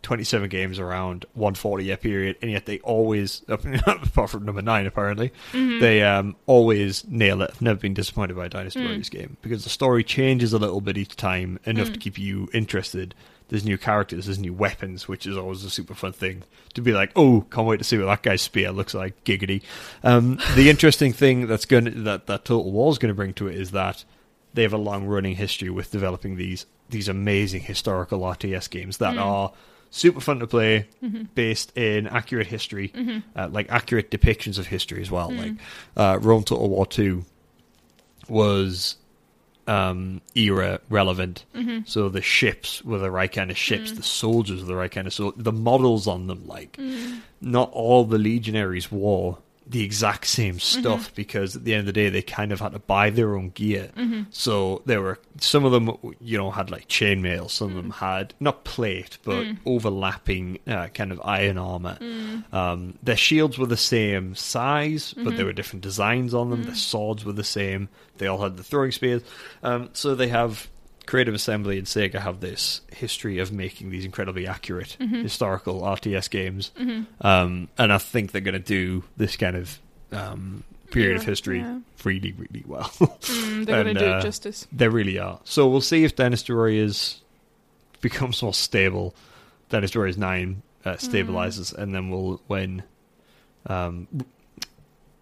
27 0.03 0.49
games 0.49 0.79
around 0.79 1.25
140 1.33 1.85
year 1.85 1.97
period, 1.97 2.37
and 2.41 2.51
yet 2.51 2.65
they 2.65 2.79
always, 2.79 3.41
apart 3.47 4.29
from 4.29 4.45
number 4.45 4.61
nine 4.61 4.85
apparently, 4.85 5.29
mm-hmm. 5.51 5.79
they 5.79 6.03
um, 6.03 6.35
always 6.45 7.07
nail 7.07 7.41
it. 7.41 7.51
I've 7.53 7.61
never 7.61 7.79
been 7.79 7.93
disappointed 7.93 8.35
by 8.35 8.45
a 8.45 8.49
Dynasty 8.49 8.81
mm. 8.81 8.85
Warriors 8.85 9.09
game 9.09 9.37
because 9.41 9.63
the 9.63 9.69
story 9.69 10.03
changes 10.03 10.53
a 10.53 10.59
little 10.59 10.81
bit 10.81 10.97
each 10.97 11.15
time, 11.15 11.59
enough 11.65 11.87
mm. 11.87 11.93
to 11.93 11.99
keep 11.99 12.19
you 12.19 12.49
interested. 12.53 13.15
There's 13.47 13.65
new 13.65 13.77
characters, 13.77 14.25
there's 14.25 14.39
new 14.39 14.53
weapons, 14.53 15.07
which 15.07 15.25
is 15.25 15.37
always 15.37 15.63
a 15.63 15.69
super 15.69 15.93
fun 15.93 16.13
thing 16.13 16.43
to 16.73 16.81
be 16.81 16.91
like, 16.91 17.11
oh, 17.15 17.45
can't 17.49 17.67
wait 17.67 17.77
to 17.77 17.83
see 17.83 17.97
what 17.97 18.05
that 18.05 18.23
guy's 18.23 18.41
spear 18.41 18.71
looks 18.71 18.93
like. 18.93 19.23
Giggity. 19.23 19.61
Um, 20.03 20.39
the 20.55 20.69
interesting 20.69 21.13
thing 21.13 21.47
that's 21.47 21.65
going 21.65 21.85
to, 21.85 21.91
that 21.91 22.27
that 22.27 22.45
Total 22.45 22.71
War 22.71 22.91
is 22.91 22.97
going 22.97 23.09
to 23.09 23.15
bring 23.15 23.33
to 23.35 23.47
it 23.47 23.55
is 23.55 23.71
that 23.71 24.03
they 24.53 24.63
have 24.63 24.73
a 24.73 24.77
long 24.77 25.05
running 25.05 25.35
history 25.35 25.69
with 25.69 25.91
developing 25.91 26.35
these 26.35 26.65
these 26.89 27.07
amazing 27.07 27.61
historical 27.61 28.19
RTS 28.19 28.69
games 28.69 28.97
that 28.97 29.15
mm. 29.15 29.21
are 29.21 29.53
super 29.95 30.19
fun 30.19 30.39
to 30.39 30.47
play, 30.47 30.87
based 31.35 31.71
in 31.77 32.07
accurate 32.07 32.47
history, 32.47 32.91
uh, 33.35 33.47
like 33.51 33.69
accurate 33.71 34.09
depictions 34.09 34.57
of 34.57 34.65
history 34.65 35.01
as 35.01 35.11
well. 35.11 35.31
Like 35.31 35.53
uh, 35.95 36.17
Rome 36.19 36.43
Total 36.43 36.67
War 36.67 36.85
Two 36.87 37.25
was 38.27 38.95
um, 39.67 40.21
era 40.35 40.79
relevant. 40.89 41.45
Mm-hmm. 41.55 41.79
So 41.85 42.09
the 42.09 42.21
ships 42.21 42.83
were 42.83 42.97
the 42.97 43.11
right 43.11 43.31
kind 43.31 43.51
of 43.51 43.57
ships, 43.57 43.91
Mm. 43.91 43.95
the 43.97 44.03
soldiers 44.03 44.61
were 44.61 44.67
the 44.67 44.75
right 44.75 44.91
kind 44.91 45.07
of 45.07 45.13
so 45.13 45.33
the 45.37 45.51
models 45.53 46.07
on 46.07 46.27
them 46.27 46.45
like 46.47 46.73
Mm. 46.77 47.19
not 47.41 47.69
all 47.71 48.03
the 48.03 48.17
legionaries 48.17 48.91
wore 48.91 49.37
the 49.65 49.81
exact 49.83 50.27
same 50.27 50.55
Mm-hmm. 50.55 50.79
stuff 50.81 51.15
because 51.15 51.55
at 51.55 51.63
the 51.63 51.73
end 51.73 51.81
of 51.81 51.85
the 51.87 51.93
day 51.93 52.09
they 52.09 52.21
kind 52.21 52.51
of 52.51 52.59
had 52.59 52.73
to 52.73 52.79
buy 52.79 53.09
their 53.09 53.35
own 53.35 53.49
gear. 53.49 53.89
Mm-hmm. 53.95 54.23
So 54.29 54.81
there 54.85 55.01
were 55.01 55.19
some 55.39 55.63
of 55.65 55.71
them, 55.71 55.89
you 56.19 56.37
know, 56.37 56.51
had 56.51 56.69
like 56.69 56.87
chainmail. 56.89 57.49
Some 57.49 57.69
of 57.69 57.75
them 57.75 57.91
had 57.91 58.33
not 58.39 58.65
plate, 58.65 59.17
but 59.23 59.43
Mm. 59.45 59.57
overlapping 59.65 60.59
uh, 60.67 60.87
kind 60.87 61.11
of 61.11 61.21
iron 61.23 61.57
armor. 61.57 61.97
Mm. 62.01 62.53
Um, 62.53 62.97
their 63.01 63.15
shields 63.17 63.57
were 63.57 63.65
the 63.65 63.77
same 63.77 64.35
size, 64.35 65.13
but 65.13 65.23
Mm-hmm. 65.25 65.37
there 65.37 65.45
were 65.45 65.53
different 65.53 65.81
designs 65.83 66.33
on 66.33 66.49
them. 66.49 66.63
Their 66.63 66.75
swords 66.75 67.23
were 67.25 67.33
the 67.33 67.43
same. 67.43 67.89
They 68.17 68.27
all 68.27 68.41
had 68.41 68.57
the 68.57 68.63
throwing 68.63 68.91
spears. 68.91 69.21
Um, 69.63 69.89
so 69.93 70.13
they 70.15 70.27
have 70.27 70.67
Creative 71.05 71.33
Assembly 71.33 71.77
and 71.77 71.85
Sega 71.87 72.15
have 72.21 72.39
this 72.39 72.81
history 72.95 73.39
of 73.39 73.51
making 73.51 73.89
these 73.89 74.05
incredibly 74.05 74.47
accurate 74.47 74.95
Mm-hmm. 74.99 75.21
historical 75.23 75.81
RTS 75.81 76.29
games, 76.29 76.71
um, 77.21 77.67
and 77.77 77.91
I 77.93 77.97
think 77.97 78.31
they're 78.31 78.41
going 78.41 78.53
to 78.53 78.59
do 78.59 79.03
this 79.17 79.35
kind 79.35 79.55
of 79.55 79.79
um, 80.11 80.63
period 80.91 81.17
of 81.17 81.23
history 81.23 81.59
yeah. 81.59 81.79
really, 82.03 82.31
really 82.33 82.63
well. 82.65 82.83
Mm, 83.23 83.65
they're 83.65 83.83
going 83.83 83.95
to 83.95 83.99
do 83.99 84.11
uh, 84.13 84.17
it 84.19 84.21
justice. 84.21 84.67
They 84.71 84.87
really 84.87 85.17
are. 85.19 85.39
So 85.43 85.67
we'll 85.67 85.81
see 85.81 86.03
if 86.03 86.15
Dynasty 86.15 86.53
Warriors 86.53 87.21
becomes 88.01 88.41
more 88.41 88.53
stable. 88.53 89.13
Dynasty 89.69 89.97
Warriors 89.97 90.17
9 90.17 90.61
uh, 90.85 90.93
stabilizes, 90.93 91.73
and 91.73 91.93
then 91.95 92.09
we'll, 92.09 92.41
when 92.47 92.83
um, 93.67 94.07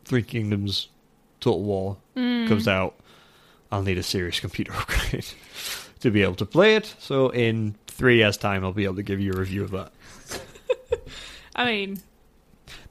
Three 0.05 0.23
Kingdoms 0.23 0.89
Total 1.39 1.61
War 1.61 1.97
Mm. 2.15 2.47
comes 2.49 2.67
out, 2.67 2.95
I'll 3.71 3.83
need 3.83 3.97
a 3.97 4.03
serious 4.03 4.39
computer 4.39 4.73
upgrade 4.77 5.25
to 6.01 6.11
be 6.11 6.23
able 6.23 6.35
to 6.35 6.45
play 6.45 6.75
it. 6.75 6.93
So 6.99 7.29
in 7.29 7.75
three 7.87 8.17
years' 8.17 8.37
time, 8.37 8.63
I'll 8.65 8.73
be 8.73 8.83
able 8.85 8.95
to 8.95 9.03
give 9.03 9.19
you 9.19 9.31
a 9.33 9.37
review 9.37 9.63
of 9.63 9.71
that. 9.71 9.91
I 11.55 11.65
mean, 11.65 12.01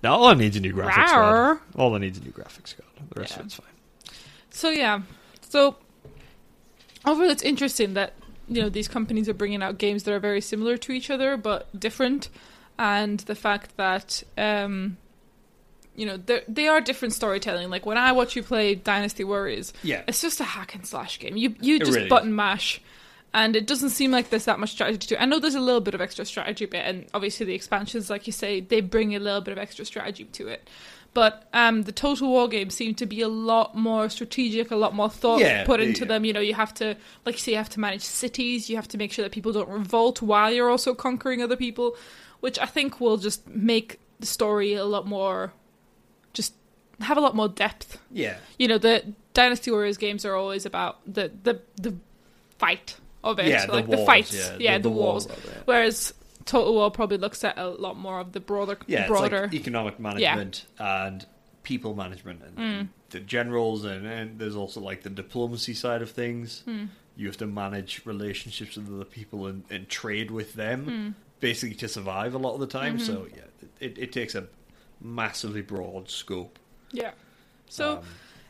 Now, 0.03 0.15
all 0.15 0.27
I 0.29 0.35
need 0.35 0.51
is 0.53 0.57
a 0.57 0.61
new 0.61 0.73
graphics 0.73 1.07
card. 1.09 1.59
All 1.77 1.95
I 1.95 1.99
need 1.99 2.13
is 2.13 2.19
a 2.19 2.25
new 2.25 2.31
graphics 2.33 2.75
card. 2.77 2.89
The 3.13 3.21
rest 3.21 3.33
Yeah. 3.35 3.41
of 3.41 3.47
it's 3.47 3.55
fine. 3.55 3.67
so 4.51 4.71
yeah. 4.71 5.01
So 5.49 5.77
overall, 7.05 7.31
it's 7.31 7.43
interesting 7.43 7.95
that 7.95 8.13
you 8.49 8.63
know 8.63 8.69
these 8.69 8.89
companies 8.89 9.29
are 9.29 9.35
bringing 9.35 9.63
out 9.63 9.79
games 9.79 10.05
that 10.05 10.13
are 10.15 10.21
very 10.21 10.41
similar 10.41 10.77
to 10.79 10.93
each 10.93 11.11
other 11.11 11.37
but 11.37 11.69
different, 11.79 12.29
and 12.79 13.21
the 13.21 13.35
fact 13.35 13.77
that 13.77 14.23
um, 14.39 14.97
you 15.97 16.07
know 16.07 16.17
they 16.17 16.43
they 16.49 16.69
are 16.69 16.81
different 16.81 17.15
storytelling. 17.15 17.71
Like 17.71 17.85
when 17.87 17.99
I 17.99 18.13
watch 18.13 18.37
you 18.37 18.43
play 18.43 18.75
Dynasty 18.75 19.25
Warriors, 19.25 19.73
Yeah. 19.83 20.03
it's 20.09 20.21
just 20.23 20.41
a 20.41 20.45
hack 20.45 20.75
and 20.75 20.87
slash 20.87 21.19
game. 21.19 21.37
You 21.37 21.55
you 21.61 21.79
just 21.79 21.93
really 21.95 22.09
button 22.09 22.35
mash, 22.35 22.81
and 23.35 23.55
it 23.57 23.67
doesn't 23.67 23.91
seem 23.91 24.11
like 24.11 24.31
there's 24.31 24.45
that 24.47 24.59
much 24.59 24.71
strategy 24.71 25.07
to 25.09 25.15
it. 25.17 25.23
I 25.23 25.27
know 25.27 25.39
there's 25.39 25.55
a 25.55 25.61
little 25.61 25.81
bit 25.81 25.95
of 25.95 26.01
extra 26.01 26.25
strategy 26.25 26.67
bit, 26.67 26.85
and 26.87 27.07
obviously 27.15 27.47
the 27.47 27.55
expansions, 27.55 28.09
like 28.11 28.27
you 28.27 28.33
say, 28.33 28.61
they 28.61 28.81
bring 28.81 29.15
a 29.15 29.19
little 29.21 29.41
bit 29.41 29.53
of 29.53 29.59
extra 29.59 29.85
strategy 29.85 30.25
to 30.25 30.49
it. 30.49 30.69
But 31.13 31.49
um, 31.53 31.83
the 31.83 31.91
Total 31.93 32.29
War 32.29 32.47
games 32.47 32.77
seem 32.77 32.95
to 32.95 33.05
be 33.05 33.21
a 33.21 33.29
lot 33.29 33.75
more 33.77 34.09
strategic, 34.09 34.71
a 34.71 34.77
lot 34.77 34.95
more 34.95 35.11
thought 35.11 35.41
Yeah, 35.41 35.65
put 35.65 35.81
into 35.81 36.03
yeah. 36.03 36.07
them. 36.07 36.25
You 36.25 36.33
know, 36.33 36.39
you 36.39 36.55
have 36.55 36.73
to, 36.75 36.97
like 37.27 37.35
you 37.35 37.41
say, 37.41 37.51
you 37.51 37.59
have 37.59 37.69
to 37.71 37.81
manage 37.81 38.03
cities. 38.03 38.71
You 38.71 38.77
have 38.77 38.87
to 38.89 38.97
make 38.97 39.13
sure 39.13 39.25
that 39.25 39.33
people 39.33 39.51
don't 39.53 39.69
revolt 39.69 40.23
while 40.23 40.53
you're 40.53 40.71
also 40.71 40.95
conquering 40.95 41.43
other 41.43 41.57
people, 41.57 41.97
which 42.39 42.61
I 42.61 42.67
think 42.67 43.01
will 43.01 43.17
just 43.17 43.45
make 43.49 43.99
the 44.21 44.27
story 44.27 44.75
a 44.75 44.85
lot 44.85 45.05
more, 45.05 45.53
have 47.01 47.17
a 47.17 47.21
lot 47.21 47.35
more 47.35 47.49
depth 47.49 47.99
Yeah. 48.11 48.37
you 48.59 48.69
know 48.69 48.79
the 48.79 49.03
dynasty 49.35 49.71
warriors 49.71 49.97
games 49.97 50.25
are 50.25 50.35
always 50.35 50.67
about 50.67 50.99
the 51.07 51.31
the 51.43 51.61
the 51.77 51.95
fight 52.59 52.97
of 53.25 53.39
it 53.39 53.47
Yeah, 53.49 53.67
the 53.67 53.73
like 53.73 53.89
the, 53.89 53.97
wars, 53.97 54.07
fights 54.07 54.35
yeah, 54.35 54.57
yeah, 54.59 54.79
the- 54.79 54.83
the, 54.85 54.89
the 54.91 54.95
wars 54.95 55.27
wars 55.29 55.39
whereas 55.65 56.15
total 56.47 56.75
war 56.75 56.91
probably 56.91 57.19
looks 57.19 57.45
at 57.45 57.57
a 57.59 57.69
lot 57.69 57.97
more 57.97 58.19
of 58.21 58.33
the 58.33 58.41
broader 58.41 58.77
Yeah, 58.87 59.07
broader 59.07 59.45
it's 59.45 59.53
like 59.53 59.61
economic 59.61 60.01
management 60.01 60.67
and 60.79 61.25
people 61.63 61.95
management 61.95 62.43
and 62.43 62.57
Mm. 62.59 62.89
the 63.11 63.21
generals 63.21 63.85
and, 63.85 64.07
and 64.07 64.39
there's 64.39 64.57
also 64.57 64.81
like 64.81 65.03
the 65.03 65.11
diplomacy 65.11 65.75
side 65.75 66.01
of 66.03 66.11
things. 66.11 66.63
Hmm. 66.65 66.87
You 67.17 67.27
have 67.27 67.37
to 67.39 67.47
manage 67.47 68.01
relationships 68.07 68.77
with 68.77 68.93
other 68.93 69.05
people 69.05 69.47
and, 69.47 69.65
and 69.71 69.87
trade 69.89 70.31
with 70.31 70.55
them 70.55 70.85
Hmm. 70.85 71.09
basically 71.41 71.77
to 71.77 71.89
survive 71.89 72.35
a 72.35 72.39
lot 72.39 72.55
of 72.55 72.61
the 72.61 72.67
time. 72.67 72.97
Mm-hmm. 72.97 73.07
So 73.07 73.27
yeah, 73.35 73.43
it, 73.79 73.99
it 73.99 74.13
takes 74.13 74.35
a 74.35 74.47
massively 75.01 75.61
broad 75.63 76.09
scope. 76.11 76.59
Yeah 76.93 77.11
so 77.69 77.99
Um, 77.99 78.05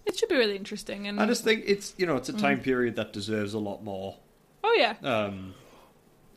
it 0.07 0.17
should 0.17 0.29
be 0.29 0.37
really 0.37 0.57
interesting 0.57 1.07
and 1.07 1.21
I 1.21 1.27
just 1.27 1.45
think 1.45 1.65
it's 1.67 1.95
you 1.99 2.07
know 2.07 2.17
it's 2.17 2.29
a 2.29 2.33
time 2.33 2.61
Mm. 2.61 2.65
period 2.65 2.97
that 2.97 3.13
deserves 3.13 3.55
a 3.55 3.59
lot 3.59 3.83
more 3.85 4.17
oh 4.65 4.75
yeah 4.79 4.95
um, 5.03 5.55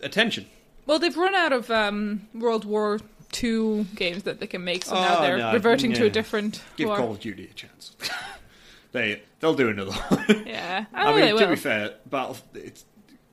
attention. 0.01 0.45
well 0.85 0.99
they've 0.99 1.15
run 1.17 1.35
out 1.35 1.53
of 1.53 1.69
um 1.71 2.27
world 2.33 2.65
war 2.65 2.99
two 3.31 3.85
games 3.95 4.23
that 4.23 4.39
they 4.39 4.47
can 4.47 4.63
make 4.63 4.83
so 4.85 4.93
now 4.93 5.17
Oh, 5.17 5.21
they're 5.21 5.37
no, 5.37 5.53
reverting 5.53 5.93
to 5.93 6.05
a 6.05 6.09
different 6.09 6.61
Give 6.77 6.87
war. 6.89 6.97
Call 6.97 7.11
of 7.11 7.19
Duty 7.19 7.47
a 7.49 7.53
chance. 7.53 7.95
they 8.91 9.21
they'll 9.39 9.55
do 9.55 9.69
another 9.69 9.91
one. 9.91 10.43
yeah 10.45 10.85
i, 10.93 11.11
I 11.11 11.15
mean, 11.31 11.37
to 11.37 11.47
be 11.47 11.55
fair, 11.55 11.95
Battle 12.05 12.37
it's 12.53 12.85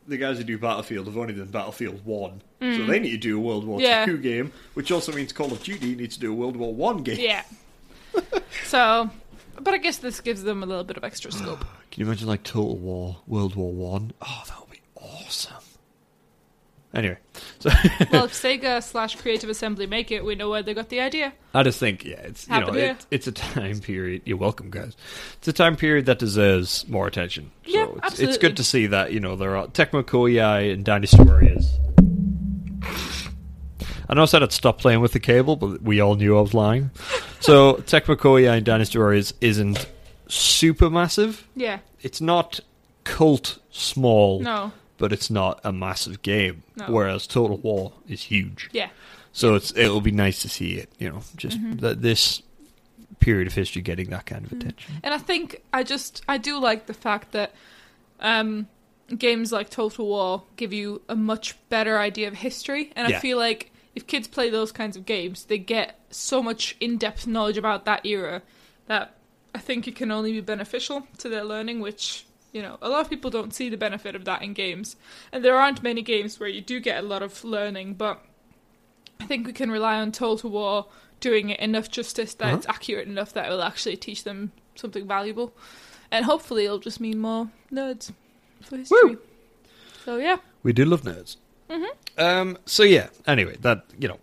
the 0.08 0.16
guys 0.16 0.38
who 0.38 0.44
do 0.44 0.58
Battlefield 0.58 1.06
have 1.06 1.16
only 1.18 1.34
done 1.34 1.48
Battlefield 1.48 2.04
One, 2.04 2.42
so 2.60 2.84
they 2.86 2.98
need 2.98 3.10
to 3.12 3.16
do 3.18 3.36
a 3.36 3.40
World 3.40 3.64
War 3.64 3.78
Mm. 3.78 3.82
Yeah. 3.82 4.06
Two 4.06 4.16
game, 4.18 4.52
which 4.74 4.90
also 4.90 5.12
means 5.12 5.32
Call 5.32 5.52
of 5.52 5.62
Duty 5.62 5.94
needs 5.94 6.14
to 6.16 6.20
do 6.20 6.32
a 6.32 6.34
World 6.34 6.56
War 6.56 6.74
One 6.74 7.02
game. 7.02 7.18
yeah 7.20 7.42
so 8.64 9.10
but 9.60 9.74
i 9.74 9.78
guess 9.78 9.98
this 9.98 10.20
gives 10.20 10.42
them 10.42 10.62
a 10.62 10.66
little 10.66 10.84
bit 10.84 10.96
of 10.96 11.04
extra 11.04 11.30
scope 11.32 11.64
Can 11.90 12.00
you 12.02 12.06
imagine 12.06 12.28
like 12.28 12.42
Total 12.44 12.76
War 12.76 13.16
World 13.26 13.54
War 13.56 13.72
One? 13.72 14.12
Oh, 14.22 14.42
that 14.48 14.60
would 14.60 14.70
be 14.70 14.80
awesome. 14.96 15.56
Anyway, 16.92 17.18
so 17.60 17.70
well, 18.12 18.24
if 18.24 18.32
Sega 18.32 18.82
slash 18.82 19.14
Creative 19.14 19.48
Assembly 19.48 19.86
make 19.86 20.10
it, 20.10 20.24
we 20.24 20.34
know 20.34 20.50
where 20.50 20.62
they 20.62 20.74
got 20.74 20.88
the 20.88 21.00
idea. 21.00 21.32
I 21.54 21.62
just 21.62 21.78
think, 21.78 22.04
yeah, 22.04 22.20
it's 22.22 22.48
you 22.48 22.58
know, 22.60 22.72
it, 22.74 23.06
it's 23.12 23.26
a 23.28 23.32
time 23.32 23.78
period. 23.80 24.22
You're 24.24 24.38
welcome, 24.38 24.70
guys. 24.70 24.96
It's 25.38 25.46
a 25.46 25.52
time 25.52 25.76
period 25.76 26.06
that 26.06 26.18
deserves 26.18 26.88
more 26.88 27.06
attention. 27.06 27.52
So 27.64 27.70
Yeah, 27.72 27.86
it's, 28.04 28.18
it's 28.18 28.38
good 28.38 28.56
to 28.56 28.64
see 28.64 28.86
that 28.88 29.12
you 29.12 29.20
know 29.20 29.36
there 29.36 29.56
are 29.56 29.66
Tecmo 29.68 30.02
Koei 30.02 30.72
and 30.72 30.84
Dynasty 30.84 31.22
Warriors. 31.22 31.76
I 34.10 34.14
know 34.14 34.22
I 34.22 34.24
said 34.26 34.42
I'd 34.42 34.50
stop 34.52 34.78
playing 34.78 35.00
with 35.00 35.12
the 35.12 35.20
cable, 35.20 35.54
but 35.56 35.80
we 35.82 36.00
all 36.00 36.16
knew 36.16 36.36
I 36.36 36.40
was 36.40 36.52
lying. 36.52 36.90
So 37.38 37.74
Tecmo 37.86 38.50
and 38.56 38.66
Dynasty 38.66 38.98
Warriors 38.98 39.32
isn't 39.40 39.86
super 40.26 40.90
massive. 40.90 41.46
Yeah, 41.54 41.78
It's 42.02 42.20
not 42.20 42.60
cult 43.04 43.58
small, 43.70 44.40
no, 44.40 44.72
but 44.98 45.12
it's 45.12 45.30
not 45.30 45.60
a 45.64 45.72
massive 45.72 46.22
game. 46.22 46.64
No. 46.76 46.86
Whereas 46.86 47.26
Total 47.26 47.56
War 47.56 47.92
is 48.08 48.24
huge. 48.24 48.68
yeah, 48.72 48.88
So 49.32 49.54
it's 49.54 49.72
it'll 49.76 50.00
be 50.00 50.10
nice 50.10 50.42
to 50.42 50.48
see 50.48 50.72
it, 50.74 50.90
you 50.98 51.08
know, 51.08 51.22
just 51.36 51.56
Mm-hmm. 51.58 51.76
that 51.78 52.02
this 52.02 52.42
period 53.20 53.46
of 53.46 53.54
history 53.54 53.82
getting 53.82 54.10
that 54.10 54.24
kind 54.26 54.44
of 54.46 54.50
attention. 54.52 54.94
and 55.04 55.12
I 55.14 55.18
think 55.18 55.62
I 55.72 55.82
just 55.84 56.22
I 56.28 56.38
do 56.38 56.58
like 56.58 56.86
the 56.86 56.94
fact 56.94 57.32
that 57.32 57.54
um, 58.18 58.66
games 59.16 59.52
like 59.52 59.70
Total 59.70 60.04
War 60.06 60.42
give 60.56 60.72
you 60.72 61.02
a 61.08 61.14
much 61.16 61.54
better 61.68 61.98
idea 61.98 62.28
of 62.28 62.34
history, 62.34 62.92
and 62.96 63.08
Yeah. 63.08 63.18
I 63.18 63.20
feel 63.20 63.38
like 63.38 63.70
if 64.00 64.06
kids 64.06 64.28
play 64.28 64.50
those 64.50 64.72
kinds 64.72 64.96
of 64.96 65.06
games, 65.06 65.44
they 65.44 65.58
get 65.58 65.98
so 66.10 66.42
much 66.42 66.76
in-depth 66.80 67.26
knowledge 67.26 67.58
about 67.58 67.84
that 67.84 68.04
era 68.04 68.42
that 68.86 69.16
I 69.54 69.58
think 69.58 69.86
it 69.86 69.96
can 69.96 70.10
only 70.10 70.32
be 70.32 70.40
beneficial 70.40 71.06
to 71.18 71.28
their 71.28 71.44
learning, 71.44 71.80
which. 71.80 72.24
You 72.52 72.62
know, 72.62 72.78
a 72.82 72.88
lot 72.88 73.00
of 73.02 73.08
people 73.08 73.30
don't 73.30 73.54
see 73.54 73.68
the 73.68 73.76
benefit 73.76 74.16
of 74.16 74.24
that 74.24 74.42
in 74.42 74.54
games. 74.54 74.96
And 75.30 75.44
there 75.44 75.54
aren't 75.54 75.84
many 75.84 76.02
games 76.02 76.40
where 76.40 76.48
you 76.48 76.60
do 76.60 76.80
get 76.80 76.98
a 76.98 77.06
lot 77.06 77.22
of 77.22 77.44
learning, 77.44 77.94
but 77.94 78.24
I 79.20 79.26
think 79.26 79.46
we 79.46 79.52
can 79.52 79.70
rely 79.70 80.00
on 80.00 80.10
Total 80.10 80.50
War 80.50 80.86
doing 81.20 81.50
it 81.50 81.60
enough 81.60 81.88
justice 81.88 82.34
that 82.34 82.46
Uh-huh. 82.46 82.56
it's 82.56 82.66
accurate 82.66 83.06
enough 83.06 83.32
that 83.34 83.46
it 83.46 83.50
will 83.50 83.62
actually 83.62 83.96
teach 83.96 84.24
them 84.24 84.50
something 84.74 85.06
valuable. 85.06 85.52
And 86.10 86.24
hopefully 86.24 86.64
it'll 86.64 86.80
just 86.80 86.98
mean 87.00 87.20
more 87.20 87.50
nerds 87.72 88.10
for 88.62 88.78
history. 88.78 88.98
Woo! 89.00 89.18
So 90.04 90.16
yeah. 90.16 90.38
We 90.64 90.72
do 90.72 90.84
love 90.84 91.02
nerds. 91.02 91.36
Mhm. 91.70 91.86
Um. 92.18 92.58
So 92.66 92.82
yeah. 92.82 93.08
Anyway, 93.26 93.56
that 93.60 93.84
you 93.98 94.08
know, 94.08 94.18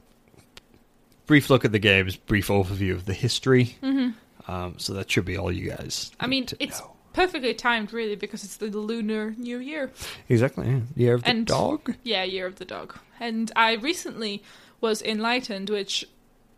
brief 1.25 1.49
look 1.49 1.65
at 1.65 1.71
the 1.71 1.79
games, 1.79 2.15
brief 2.15 2.47
overview 2.47 2.91
of 2.93 3.05
the 3.05 3.13
history. 3.13 3.77
Mm-hmm. 3.81 4.51
Um. 4.51 4.75
So 4.77 4.93
that 4.93 5.09
should 5.09 5.25
be 5.25 5.37
all 5.37 5.51
you 5.51 5.69
guys. 5.71 6.11
I 6.19 6.27
mean, 6.27 6.47
it's 6.59 6.79
know. 6.79 6.95
perfectly 7.13 7.53
timed 7.53 7.93
really 7.93 8.15
because 8.15 8.43
it's 8.43 8.57
the 8.57 8.67
lunar 8.67 9.33
new 9.37 9.57
year. 9.59 9.91
exactly 10.29 10.67
yeah. 10.67 10.79
year 10.95 11.13
of 11.15 11.23
the 11.23 11.29
And- 11.29 11.45
dog. 11.47 11.95
Yeah, 12.03 12.23
year 12.23 12.45
of 12.45 12.55
the 12.57 12.65
dog. 12.65 12.97
And 13.19 13.51
I 13.55 13.73
recently 13.73 14.43
was 14.79 15.01
enlightened, 15.01 15.71
which, 15.71 16.05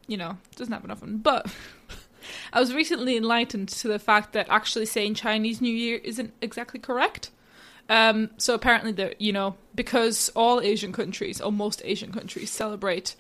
you 0.08 0.18
know, 0.18 0.38
doesn't 0.58 0.74
happen 0.74 0.92
often, 0.92 1.20
but 1.20 1.48
I 2.54 2.60
was 2.60 2.74
recently 2.74 3.16
enlightened 3.16 3.70
to 3.70 3.88
the 3.88 3.98
fact 4.00 4.34
that 4.34 4.48
actually 4.50 4.86
saying 4.88 5.14
Chinese 5.14 5.62
New 5.62 5.74
Year 5.74 6.02
isn't 6.04 6.34
exactly 6.42 6.80
correct. 6.82 7.32
Um, 7.90 8.30
so 8.38 8.54
apparently, 8.54 8.92
the 8.92 9.16
you 9.20 9.34
know, 9.34 9.56
because 9.76 10.30
all 10.36 10.62
Asian 10.62 10.92
countries, 10.94 11.42
or 11.42 11.52
most 11.52 11.82
Asian 11.84 12.12
countries, 12.12 12.52
celebrate 12.52 13.16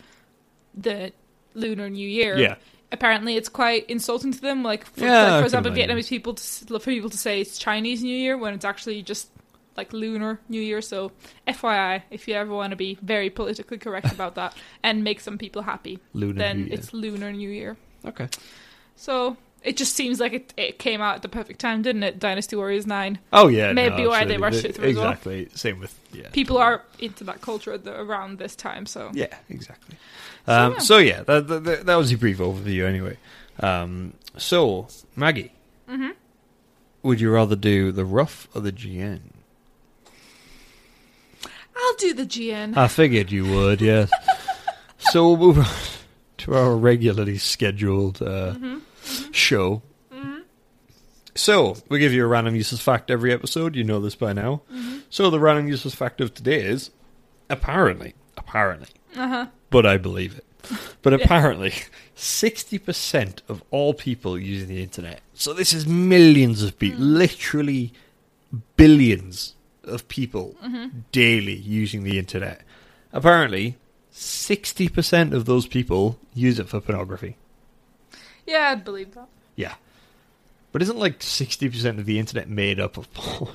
the 0.76 1.12
Lunar 1.56 1.90
New 1.90 2.08
Year, 2.08 2.38
Yeah. 2.38 2.56
apparently 2.92 3.36
it's 3.36 3.50
quite 3.50 3.90
insulting 3.90 4.32
to 4.32 4.40
them. 4.42 4.64
Like, 4.64 4.86
for, 4.86 5.06
Yeah, 5.06 5.24
like, 5.32 5.42
for 5.42 5.46
example. 5.46 5.72
Vietnamese 5.72 6.08
people 6.10 6.36
to, 6.36 6.80
for 6.80 6.86
people 6.92 7.10
to 7.10 7.18
say 7.18 7.42
it's 7.42 7.58
Chinese 7.58 8.04
New 8.04 8.16
Year 8.16 8.38
when 8.38 8.54
it's 8.54 8.66
actually 8.66 9.02
just 9.02 9.30
like 9.76 9.92
Lunar 9.94 10.40
New 10.50 10.62
Year. 10.62 10.82
So, 10.82 11.12
FYI, 11.48 12.04
if 12.12 12.28
you 12.28 12.36
ever 12.36 12.54
want 12.54 12.72
to 12.72 12.76
be 12.78 12.98
very 13.02 13.30
politically 13.30 13.78
correct 13.80 14.12
about 14.12 14.36
that 14.36 14.56
and 14.84 15.04
make 15.04 15.20
some 15.20 15.38
people 15.40 15.64
happy, 15.64 16.00
Lunar 16.14 16.38
then 16.38 16.68
it's 16.72 16.94
Lunar 16.94 17.32
New 17.32 17.50
Year. 17.50 17.76
Okay. 18.06 18.28
So 18.96 19.38
it 19.64 19.76
just 19.78 19.96
seems 19.96 20.20
like 20.20 20.34
it, 20.34 20.54
it 20.58 20.80
came 20.80 21.02
out 21.02 21.16
at 21.16 21.22
the 21.22 21.30
perfect 21.30 21.60
time, 21.60 21.82
didn't 21.82 22.04
it? 22.04 22.20
Dynasty 22.20 22.56
Warriors 22.56 22.88
Nine. 22.88 23.20
Oh 23.34 23.48
yeah, 23.48 23.74
Maybe 23.74 24.04
no, 24.04 24.10
why 24.10 24.26
they 24.26 24.38
rushed 24.38 24.64
it 24.66 24.76
through 24.76 24.90
as 24.90 24.96
well. 24.96 25.10
Exactly. 25.10 25.50
Same 25.56 25.80
with 25.80 25.98
yeah. 26.14 26.30
People 26.32 26.58
are 26.58 26.82
into 27.00 27.24
that 27.26 27.42
culture 27.42 27.78
the, 27.78 28.00
around 28.00 28.38
this 28.40 28.56
time, 28.56 28.86
so 28.86 29.10
Yeah, 29.14 29.36
exactly. 29.50 29.98
So, 30.46 30.54
Um, 30.54 30.74
yeah. 30.74 30.80
so 30.80 30.98
yeah, 30.98 31.24
that, 31.24 31.48
that, 31.48 31.86
that 31.86 31.96
was 31.96 32.12
a 32.12 32.18
brief 32.18 32.38
overview 32.40 32.86
anyway. 32.88 33.18
Um, 33.60 34.14
so 34.38 34.88
Maggie, 35.16 35.52
Mhm. 35.90 36.14
would 37.04 37.20
you 37.20 37.30
rather 37.32 37.56
do 37.56 37.92
the 37.92 38.06
rough 38.06 38.48
or 38.56 38.62
the 38.62 38.72
GN? 38.72 39.20
I'll 41.76 41.96
do 41.96 42.14
the 42.14 42.26
GN. 42.26 42.76
I 42.78 42.88
figured 42.88 43.32
you 43.32 43.46
would. 43.46 43.82
Yes. 43.82 44.10
so 44.98 45.32
we'll 45.34 45.54
move 45.54 45.60
on 45.66 45.66
to 46.40 46.56
our 46.56 46.76
regularly 46.76 47.38
scheduled 47.38 48.22
uh, 48.22 48.54
Mm-hmm. 48.54 48.78
Show. 49.32 49.82
So 51.36 51.78
we 51.88 52.00
give 52.00 52.12
you 52.12 52.24
a 52.26 52.28
random 52.28 52.56
useless 52.56 52.82
fact 52.82 53.10
every 53.10 53.32
episode. 53.32 53.76
You 53.76 53.84
know 53.84 54.00
this 54.02 54.16
by 54.16 54.34
now. 54.34 54.62
Mm-hmm. 54.74 54.98
So 55.10 55.30
the 55.30 55.40
random 55.40 55.68
useless 55.70 55.96
fact 55.96 56.20
of 56.20 56.34
today 56.34 56.62
is 56.64 56.92
apparently, 57.50 58.14
apparently, 58.36 58.90
Uh 59.16 59.28
huh. 59.28 59.46
but 59.70 59.86
I 59.86 59.98
believe 59.98 60.38
it. 60.38 60.46
But 61.02 61.14
apparently, 61.14 61.74
sixty 62.14 62.78
percent 62.78 63.42
of 63.48 63.64
all 63.72 63.94
people 63.94 64.38
using 64.38 64.68
the 64.68 64.84
internet. 64.84 65.22
So 65.34 65.54
this 65.54 65.72
is 65.72 65.88
millions 65.88 66.62
of 66.62 66.78
people, 66.78 67.00
Mm. 67.00 67.14
literally 67.18 67.94
billions 68.76 69.56
of 69.86 70.08
people 70.10 70.56
Mm-hmm. 70.64 71.00
daily 71.14 71.56
using 71.56 72.04
the 72.04 72.20
internet. 72.20 72.62
Apparently, 73.14 73.78
sixty 74.12 74.90
percent 74.90 75.34
of 75.34 75.46
those 75.46 75.68
people 75.68 76.20
use 76.34 76.60
it 76.60 76.68
for 76.68 76.82
pornography. 76.82 77.38
Yeah, 78.50 78.70
I'd 78.72 78.84
believe 78.84 79.14
that. 79.16 79.28
Yeah, 79.56 79.74
but 80.72 80.82
isn't 80.82 80.98
like 80.98 81.22
sixty 81.24 81.70
percent 81.70 82.00
of 82.00 82.06
the 82.06 82.20
internet 82.20 82.50
made 82.50 82.80
up 82.80 82.98
of 82.98 83.12
porn? 83.14 83.54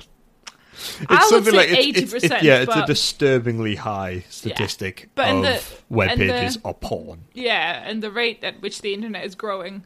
I 1.09 1.27
would 1.31 1.45
say 1.45 1.71
it's- 1.71 1.87
it's- 1.97 2.13
it's- 2.13 2.31
80%, 2.31 2.41
yeah, 2.43 2.59
it's 2.61 2.75
a 2.75 2.85
disturbingly 2.85 3.75
high 3.75 4.25
statistic 4.29 5.09
But 5.15 5.29
of 5.29 5.41
the- 5.43 5.63
web 5.89 6.09
and 6.11 6.21
the- 6.21 6.27
pages 6.27 6.57
are 6.65 6.73
porn. 6.73 7.23
Yeah, 7.33 7.81
and 7.87 8.03
the 8.03 8.11
rate 8.11 8.43
at 8.43 8.61
which 8.61 8.81
the 8.81 8.93
internet 8.93 9.23
is 9.25 9.35
growing 9.35 9.85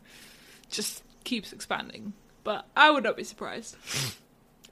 just 0.72 1.04
keeps 1.26 1.54
expanding. 1.54 2.14
But 2.44 2.66
I 2.76 2.90
would 2.90 3.04
not 3.04 3.18
be 3.18 3.24
surprised. 3.24 3.76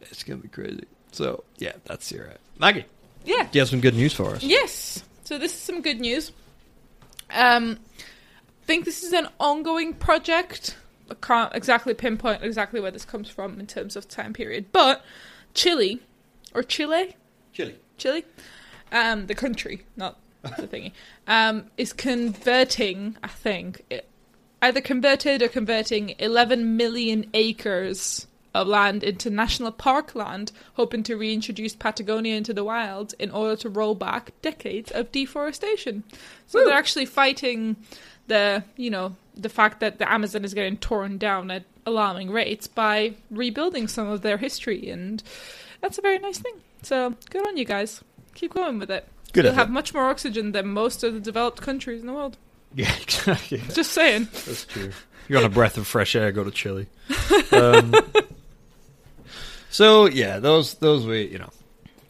It's 0.02 0.24
gonna 0.24 0.38
be 0.42 0.48
crazy. 0.48 0.86
So 1.12 1.44
yeah, 1.58 1.74
that's 1.86 2.12
your 2.12 2.28
right. 2.28 2.38
Maggie. 2.60 2.86
Yeah. 3.26 3.44
Do 3.44 3.50
you 3.54 3.62
have 3.62 3.70
some 3.70 3.82
good 3.82 3.96
news 3.96 4.14
for 4.14 4.36
us? 4.36 4.44
Yes. 4.44 5.04
So 5.24 5.38
this 5.40 5.54
is 5.54 5.60
some 5.60 5.82
good 5.82 6.00
news. 6.00 6.32
Um, 7.32 7.80
I 7.80 7.80
think 8.68 8.86
this 8.86 9.02
is 9.02 9.14
an 9.14 9.28
ongoing 9.40 9.94
project. 9.94 10.78
I 11.10 11.16
can't 11.16 11.56
exactly 11.56 11.94
pinpoint 11.94 12.44
exactly 12.44 12.80
where 12.82 12.92
this 12.92 13.06
comes 13.06 13.30
from 13.30 13.60
in 13.60 13.66
terms 13.66 13.96
of 13.96 14.08
time 14.08 14.34
period, 14.34 14.72
but 14.72 15.04
Chile 15.54 16.02
or 16.54 16.62
Chile, 16.62 17.16
Chile, 17.54 17.76
Chile, 17.98 18.26
um, 18.92 19.28
the 19.28 19.36
country, 19.36 19.86
not 19.96 20.20
the 20.44 20.50
thingy, 20.68 20.92
um, 21.28 21.66
is 21.78 21.94
converting. 21.94 23.18
I 23.24 23.30
think 23.30 23.84
it, 23.90 24.08
either 24.62 24.82
converted 24.82 25.42
or 25.42 25.48
converting 25.48 26.16
11 26.20 26.76
million 26.76 27.30
acres 27.34 28.28
of 28.54 28.68
land 28.68 29.04
into 29.04 29.30
national 29.30 29.72
park 29.72 30.16
land, 30.16 30.52
hoping 30.74 31.04
to 31.04 31.16
reintroduce 31.16 31.76
Patagonia 31.76 32.36
into 32.36 32.54
the 32.54 32.64
wild 32.64 33.14
in 33.20 33.32
order 33.32 33.56
to 33.56 33.70
roll 33.70 33.96
back 33.96 34.32
decades 34.42 34.92
of 34.92 35.12
deforestation. 35.12 36.04
So 36.48 36.60
Woo. 36.60 36.66
they're 36.66 36.78
actually 36.78 37.06
fighting 37.06 37.78
the, 38.28 38.64
you 38.76 38.90
know, 38.90 39.16
the 39.36 39.50
fact 39.50 39.80
that 39.80 40.00
the 40.00 40.12
Amazon 40.12 40.44
is 40.46 40.54
getting 40.54 40.78
torn 40.78 41.18
down 41.18 41.52
at 41.52 41.64
alarming 41.86 42.32
rates 42.32 42.68
by 42.68 43.14
rebuilding 43.32 43.88
some 43.88 44.08
of 44.10 44.22
their 44.22 44.38
history, 44.38 44.90
and 44.90 45.24
that's 45.82 45.98
a 45.98 46.02
very 46.02 46.20
nice 46.20 46.38
thing. 46.40 46.54
So 46.84 47.16
good 47.30 47.48
on 47.48 47.58
you 47.58 47.66
guys. 47.66 48.04
Keep 48.36 48.54
going 48.54 48.80
with 48.80 48.92
it. 48.92 49.08
Good 49.34 49.46
You'll 49.46 49.54
have 49.56 49.70
much 49.70 49.94
more 49.94 50.10
oxygen 50.10 50.52
than 50.52 50.68
most 50.68 51.04
of 51.04 51.14
the 51.14 51.20
developed 51.20 51.62
countries 51.62 52.02
in 52.02 52.08
the 52.08 52.14
world. 52.14 52.38
Yeah, 52.76 52.94
exactly. 53.02 53.60
Just 53.74 53.94
saying. 53.94 54.28
That's 54.46 54.66
true. 54.66 54.92
You 55.30 55.36
want 55.36 55.48
a 55.48 55.50
breath 55.50 55.78
of 55.78 55.88
fresh 55.88 56.16
air? 56.16 56.32
Go 56.34 56.44
to 56.44 56.52
Chile. 56.52 56.88
Um, 57.52 57.96
so 59.70 60.06
yeah, 60.08 60.40
those 60.40 60.76
those 60.76 61.06
were 61.06 61.16
you 61.16 61.40
know. 61.40 61.50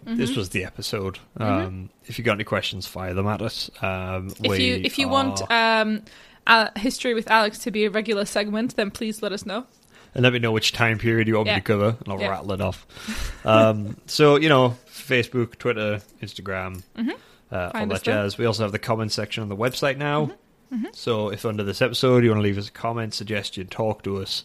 This 0.07 0.29
Mm-hmm. 0.31 0.39
was 0.39 0.49
the 0.49 0.63
episode. 0.63 1.19
Um, 1.37 1.89
If 2.05 2.17
you 2.17 2.23
got 2.23 2.33
any 2.33 2.43
questions, 2.45 2.87
fire 2.87 3.13
them 3.13 3.27
at 3.27 3.41
us. 3.41 3.69
Um, 3.81 4.29
If 4.41 4.59
you 4.59 4.75
if 4.83 4.97
you 4.97 5.09
want 5.09 5.41
are- 5.49 5.81
um, 5.81 6.01
uh, 6.47 6.69
history 6.77 7.13
with 7.13 7.29
Alex 7.29 7.57
to 7.59 7.71
be 7.71 7.83
a 7.85 7.89
regular 7.89 8.23
segment, 8.25 8.75
then 8.77 8.89
please 8.91 9.21
let 9.21 9.31
us 9.33 9.45
know. 9.45 9.65
and 10.15 10.23
let 10.23 10.31
me 10.33 10.39
know 10.39 10.51
which 10.51 10.71
time 10.71 10.97
period 10.97 11.27
you 11.27 11.35
want 11.35 11.47
me 11.47 11.55
to 11.55 11.61
cover, 11.61 11.89
and 11.99 12.07
I'll 12.13 12.19
Yeah. 12.19 12.29
rattle 12.29 12.53
it 12.53 12.61
off. 12.61 12.87
Um, 13.45 13.97
so 14.07 14.37
you 14.37 14.49
know, 14.49 14.77
Facebook, 14.89 15.57
Twitter, 15.57 16.01
Instagram, 16.23 16.83
uh, 16.97 16.99
all 16.99 17.03
Mm-hmm. 17.03 17.71
Find 17.77 17.91
us 17.91 17.99
that 17.99 18.05
there. 18.05 18.23
jazz. 18.23 18.37
We 18.37 18.45
also 18.45 18.63
have 18.63 18.71
the 18.71 18.79
comment 18.79 19.11
section 19.11 19.43
on 19.43 19.49
the 19.49 19.55
website 19.57 19.97
now. 19.97 20.31
Mm-hmm. 20.73 20.87
So 20.93 21.29
if 21.29 21.45
under 21.45 21.63
this 21.63 21.81
episode 21.81 22.23
you 22.23 22.29
want 22.31 22.39
to 22.39 22.43
leave 22.43 22.57
us 22.57 22.67
a 22.69 22.71
comment, 22.71 23.13
suggestion, 23.13 23.67
talk 23.67 24.03
to 24.03 24.17
us, 24.17 24.43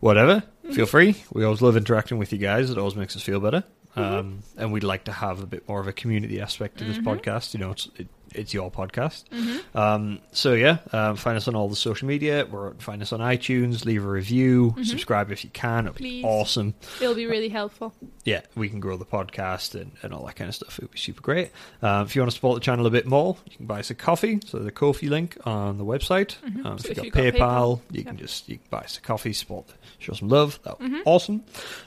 whatever, 0.00 0.42
Mm-hmm. 0.64 0.72
feel 0.74 0.86
free. 0.86 1.22
We 1.32 1.44
always 1.44 1.60
love 1.62 1.76
interacting 1.76 2.18
with 2.18 2.32
you 2.32 2.38
guys. 2.38 2.70
It 2.70 2.78
always 2.78 2.96
makes 2.96 3.14
us 3.16 3.22
feel 3.22 3.38
better. 3.40 3.64
Mm-hmm. 3.96 4.14
Um, 4.14 4.38
and 4.56 4.72
we'd 4.72 4.82
like 4.82 5.04
to 5.04 5.12
have 5.12 5.40
a 5.40 5.46
bit 5.46 5.68
more 5.68 5.80
of 5.80 5.86
a 5.86 5.92
community 5.92 6.40
aspect 6.40 6.78
to 6.78 6.84
this 6.84 6.98
podcast. 6.98 7.54
You 7.54 7.60
know, 7.60 7.70
it's 7.70 7.88
it, 7.96 8.08
it's 8.34 8.52
your 8.52 8.70
podcast. 8.70 9.24
Mm-hmm. 9.30 9.78
Um, 9.78 10.18
so 10.32 10.52
yeah, 10.54 10.78
um, 10.92 11.16
find 11.16 11.36
us 11.36 11.48
on 11.48 11.54
all 11.54 11.68
the 11.68 11.76
social 11.76 12.06
media. 12.08 12.46
We're 12.50 12.74
find 12.74 13.00
us 13.02 13.12
on 13.12 13.20
iTunes. 13.20 13.84
Leave 13.84 14.04
a 14.04 14.08
review. 14.08 14.74
Subscribe 14.82 15.30
if 15.32 15.44
you 15.44 15.50
can. 15.50 15.86
It'd 15.86 15.96
be 15.98 16.14
Mm-hmm. 16.22 16.24
Awesome. 16.26 16.74
It'll 17.00 17.14
be 17.14 17.26
really 17.26 17.48
helpful. 17.48 17.92
Yeah, 18.24 18.40
we 18.54 18.68
can 18.68 18.80
grow 18.80 18.96
the 18.96 19.04
podcast 19.04 19.74
and, 19.78 19.92
and 20.02 20.12
all 20.14 20.24
that 20.26 20.36
kind 20.36 20.48
of 20.48 20.54
stuff. 20.54 20.78
It 20.78 20.82
would 20.82 20.90
be 20.92 20.98
super 20.98 21.20
great. 21.20 21.50
Um, 21.82 22.06
if 22.06 22.14
you 22.16 22.22
want 22.22 22.30
to 22.30 22.34
support 22.34 22.56
the 22.56 22.64
channel 22.64 22.86
a 22.86 22.90
bit 22.90 23.06
more, 23.06 23.36
you 23.50 23.56
can 23.56 23.66
buy 23.66 23.80
us 23.80 23.90
a 23.90 23.94
coffee. 23.94 24.40
So 24.46 24.58
the 24.58 24.70
coffee 24.72 25.08
link 25.08 25.36
on 25.44 25.78
the 25.78 25.84
website. 25.84 26.36
Um, 26.64 26.78
So 26.78 26.88
if, 26.90 26.98
if 26.98 27.04
you've 27.04 27.12
got, 27.14 27.24
got 27.24 27.34
PayPal, 27.34 27.38
PayPal, 27.38 27.80
you 27.90 27.98
yeah. 28.00 28.04
can 28.08 28.16
just 28.16 28.48
you 28.48 28.56
can 28.56 28.66
buy 28.70 28.80
us 28.80 28.96
a 28.98 29.00
coffee, 29.00 29.32
support, 29.32 29.66
show 29.98 30.12
some 30.14 30.28
love. 30.28 30.58
That 30.64 30.78
would 30.80 30.86
Mm-hmm. 30.88 30.96
be 30.98 31.02
awesome. 31.04 31.44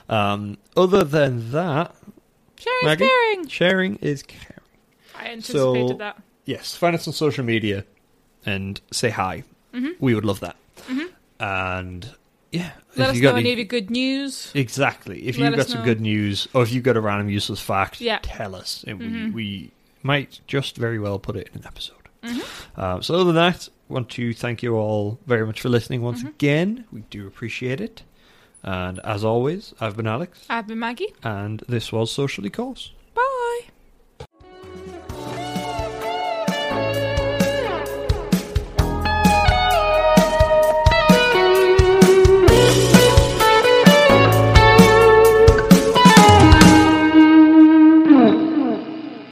Um, 0.09 0.57
other 0.75 1.03
than 1.03 1.51
that, 1.51 1.95
Sharing 2.59 2.77
is 2.79 2.83
Maggie? 2.85 3.05
caring. 3.07 3.47
sharing 3.47 3.95
is 3.97 4.23
caring. 4.23 4.43
I 5.15 5.27
anticipated 5.29 5.89
So- 5.89 5.97
that. 5.97 6.21
Yes, 6.47 6.75
find 6.75 6.95
us 6.95 7.07
on 7.07 7.13
social 7.13 7.43
media 7.45 7.83
and 8.45 8.81
say 8.91 9.09
hi. 9.11 9.43
Mm-hmm. 9.73 9.91
We 9.99 10.15
would 10.15 10.25
love 10.25 10.39
that. 10.39 10.55
And 11.39 12.09
yeah, 12.51 12.71
Let 12.95 13.09
if 13.09 13.11
us 13.11 13.15
you 13.17 13.23
know 13.23 13.35
any 13.35 13.51
of 13.51 13.57
your 13.59 13.65
good 13.67 13.89
news. 13.91 14.51
Exactly. 14.55 15.27
If 15.27 15.37
you've 15.37 15.55
got 15.55 15.67
some 15.67 15.79
know. 15.81 15.85
good 15.85 16.01
news, 16.01 16.47
or 16.53 16.63
if 16.63 16.71
you've 16.71 16.83
got 16.83 16.97
a 16.97 17.01
random 17.01 17.29
useless 17.29 17.59
fact, 17.59 18.01
Yeah. 18.01 18.17
Mm-hmm. 18.19 18.37
tell 18.37 18.55
us, 18.55 18.83
and 18.87 18.99
we 18.99 19.29
we 19.31 19.71
might 20.03 20.39
just 20.47 20.77
very 20.77 20.97
well 20.99 21.19
put 21.19 21.35
it 21.35 21.49
in 21.53 21.59
an 21.61 21.67
episode. 21.67 21.95
Mm-hmm. 22.23 22.79
Uh, 22.81 23.01
so 23.01 23.15
other 23.15 23.25
than 23.25 23.35
that, 23.35 23.69
want 23.89 24.09
to 24.11 24.33
thank 24.33 24.63
you 24.63 24.75
all 24.75 25.19
very 25.27 25.45
much 25.45 25.61
for 25.61 25.69
listening 25.69 26.01
once 26.01 26.19
Mm-hmm. 26.19 26.27
again. 26.29 26.85
We 26.91 27.01
do 27.09 27.27
appreciate 27.27 27.79
it. 27.81 28.03
And 28.63 28.99
as 28.99 29.23
always, 29.23 29.73
I've 29.79 29.95
been 29.95 30.07
Alex, 30.07 30.43
I've 30.49 30.67
been 30.67 30.79
Maggie. 30.79 31.13
and 31.23 31.61
this 31.69 31.91
was 31.91 32.11
Socially 32.11 32.49
Course. 32.49 32.91